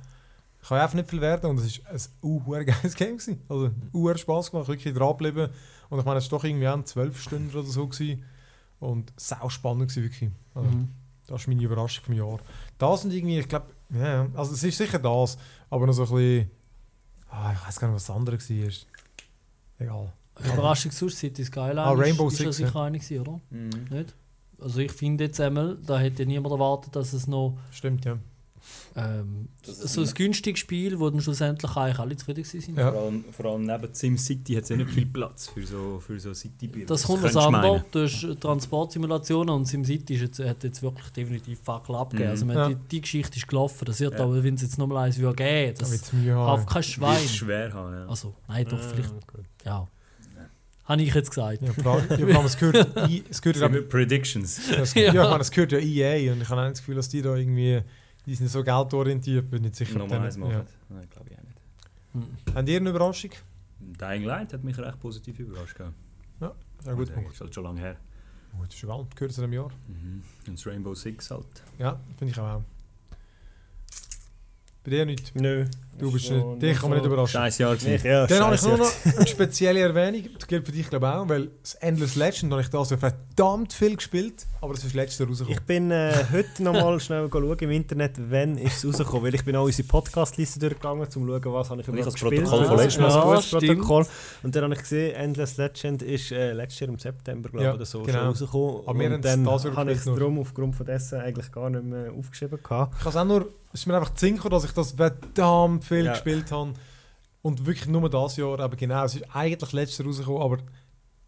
[0.67, 1.51] kann einfach nicht viel werden.
[1.51, 3.19] Und es war ein uh, geiles Game.
[3.19, 3.41] Gewesen.
[3.49, 5.51] Also, uh, Spaß gemacht, wirklich dranbleiben.
[5.89, 7.87] Und ich meine, es war doch irgendwie auch zwölf Stunden oder so.
[7.87, 8.25] Gewesen.
[8.81, 10.31] Und sau spannend gewesen, wirklich.
[10.55, 10.89] Also, Mhm.
[11.27, 12.39] Das ist meine Überraschung vom Jahr.
[12.79, 15.37] Das sind irgendwie, ich glaube, ja, also es ist sicher das,
[15.71, 16.51] aber noch so ein bisschen,
[17.31, 18.73] ah, ich weiß gar nicht, was das andere war.
[19.79, 20.13] Egal.
[20.45, 21.81] Überraschung sonst City Skyline.
[21.81, 23.41] Ah, Rainbow ist, ist ja Six, sicher eine gewesen, oder?
[23.51, 23.71] Mhm.
[23.91, 24.15] Nicht?
[24.59, 28.17] Also ich finde jetzt einmal, da hätte niemand erwartet, dass es noch Stimmt, ja.
[28.97, 32.77] ähm, so ein günstiges Spiel, wo dann schlussendlich eigentlich alle zufrieden waren.
[32.77, 32.93] Ja.
[32.93, 36.19] Vor, allem, vor allem neben SimCity hat es ja nicht viel Platz für so, für
[36.19, 36.87] so City-Bilder.
[36.87, 37.73] Das kommt aus anderem.
[37.73, 37.85] meinen.
[37.93, 42.29] Du hast Transportsimulationen und SimCity ist jetzt, hat jetzt wirklich definitiv Fackel abgegeben.
[42.29, 42.31] Mhm.
[42.33, 42.69] Also man, Ja.
[42.71, 43.85] die, die Geschichte ist gelaufen.
[43.85, 44.21] Das wird Ja.
[44.25, 47.29] aber, wenn es jetzt nochmal eins würde geben, Da das kauft kein Schwein.
[47.29, 48.07] schwer haben, ja.
[48.09, 49.15] Also, nein, doch, Ah, vielleicht,
[49.65, 49.89] ja.
[50.87, 51.63] Habe ich jetzt gesagt.
[51.63, 52.97] Ja, vor allem, ja, es gehört,
[53.31, 54.71] es gehört ja, Predictions.
[54.71, 55.13] es, Ja.
[55.13, 55.25] ja.
[55.25, 57.35] ich meine, es gehört ja EA und ich habe auch das Gefühl, dass die da
[57.35, 57.83] irgendwie,
[58.25, 59.99] die sind so geldorientiert, bin nicht sicher.
[59.99, 60.53] Nochmal eins machen.
[60.53, 60.65] ja.
[60.89, 61.59] Nein, glaube ich auch nicht.
[62.47, 62.55] Hm.
[62.55, 63.31] Habt ihr eine Überraschung?
[63.81, 65.77] Dying Light hat mich recht positiv überrascht.
[65.77, 65.95] gehabt.
[66.41, 67.11] Ja, gut.
[67.11, 67.97] Das ist halt schon lange her.
[68.57, 69.71] Gut, das ist egal, gehört zu einem Jahr.
[69.89, 70.23] Mhm.
[70.47, 71.47] Und das Rainbow Six halt.
[71.79, 72.63] Ja, finde ich auch.
[74.85, 75.35] Bei dir nicht.
[75.35, 75.67] Nö.
[75.99, 77.33] Du bist, Schon äh, dich kann man nicht überraschen.
[77.33, 77.95] Scheiß Jahr gewesen.
[77.95, 80.29] Ich, ja, Dann habe ich nur noch eine spezielle Erwähnung.
[80.39, 81.29] Das gilt für dich, glaube ich, auch.
[81.29, 84.47] Weil das Endless Legend habe ich da so verdammt viel gespielt.
[84.61, 85.59] Aber das ist letztes Jahr rausgekommen.
[85.59, 89.35] Ich bin äh, heute noch mal schnell schauen im Internet, wann ist es rausgekommen, weil
[89.35, 92.15] ich bin auch unsere Podcast-Liste durchgegangen, um zu schauen, was habe ich überhaupt habe das
[92.15, 92.45] gespielt.
[92.45, 93.35] Protokoll von Das letztem Mal.
[93.35, 93.63] Ja, stimmt.
[93.67, 94.07] Protokoll.
[94.43, 97.69] Und dann habe ich gesehen, Endless Legend ist äh, letztes Jahr im September, glaube ich,
[97.69, 98.19] Ja, oder so, genau.
[98.19, 98.81] schon rausgekommen.
[98.87, 101.85] Aber und es dann das habe ich es darum aufgrund von dessen eigentlich gar nicht
[101.85, 102.59] mehr aufgeschrieben.
[102.63, 102.95] Gehabt.
[102.95, 106.05] Ich habe es auch nur, es ist mir einfach zu dass ich das verdammt viel
[106.05, 106.13] Ja.
[106.13, 106.75] gespielt habe.
[107.43, 110.59] Und wirklich nur das Jahr, aber genau, es ist eigentlich letztes rausgekommen, aber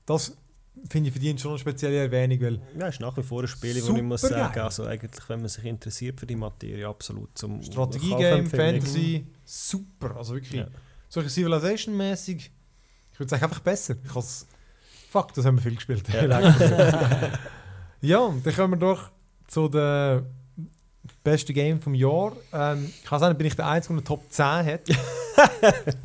[0.04, 0.36] das
[0.90, 3.80] finde ich, verdient schon eine spezielle Erwähnung, weil Ja, ist nach wie vor ein Spiel,
[3.86, 4.64] wo ich muss sagen, geil.
[4.64, 8.46] also eigentlich, wenn man sich interessiert für die Materie, absolut zum Strategie-Game.
[8.48, 10.16] Fantasy, super.
[10.16, 10.66] Also wirklich, Ja.
[11.08, 12.50] solche Civilization-mäßig,
[13.12, 13.94] ich würde sagen, einfach besser.
[14.04, 14.46] Ich has,
[15.10, 16.04] fuck, das haben wir viel gespielt.
[18.00, 19.10] ja, und dann kommen wir doch
[19.46, 20.26] zu dem
[21.24, 22.32] besten Game vom Jahr.
[22.52, 24.80] Ähm, ich kann sagen, bin ich der Einzige, der Top 10 hat.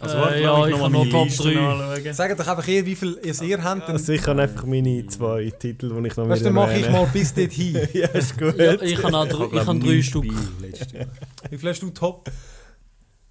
[0.00, 1.58] Also, Äh, warte, ja, ich habe mal noch Top Liste 3.
[1.58, 2.14] anschauen.
[2.14, 3.88] Sagt doch einfach ihr, wie viel ihr ihr habt.
[3.88, 6.90] Also ich habe einfach meine zwei Titel, die ich noch weißt, du, dann mache ich
[6.90, 7.74] mal bis dorthin.
[7.92, 8.58] ja, ist gut.
[8.58, 10.24] Ja, ich habe auch Ich ich drei Stück.
[11.50, 12.30] Wie viel hast du Top?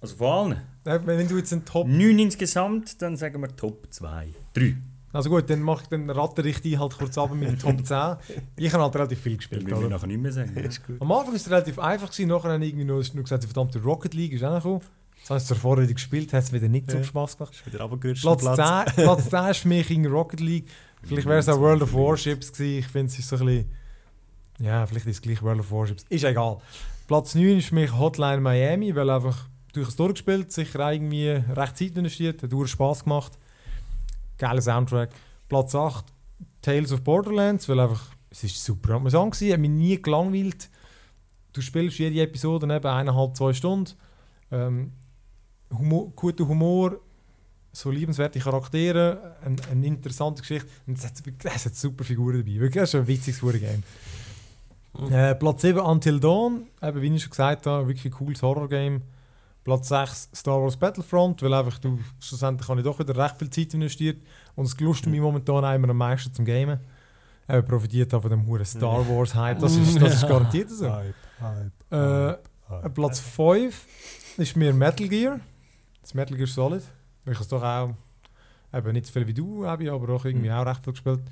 [0.00, 0.60] Also von allen?
[0.84, 1.88] Äh, Wenn du jetzt einen Top...
[1.88, 4.28] Neun insgesamt, dann sagen wir Top 2.
[4.54, 4.76] 3.
[5.16, 8.16] Also gut, dann, mach, dann ratte ich die halt kurz ab mit dem Top 10.
[8.56, 9.62] Ich habe halt relativ viel Dann gespielt.
[9.64, 9.94] müssen wir Oder?
[9.96, 10.52] nachher nicht mehr sagen.
[10.86, 11.00] Gut.
[11.00, 13.46] Am Anfang war es relativ einfach, gewesen, nachher habe ich irgendwie nur, nur gesagt, die
[13.46, 14.80] verdammte Rocket League ist auch noch gekommen.
[15.18, 17.02] Jetzt habe ich es zuvor wieder gespielt, hat es wieder nicht so Ja.
[17.04, 17.54] Spaß gemacht.
[17.54, 18.22] Ist wieder runtergerutscht.
[18.22, 18.94] Platz, Platz.
[18.94, 20.68] 10, Platz 10 ist für mich in Rocket League.
[21.02, 22.78] Vielleicht wäre es auch World of Warships gewesen.
[22.78, 23.70] Ich finde es ist so ein bisschen...
[24.60, 26.04] Ja, vielleicht ist es gleich World of Warships.
[26.08, 26.58] Ist egal.
[27.06, 31.76] Platz 9 ist für mich Hotline Miami, weil einfach durch es durchgespielt, sicher irgendwie recht
[31.76, 33.32] Zeit investiert, hat auch Spaß gemacht.
[34.38, 35.10] Geiler Soundtrack.
[35.48, 36.04] Platz 8
[36.62, 40.68] Tales of Borderlands, weil einfach, es ist super amüsant gewesen, hat mich nie gelangweilt.
[41.52, 43.92] Du spielst jede Episode eben eineinhalb, zwei Stunden.
[44.50, 44.92] Ähm,
[45.70, 46.98] Humor, guter Humor,
[47.72, 50.68] so liebenswerte Charaktere, ein, eine interessante Geschichte.
[50.86, 51.12] Und es hat,
[51.44, 52.60] es hat super Figuren dabei.
[52.60, 53.82] Wirklich, das ist ein witziges Game.
[55.10, 59.02] Äh, Platz 7 Until Dawn, eben, wie ich schon gesagt habe, wirklich cooles Horror-Game.
[59.66, 63.50] Platz 6 Star Wars Battlefront, weil einfach du schlussendlich habe ich doch wieder recht viel
[63.50, 64.22] Zeit investiert
[64.54, 66.78] und es gelustet mich momentan einmal am meisten zum Gamen.
[67.48, 70.88] Äh, profitiert von dem hohen Star Wars Hype, das ist, das ist garantiert so.
[70.92, 72.36] Hype, Hype, Äh,
[72.68, 72.94] Hype.
[72.94, 73.86] Platz 5
[74.36, 75.40] ist mir Metal Gear.
[76.00, 76.82] Das Metal Gear Solid.
[77.24, 77.90] Ich habe es doch auch
[78.72, 81.22] eben nicht so viel wie du, Abi, aber auch irgendwie auch recht viel gespielt.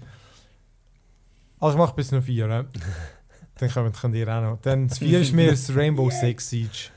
[1.61, 2.49] Also ich mache bis noch 4.
[2.49, 2.65] Ja.
[3.59, 4.59] Dann können, können ihr auch noch.
[4.63, 6.91] Dann das 4 ist mir das Rainbow Six Siege.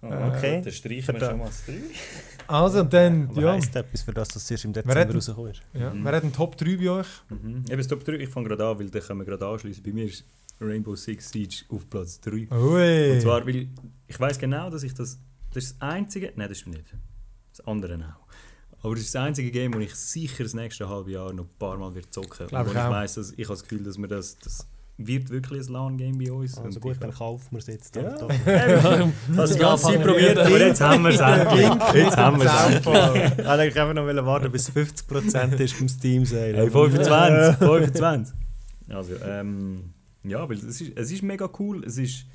[0.00, 0.62] Okay.
[0.62, 1.72] Dann streichen wir schon mal das 3.
[2.46, 3.52] Also und dann, Aber ja.
[3.52, 5.62] heisst etwas, für das das erst im Dezember ist?
[5.74, 5.92] ja.
[5.92, 6.04] Mhm.
[6.04, 7.06] Wer hat einen Top 3 bei euch?
[7.28, 7.64] Mhm.
[7.68, 9.82] Eben das Top 3, ich fange gerade an, weil dann können wir gerade anschließen.
[9.82, 10.24] Bei mir ist
[10.60, 12.48] Rainbow Six Siege auf Platz 3.
[12.50, 13.12] Ui.
[13.12, 13.68] Und zwar, weil
[14.06, 15.18] ich weiß genau, dass ich das.
[15.52, 16.32] Das ist das einzige.
[16.36, 16.94] Nein, das stimmt nicht.
[17.56, 18.28] Das andere auch.
[18.84, 21.50] Aber das ist das einzige Game, wo ich sicher das nächste halbe Jahr noch ein
[21.58, 22.46] paar Mal wird zocken.
[22.46, 24.66] Glaub Und ich wo ich weiss, dass ich habe das Gefühl, dass wir das, das
[25.00, 26.58] wird wirklich ein LAN-Game bei uns.
[26.58, 27.94] Also gut, ich- dann kaufen wir es jetzt.
[27.94, 28.16] Ja.
[28.18, 28.28] Doch.
[28.28, 28.44] Das
[29.54, 32.02] Ja, ganze Zeit probiert, aber jetzt haben wir es endlich.
[32.04, 33.38] Jetzt haben wir es endlich.
[33.38, 36.56] Ich wollte einfach noch warten, bis 50% ist beim Steam Sale.
[36.56, 38.34] Hey, 25, 25.
[38.88, 39.94] Also, ähm,
[40.24, 41.84] ja, weil es ist, es ist mega cool.
[41.84, 42.26] Es ist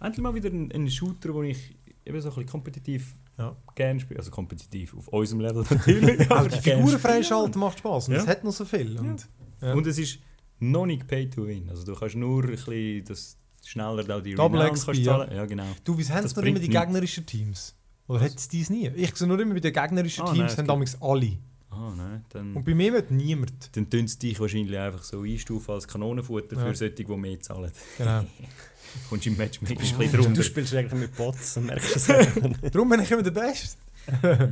[0.00, 3.56] endlich mal wieder ein, ein Shooter, wo ich eben so ein bisschen kompetitiv Ja.
[3.74, 4.18] gerne spiele.
[4.18, 6.30] Also kompetitiv auf unserem Level natürlich.
[6.30, 8.20] Aber die Figuren freischalten macht Spaß und Ja.
[8.20, 8.98] es hat noch so viel.
[8.98, 9.26] Und,
[9.62, 9.72] ja.
[9.72, 10.18] Und es ist
[10.60, 11.68] noch nicht pay to win.
[11.68, 15.12] Also du kannst nur ein bisschen das schneller da die Double Renown XP, kannst ja.
[15.18, 15.34] zahlen.
[15.36, 15.66] Ja, genau.
[15.84, 16.80] Du, wie haben noch immer die nichts.
[16.84, 17.74] gegnerischen Teams?
[18.06, 18.88] Oder hat es dies nie?
[18.96, 21.38] Ich sehe nur immer bei den gegnerischen nein, Teams es haben damals alle.
[21.70, 22.24] Ah, nein.
[22.30, 23.74] Dann, Und bei mir wird niemand.
[23.76, 26.66] dann tun sie dich wahrscheinlich einfach so einstufen als Kanonenfutter Ja.
[26.66, 27.70] für solche, die mehr zahlen.
[27.96, 28.24] Genau.
[29.08, 30.42] Kommst im Matchmaking ein bisschen Du drunter.
[30.42, 32.06] spielst eigentlich mit Bots und merkst es.
[32.72, 33.78] Darum bin ich immer der Beste.
[34.22, 34.48] ja,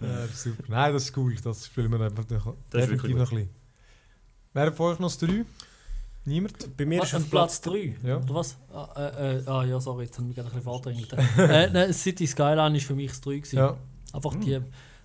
[0.00, 0.62] das ist super.
[0.68, 1.34] Nein, das ist cool.
[1.44, 3.61] Das spielen wir einfach noch, Das ist definitiv wirklich noch ein bisschen.
[4.54, 5.44] Wer hat von euch noch das 3?
[6.24, 6.76] Niemand?
[6.76, 7.96] Bei mir Ah, ist auf auf Platz 3?
[8.04, 8.18] Ja.
[8.18, 8.56] Oder was?
[8.72, 11.12] Ah, äh, äh, ah ja, sorry, jetzt haben wir gerade ein bisschen vordringelt.
[11.38, 13.30] äh, nein, City Skyline war für mich das 3.
[13.38, 13.56] Gewesen.
[13.56, 13.76] Ja.
[14.12, 14.60] Einfach die,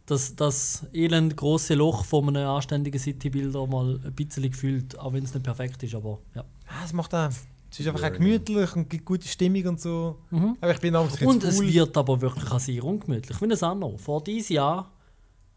[0.05, 5.23] das, das elend große Loch von einem anständigen City-Bilder mal ein bisschen gefühlt, auch wenn
[5.23, 6.43] es nicht perfekt ist, aber ja.
[6.67, 7.29] Ah, es macht auch.
[7.69, 10.17] Es ist einfach auch gemütlich und gibt gute Stimmung und so.
[10.29, 10.55] Mhm.
[10.61, 11.67] Aber ich bin auch Und es cool.
[11.73, 13.41] wird aber wirklich auch sehr ungemütlich.
[13.41, 13.97] Wie ein Anno.
[13.97, 14.91] Vor diesem Jahr.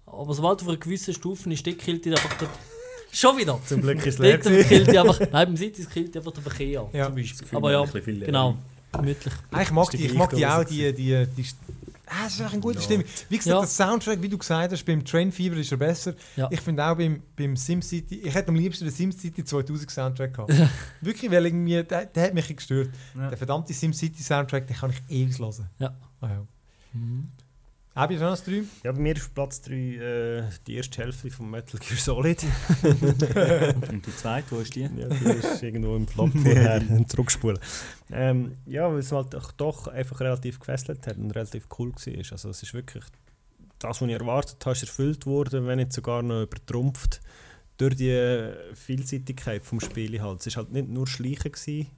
[0.06, 2.48] Aber sobald du auf einer gewissen Stufe ist, killt dich einfach der.
[3.12, 3.58] Schon wieder!
[3.66, 4.38] Zum Glück ist es leer.
[4.38, 5.18] Killt einfach.
[5.20, 6.88] Nein, beim City killt einfach der Verkehr.
[6.92, 7.06] Ja.
[7.06, 7.56] Zum Das Beispiel.
[7.58, 8.56] Aber ja, haben ein bisschen viel genau.
[8.92, 9.34] Gemütlich.
[9.50, 11.44] Ah, ich mag die ich mag die auch, die, die, die,
[12.12, 12.82] Ah, es ist einfach eine gute Ja.
[12.82, 13.04] Stimmung.
[13.28, 13.60] Wie gesagt, Ja.
[13.60, 16.14] der Soundtrack, wie du gesagt hast, beim Train Fever ist er besser.
[16.34, 16.48] Ja.
[16.50, 20.52] Ich finde auch beim, beim SimCity, ich hätte am liebsten den SimCity 2000 Soundtrack gehabt.
[21.00, 22.90] Wirklich, weil irgendwie, der, der hat mich gestört.
[23.16, 23.28] Ja.
[23.28, 25.70] Der verdammte SimCity Soundtrack, den kann ich ewig hören.
[25.78, 25.96] Ja.
[26.20, 26.46] Ah, ja.
[26.94, 27.28] Mhm.
[28.00, 28.62] Hast du noch das 3?
[28.82, 32.42] Ja, bei mir ist auf Platz 3 äh, die erste Hälfte von Metal Gear Solid.
[33.90, 34.88] Und die zweite, wo ist die?
[34.96, 37.58] Ja, die ist irgendwo im Flop vorher zurückspulen.
[38.10, 42.32] Ähm, ja, weil es halt auch doch einfach relativ gefesselt hat und relativ cool war.
[42.32, 43.04] Also es ist wirklich
[43.78, 47.20] das, was ich erwartet habe, ist erfüllt worden, wenn nicht sogar noch übertrumpft
[47.76, 50.46] durch die äh, Vielseitigkeit vom Spiel halt.
[50.46, 51.88] Es war halt nicht nur Schleichen, gewesen,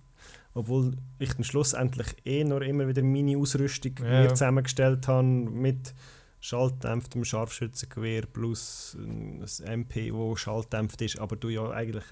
[0.54, 4.22] obwohl ich dann schlussendlich eh nur immer wieder meine Ausrüstung Ja.
[4.22, 5.94] mir zusammengestellt habe mit
[6.40, 12.04] schalldämpftem Scharfschützengewehr plus ein MP, wo schalldämpft ist, aber du ja eigentlich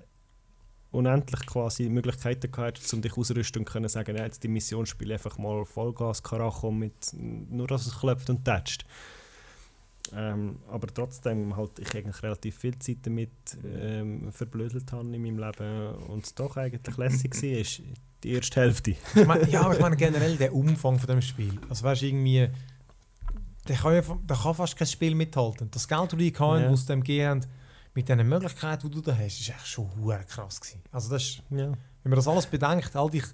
[0.93, 5.15] unendlich quasi Möglichkeiten gehabt um dich auszurüsten und können sagen, ja, jetzt die Mission spiele
[5.15, 8.85] einfach mal Vollgas Karacho mit nur dass es klopft und tätscht.
[10.15, 13.31] Ähm, aber trotzdem halt ich eigentlich relativ viel Zeit damit
[13.65, 17.83] ähm, verblödelt habe in meinem Leben und es doch eigentlich lässig war, ist
[18.25, 18.91] die erste Hälfte.
[18.91, 21.59] Ich mein, ja, aber ich meine generell der Umfang von dem Spiel.
[21.69, 22.49] Also weißt du, irgendwie...
[23.69, 25.71] Der kann, ja, der kann fast kein Spiel mithalten.
[25.71, 26.71] Das Geld, das die hatten, Ja.
[26.71, 27.45] aus dem gehen
[27.95, 30.83] mit den Möglichkeiten, die du da hast, ist echt schon hure krass gewesen.
[30.91, 31.67] Also das ist, Ja.
[32.03, 33.25] wenn man das alles bedenkt, all dich,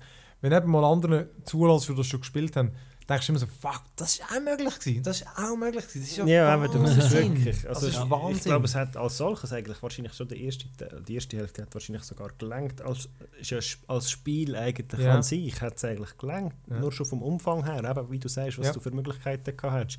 [0.41, 2.72] wenn eben mal andere zulässt, die das schon gespielt haben,
[3.09, 5.02] denkst du immer so, fuck, das ist auch möglich gewesen.
[5.02, 6.00] Das ist auch möglich gewesen.
[6.00, 7.68] Das ist ja, Ja, aber du musst es wirklich.
[7.68, 8.36] Also das ist Wahnsinn.
[8.38, 10.66] ich glaube, es hat als solches eigentlich wahrscheinlich schon die erste,
[11.07, 12.82] die erste Hälfte hat wahrscheinlich sogar gelangt.
[12.82, 13.09] Als,
[13.42, 15.14] ja als Spiel eigentlich Ja.
[15.14, 16.54] an sich hat es eigentlich gelangt.
[16.68, 16.80] Ja.
[16.80, 18.72] Nur schon vom Umfang her, eben, wie du sagst, was Ja.
[18.72, 19.98] du für Möglichkeiten gehabt hast.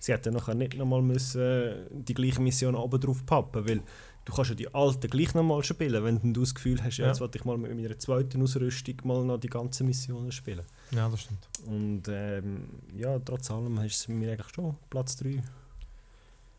[0.00, 3.82] Sie hätten nachher nicht nochmal müssen äh, die gleiche Mission oben drauf pappen, weil
[4.28, 7.06] du kannst ja die alten gleich nochmal spielen, wenn du das Gefühl hast, ja.
[7.06, 10.64] Jetzt wollte ich mal mit meiner zweiten Ausrüstung mal noch die ganzen Missionen spielen.
[10.90, 11.48] ja, das stimmt.
[11.66, 15.42] Und ähm, ja, trotz allem es bei mir eigentlich schon Platz 3.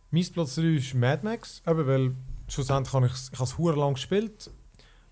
[0.10, 2.16] Mein Platz 3 ist Mad Max, eben weil
[2.48, 4.50] schlussendlich habe ich es ich habe lang gespielt.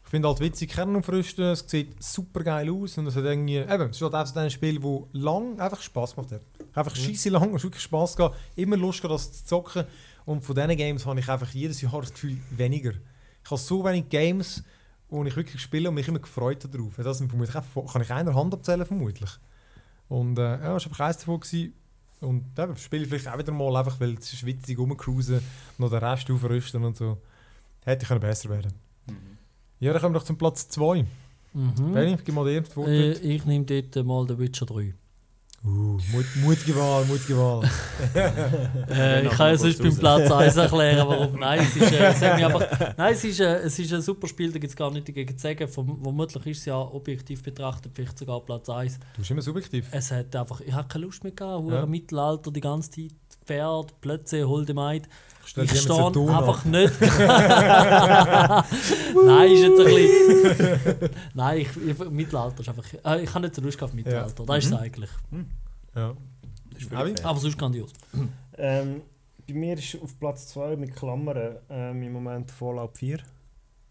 [0.04, 3.58] Ich finde halt witzig Kern aufrüsten, es sieht super geil aus und es hat irgendwie,
[3.58, 6.42] eben, es ist halt auch so ein Spiel, wo lang einfach Spaß gemacht hat.
[6.74, 9.86] Einfach scheisse lang, es hat wirklich Spaß gehabt, immer Lust gehabt, das zu zocken
[10.28, 12.92] und von diesen Games habe ich einfach jedes Jahr das Gefühl, weniger.
[12.92, 14.62] Ich habe so wenig Games,
[15.08, 16.98] wo ich wirklich spiele und mich immer gefreut habe darauf.
[16.98, 19.30] Das sind vermutlich auch, kann ich einer Hand abzählen vermutlich.
[20.10, 21.40] Und äh, ja, das war einfach eins davon.
[21.40, 21.74] Gewesen.
[22.20, 25.80] Und eben, spiele ich vielleicht auch wieder mal, einfach weil es ist witzig rumcruisen und
[25.80, 27.22] noch den Rest aufrüsten und so.
[27.86, 28.74] Hätte ich können besser werden
[29.80, 31.06] Ja, dann kommen wir doch zum Platz 2.
[31.54, 31.94] Mhm.
[31.94, 34.94] Benni, gib mal dir die Äh, ich nehme dort mal The Witcher 3.
[35.68, 37.70] Uh, Mut, mutige Wahl, mutige Wahl.
[38.90, 41.40] Äh, ich nachher kann ja sonst beim Platz 1 erklären, warum.
[41.40, 44.52] Nein, es ist, äh, es einfach, nein, es ist, äh, es ist ein super Spiel,
[44.52, 45.68] da gibt es gar nichts dagegen zu sagen.
[45.68, 48.98] Verm vermutlich ist es ja objektiv betrachtet vielleicht sogar Platz 1.
[48.98, 49.88] Du bist immer subjektiv.
[49.92, 51.86] Es hat einfach, ich habe keine Lust mehr gehabt, Ja.
[51.86, 53.16] Mittelalter, die ganze Zeit,
[53.46, 55.10] Pferd, Plötze, Holdemaid.
[55.48, 56.94] Ich dir stehe immer so Ton einfach nicht.
[59.26, 61.10] Nein, ist jetzt ein bisschen.
[61.34, 62.86] Nein, ich, ich, Mittelalter ist einfach.
[63.06, 64.46] Äh, ich habe nicht so Lust auf Mittelalter.
[64.46, 65.10] Das ist es eigentlich.
[65.96, 66.16] Ja.
[66.72, 67.16] Das ist fair.
[67.24, 67.94] Aber sonst grandios.
[68.58, 69.02] Ähm,
[69.48, 73.20] bei mir ist auf Platz 2 mit Klammern ähm, im Moment Fallout 4.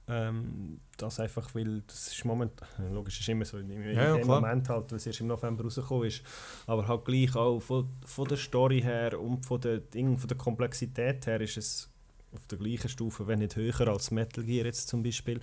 [0.08, 2.52] Ähm, das einfach, weil das ist moment,
[2.90, 4.26] logisch ist immer so, in, in Ja, ja, dem.
[4.26, 6.22] Moment halt, weil es erst im November rausgekommen ist,
[6.66, 10.36] aber halt gleich auch von, von der Story her und von der, Ding, von der
[10.36, 11.90] Komplexität her ist es
[12.32, 15.40] auf der gleichen Stufe, wenn nicht höher als Metal Gear jetzt zum Beispiel.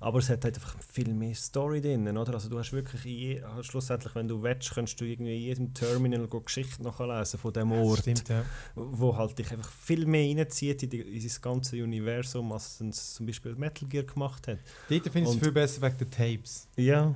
[0.00, 2.34] Aber es hat halt einfach viel mehr Story drin, oder?
[2.34, 5.74] Also du hast wirklich, je, also schlussendlich, wenn du willst, kannst du irgendwie in jedem
[5.74, 8.44] Terminal go Geschichte nachlesen von dem Ort Stimmt, ja.
[8.74, 13.14] wo halt dich einfach viel mehr reinzieht in, die, in das ganze Universum, als es
[13.14, 14.58] zum Beispiel Metal Gear gemacht hat.
[14.88, 16.68] Dort finde ich es viel besser wegen der Tapes.
[16.76, 17.14] Ja.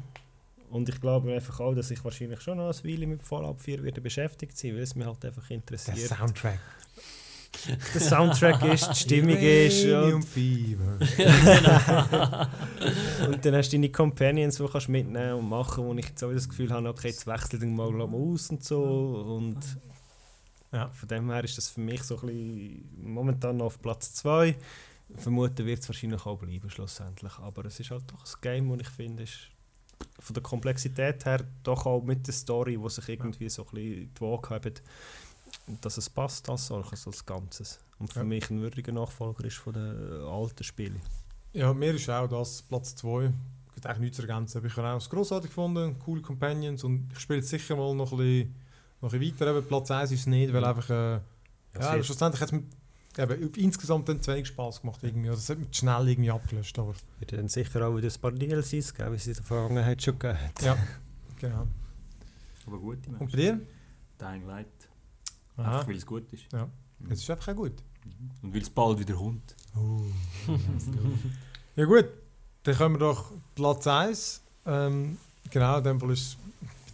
[0.70, 3.82] Und ich glaube einfach auch, dass ich wahrscheinlich schon noch eine Weile mit Fallout 4
[3.82, 5.98] werde beschäftigt sein, weil es mich halt einfach Der interessiert.
[5.98, 6.60] Soundtrack.
[7.94, 10.98] Der Soundtrack ist, die Stimmung ist und, Fever.
[13.28, 16.22] und dann hast du deine Companions, die kannst du mitnehmen und machen, wo ich jetzt
[16.22, 18.82] auch das Gefühl habe, okay, jetzt wechselt dann mal aus und so
[19.36, 19.58] und
[20.72, 20.88] Ja.
[20.90, 24.56] von dem her ist das für mich so ein bisschen momentan noch auf Platz 2.
[25.16, 28.86] Vermuten wird es wahrscheinlich auch bleiben schlussendlich, aber es ist halt doch ein Game, das
[28.86, 29.50] ich finde, ist
[30.20, 34.14] von der Komplexität her doch auch mit der Story, wo sich irgendwie so ein bisschen
[34.14, 34.74] die Waage haben,
[35.80, 37.78] dass es passt als solches, als Ganzes.
[37.98, 38.24] Und für Ja.
[38.24, 41.00] mich ein würdiger Nachfolger ist von den alten Spielen.
[41.52, 43.32] Ja, mir ist auch das Platz 2.
[43.74, 44.58] Gibt eigentlich nichts zu ergänzen.
[44.58, 47.94] Aber Ich habe auch es grossartig gefunden, coole Companions und ich spiele jetzt sicher mal
[47.94, 48.54] noch ein bisschen,
[49.00, 49.56] noch ein bisschen weiter.
[49.56, 50.88] Eben Platz 1 ist es nicht, weil einfach...
[50.90, 51.12] Äh,
[51.74, 55.00] ja, aber schlussendlich hat es mir eben, insgesamt dann zu wenig Spaß gemacht.
[55.02, 55.28] Irgendwie.
[55.28, 56.78] Also, es hat mich schnell irgendwie abgelöscht.
[56.78, 60.02] Aber Wird dann sicher auch wieder ein paar DLCs geben, wie es in der Vergangenheit
[60.02, 60.62] schon gegeben hat.
[60.62, 60.76] ja,
[61.38, 61.66] genau.
[62.66, 63.60] Aber gut, ich Und bei dir?
[64.20, 64.66] Dying Light.
[65.56, 66.44] Aha, Einfach weil es gut ist.
[66.52, 66.68] Ja.
[66.98, 67.10] Mhm.
[67.12, 67.82] es ist einfach auch gut.
[68.42, 69.54] Und weil es bald wieder kommt.
[71.76, 72.06] Ja gut,
[72.64, 74.42] dann kommen wir doch Platz 1.
[74.66, 75.16] Ähm,
[75.50, 76.36] genau, in dem Fall ist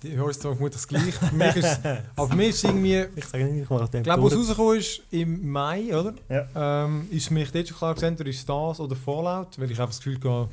[0.03, 1.13] bei uns zwar vermutlich das gleiche.
[1.13, 1.81] Für mich ist
[2.17, 5.97] aber für mich ist irgendwie Ich sage nicht Ich glaube, als rausgekommen ist im Mai,
[5.97, 6.15] oder?
[6.29, 6.85] Ja.
[6.85, 9.81] Ähm, ist für mich dort schon klar gewesen, entweder ist das oder Fallout, weil ich
[9.81, 10.51] einfach das Gefühl hatte,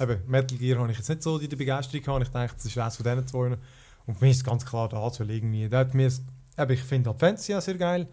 [0.00, 2.22] eben, Metal Gear habe ich jetzt nicht so die Begeisterung gehabt.
[2.24, 3.56] Ich dachte, das ist eines von diesen zwei.
[4.06, 6.10] Und für mich ist es ganz klar das, weil irgendwie, da hat mir,
[6.58, 8.08] eben, ich finde halt Fantasy auch sehr geil.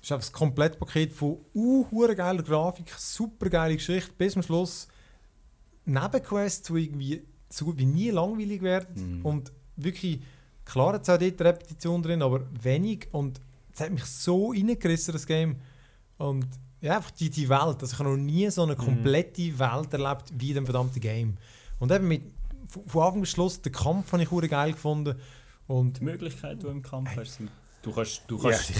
[0.00, 4.88] Es ist einfach das Komplettpaket von uh, geiler Grafik, super geile Geschichte, bis zum Schluss
[5.84, 9.26] Nebenquests, die irgendwie so gut wie nie langweilig werden Mhm.
[9.26, 10.20] und wirklich,
[10.64, 13.40] klar hat es auch dort Repetition drin, aber wenig und
[13.72, 15.56] es hat mich so reingerissen, das Game.
[16.18, 16.46] Und
[16.80, 17.80] ja, einfach die, die Welt.
[17.80, 21.36] Also ich habe noch nie so eine komplette Welt erlebt wie in dem verdammten Game.
[21.78, 22.22] Und eben mit,
[22.86, 25.16] von Anfang bis Schluss, den Kampf habe ich geil gefunden.
[25.66, 27.50] Und Die Möglichkeiten, die du im Kampf hast, sind,
[27.82, 28.76] du kannst, du Ja, kannst ich,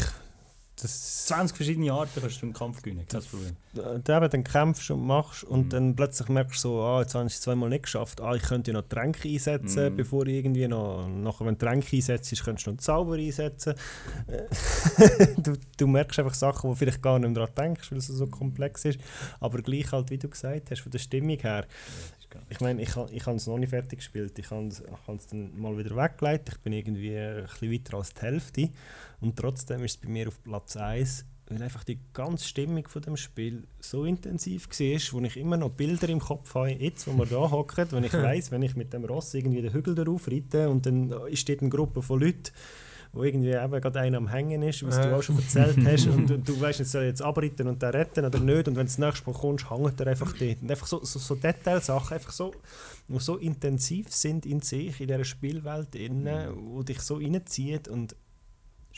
[0.77, 3.57] das, 20 verschiedene Arten kannst du im Kampf gewinnen, kein Problem.
[3.75, 5.69] du eben dann kämpfst und machst und Mhm.
[5.71, 8.43] dann plötzlich merkst du so, ah, jetzt habe ich es zweimal nicht geschafft, ah, ich
[8.43, 9.97] könnte ja noch Tränke einsetzen, Mhm.
[9.97, 13.75] bevor ich irgendwie noch, nachher wenn du Tränke einsetzt, könntest du noch einen Zauber einsetzen.
[15.43, 18.27] Du, du merkst einfach Sachen, wo vielleicht gar nicht mehr daran denkst, weil es so
[18.27, 18.99] komplex ist,
[19.41, 21.67] aber gleich halt, wie du gesagt hast, von der Stimmung her,
[22.49, 24.39] ich meine, ich, ich habe es noch nicht fertig gespielt.
[24.39, 26.49] Ich habe es ich habe es dann mal wieder weggelegt.
[26.51, 28.71] Ich bin irgendwie ein bisschen weiter als die Hälfte.
[29.21, 33.03] Und trotzdem ist es bei mir auf Platz 1, weil einfach die ganze Stimmung von
[33.03, 37.13] dem Spiel so intensiv war, wo ich immer noch Bilder im Kopf habe, jetzt, wo
[37.13, 40.29] wir da hocken, wenn ich weiß, wenn ich mit dem Ross irgendwie den Hügel darauf
[40.29, 42.53] reite und dann ist dort eine Gruppe von Leuten,
[43.13, 45.17] wo irgendwie eben gerade einer am Hängen ist, was du Ja.
[45.17, 48.25] auch schon erzählt hast, und, und du weißt nicht, soll jetzt abritten und den retten
[48.25, 50.63] oder nicht, und wenn du das nächste Mal kommst, hängt er einfach dort.
[50.63, 52.55] Und einfach so, so, so Detailsachen, einfach so,
[53.09, 58.17] die so intensiv sind in sich, in dieser Spielwelt, innen, wo dich so reinzieht und.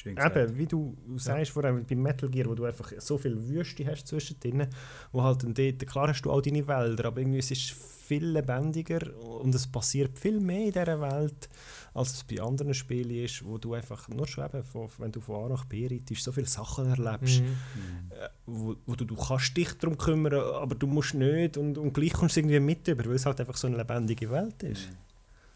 [0.04, 3.86] Eben, wie du sagst, vor allem bei Metal Gear, wo du einfach so viel Wüste
[3.86, 4.66] hast zwischendrin,
[5.12, 8.26] wo halt dann dort, klar hast du all deine Wälder, aber irgendwie es ist viel
[8.26, 9.00] lebendiger
[9.40, 11.48] und es passiert viel mehr in dieser Welt,
[11.94, 15.20] als es bei anderen Spielen ist, wo du einfach nur schon eben, von, wenn du
[15.20, 17.46] von A nach B reitest, so viele Sachen erlebst, Mhm.
[17.46, 18.12] Mhm.
[18.12, 21.92] äh, wo, wo du, du kannst dich darum kümmern, aber du musst nicht und, und
[21.92, 24.88] gleich kommst du irgendwie mit über, weil es halt einfach so eine lebendige Welt ist.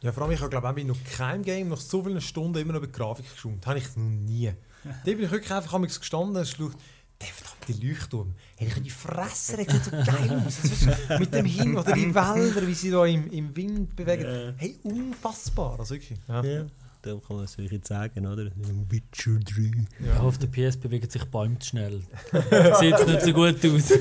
[0.00, 2.72] Ja, vor allem, ich habe glaube ich noch kein Game nach so vielen Stunden immer
[2.72, 3.54] noch über die Grafik geschaut.
[3.60, 4.52] Das habe ich noch nie.
[4.84, 6.76] da bin ich wirklich einfach gestanden und geschaut,
[7.20, 8.34] der verdammte Leuchtturm.
[8.56, 10.60] Hey, ich die Fresse, der sieht so geil aus.
[10.62, 14.54] Das ist mit dem Hin oder die Wälder, wie sie da im, im Wind bewegen.
[14.56, 15.78] Hey, unfassbar.
[15.78, 16.18] Also wirklich.
[16.28, 16.44] Ja.
[16.44, 16.66] Ja.
[17.02, 18.50] Da kann man es wirklich sagen, oder?
[18.88, 19.86] Witcher 3.
[20.04, 22.02] Ja, auf der PS bewegen sich Bäume zu schnell.
[22.80, 23.92] Sieht nicht so gut aus.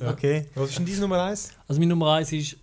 [0.00, 0.46] Okay.
[0.54, 1.50] Was ist denn dein Nummer 1?
[1.68, 2.56] Also mein Nummer 1 ist.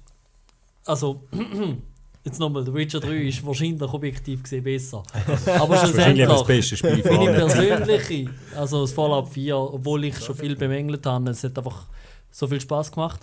[0.85, 1.27] Also,
[2.23, 5.03] jetzt nochmal, The Witcher 3 ist wahrscheinlich objektiv gesehen besser.
[5.59, 6.43] Aber das schlussendlich.
[6.43, 11.43] beste Spiel Meine persönliche, also das Fallout 4, obwohl ich schon viel bemängelt habe, es
[11.43, 11.87] hat einfach
[12.31, 13.21] so viel Spaß gemacht.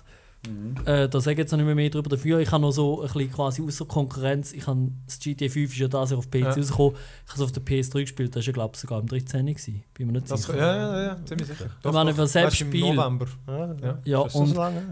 [0.49, 0.77] Mhm.
[0.87, 2.39] Äh, da sage ich jetzt noch nicht mehr, mehr darüber dafür.
[2.39, 4.53] Ich habe noch so ein bisschen quasi außer Konkurrenz.
[4.53, 6.51] Ich habe das GTA 5 ist ja das Jahr auf PC Ja.
[6.53, 6.93] rausgekommen.
[7.27, 9.47] Ich habe es auf der PS3 gespielt, das war ja glaube ich sogar am 13.
[9.47, 9.83] Gewesen.
[9.95, 10.57] Bin mir nicht Das, sicher.
[10.57, 11.67] ja, ja, ja, ziemlich sicher.
[11.85, 13.27] Ich meine, das selbst ist im Spiel- November.
[13.49, 13.99] Ja.
[14.05, 14.83] Ja, das und so lange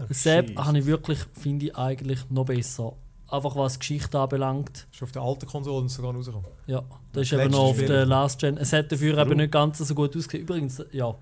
[0.57, 2.93] habe ich wirklich, finde ich eigentlich noch besser.
[3.29, 4.87] Einfach was die Geschichte anbelangt.
[4.91, 6.47] Ist auf der alten Konsole sogar rausgekommen.
[6.65, 8.57] Ja, das ist eben noch auf der Last Gen.
[8.57, 9.31] Es hat dafür Warum?
[9.33, 10.43] eben nicht ganz so gut ausgesehen.
[10.43, 11.13] Übrigens, ja.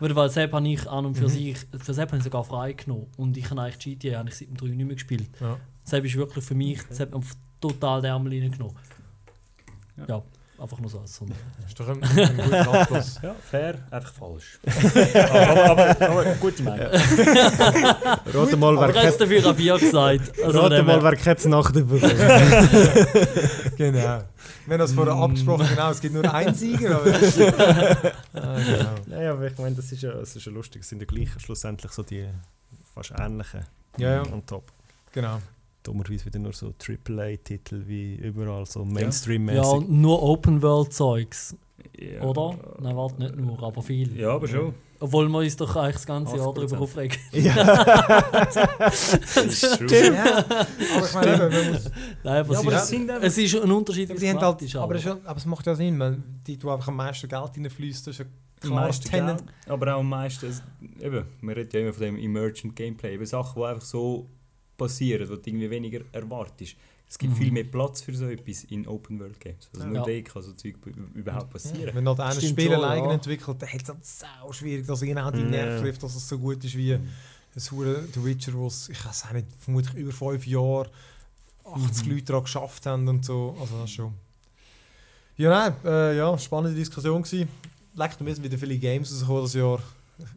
[0.00, 1.28] Weil Sepp habe ich an und für Mhm.
[1.28, 3.06] sich, für Sepp habe ich sogar freigenommen.
[3.16, 5.30] Und ich habe eigentlich GTA habe ich seit dem 3 nicht mehr gespielt.
[5.40, 5.56] Ja.
[5.84, 7.26] Sepp ist wirklich für mich, Sepp hat mir
[7.60, 8.76] total den Ärmel reingenommen.
[9.96, 10.04] Ja.
[10.08, 10.22] Ja.
[10.62, 11.26] Einfach nur so als so.
[11.66, 13.18] Ist doch ein, ein guter Abschluss.
[13.22, 14.58] Ja, fair, einfach falsch.
[15.14, 16.86] aber, aber, aber gute Meinung.
[16.90, 20.32] Rate mal, Aber wer er hat es dafür auf ja gesagt.
[20.42, 22.02] Also dem mal, wer Ketz Nacht bekommt.
[23.76, 24.22] genau.
[24.66, 25.90] Wir haben das vorher abgesprochen, genau.
[25.90, 26.96] Es gibt nur einen Sieger.
[26.96, 27.10] Aber
[28.34, 28.94] ah, genau.
[29.06, 30.82] Naja, aber ich meine, das ist ja, das ist ja lustig.
[30.82, 32.28] Es sind ja gleich schlussendlich so die
[32.94, 33.66] fast ähnlichen
[33.98, 34.70] Ja, ja, on top.
[35.12, 35.40] genau.
[35.82, 39.72] Dummerweise wieder nur so AAA-Titel wie überall, so ja, Mainstream-mäßig.
[39.72, 41.56] und nur Open-World-Zeugs,
[41.98, 42.22] Ja.
[42.22, 42.56] oder?
[42.80, 44.16] Nein, warte, nicht nur, aber viel.
[44.16, 44.74] Ja, aber schon.
[45.00, 46.54] Obwohl wir uns doch eigentlich das ganze Jahr 80%.
[46.54, 47.18] darüber aufregen.
[47.32, 47.44] It's
[49.78, 50.14] true.
[50.14, 50.44] Ja,
[50.96, 51.90] aber ich meine, man muss,
[52.22, 54.44] Nein, aber, Ja, es, aber ist, das sind es ist ein Unterschied, es haben gemacht
[54.44, 54.76] halt, ist.
[54.76, 57.28] aber, es ist ja- aber es macht ja Sinn, weil die, du einfach am meisten
[57.28, 58.24] Geld reinfließt, das ist ja
[58.60, 58.90] klar.
[59.10, 60.62] Geld, aber auch am meisten, es-
[61.00, 64.28] eben, man redet ja immer von dem Emergent Gameplay, eben Sachen, die einfach so
[64.86, 66.76] passieren, die du irgendwie weniger erwartest.
[67.08, 67.36] Es gibt Mhm.
[67.36, 69.68] viel mehr Platz für so etwas in Open World Games.
[69.74, 70.04] Also nur Ja.
[70.22, 70.76] da kann so Zeug
[71.14, 71.94] überhaupt passieren.
[71.94, 73.12] Wenn halt einer Spiel alleine ja.
[73.12, 75.44] entwickelt, dann hat es halt sau schwierig, dass genau die Ja.
[75.46, 77.08] Nerven trifft, dass es so gut ist wie ein
[77.70, 80.90] hure The Witcher, wo es, ich weiß auch nicht, vermutlich über fünf Jahre
[81.64, 83.54] 80 Leute daran geschafft haben und so.
[83.60, 84.14] Also das ist schon.
[85.36, 87.48] Ja, nein, äh, ja, spannende Diskussion gewesen.
[87.94, 89.82] Leckt mir wieder viele Games rausgekommen das Jahr.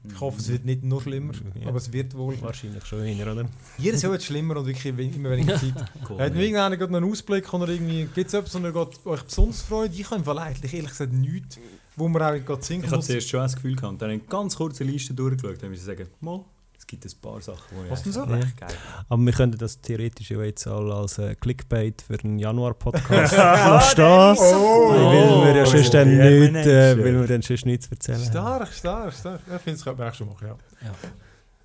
[0.08, 1.68] Ich hoffe, es wird nicht noch schlimmer, Ja.
[1.68, 2.40] aber es wird wohl.
[2.42, 3.46] Wahrscheinlich schon eher, oder?
[3.78, 4.86] Jedes Jahr wird es schlimmer und wirklich
[5.16, 5.74] immer weniger Zeit.
[6.10, 6.20] Cool.
[6.20, 8.76] Hat irgendeiner gerade einen Ausblick oder irgendwie, gibt es etwas, ihr
[9.06, 9.92] euch besonders freut?
[9.98, 11.58] Ich habe eigentlich ehrlich gesagt nichts,
[11.96, 13.08] wo man auch gerade Ich sinken hatte muss.
[13.08, 16.08] zuerst schon das Gefühl gehabt, und dann eine ganz kurze Liste durchgeschaut, dann müssen sagen,
[16.22, 16.44] mal,
[16.86, 18.24] es gibt ein paar Sachen, die Was denn so?
[18.24, 18.70] recht geil
[19.10, 24.06] Aber wir könnten das theoretisch ja jetzt auch als äh, Clickbait für einen Januar-Podcast verstehen.
[24.38, 24.92] Oh.
[24.92, 26.92] weil wir ja sonst dann Ja, nicht, Manager.
[26.92, 28.20] äh, weil wir dann sonst nichts erzählen.
[28.24, 29.40] Stark, stark, stark.
[29.48, 30.56] Ich finde, das könnte man echt schon machen, ja.
[30.84, 30.92] Ja.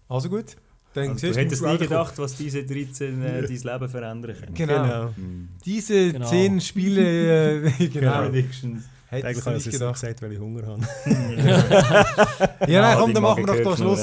[0.09, 0.57] Also gut,
[0.95, 4.55] dann Also, du hättest nie gedacht, was diese 13 äh, dein Leben verändern können.
[4.55, 5.11] Genau.
[5.17, 5.49] Mhm.
[5.65, 6.27] Diese Genau.
[6.29, 8.85] 10 Spiele, äh, genau, Predictions.
[9.11, 9.95] Hättest Eigentlich habe ich es gedacht.
[10.01, 10.83] gesagt, weil ich Hunger habe.
[12.71, 14.01] Ja, nein, komm, dann machen wir doch da gehört Schluss.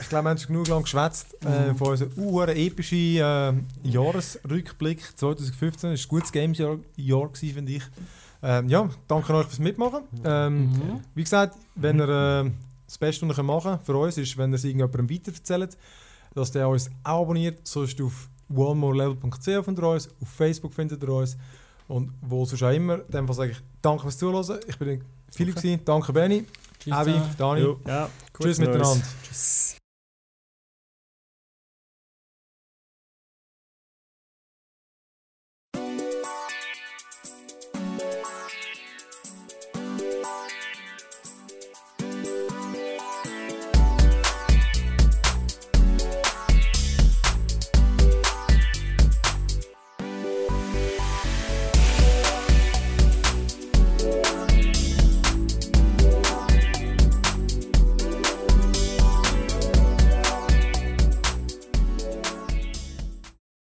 [0.00, 3.52] Ich glaube, wir haben schon genug lang geschwätzt äh, von unserem uh, epischen äh,
[3.82, 5.90] Jahresrückblick 2015.
[5.92, 6.78] Es war ein gutes Games-Jahr
[7.32, 7.82] finde ich.
[8.42, 10.02] Ähm, ja, danke euch fürs Mitmachen.
[10.24, 11.00] Ähm, Mhm.
[11.14, 12.50] Wie gesagt, wenn ihr äh,
[12.86, 15.76] das Beste, was ihr machen könnt für uns, ist, wenn ihr es irgendjemandem weiterverzählt,
[16.34, 17.66] dass der uns auch abonniert.
[17.66, 21.36] Sonst auf onemorelevel.ch findet ihr uns, auf Facebook findet ihr uns
[21.88, 22.98] und wo sonst auch immer.
[22.98, 24.60] Dem Fall sage ich danke fürs Zuhören.
[24.66, 25.78] Ich bin Philipp, okay.
[25.84, 26.44] danke Benny,
[26.78, 27.34] Tschüss zusammen.
[27.36, 27.76] Dani.
[27.86, 28.08] Ja.
[28.40, 29.04] Tschüss miteinander.
[29.22, 29.67] Tschüss.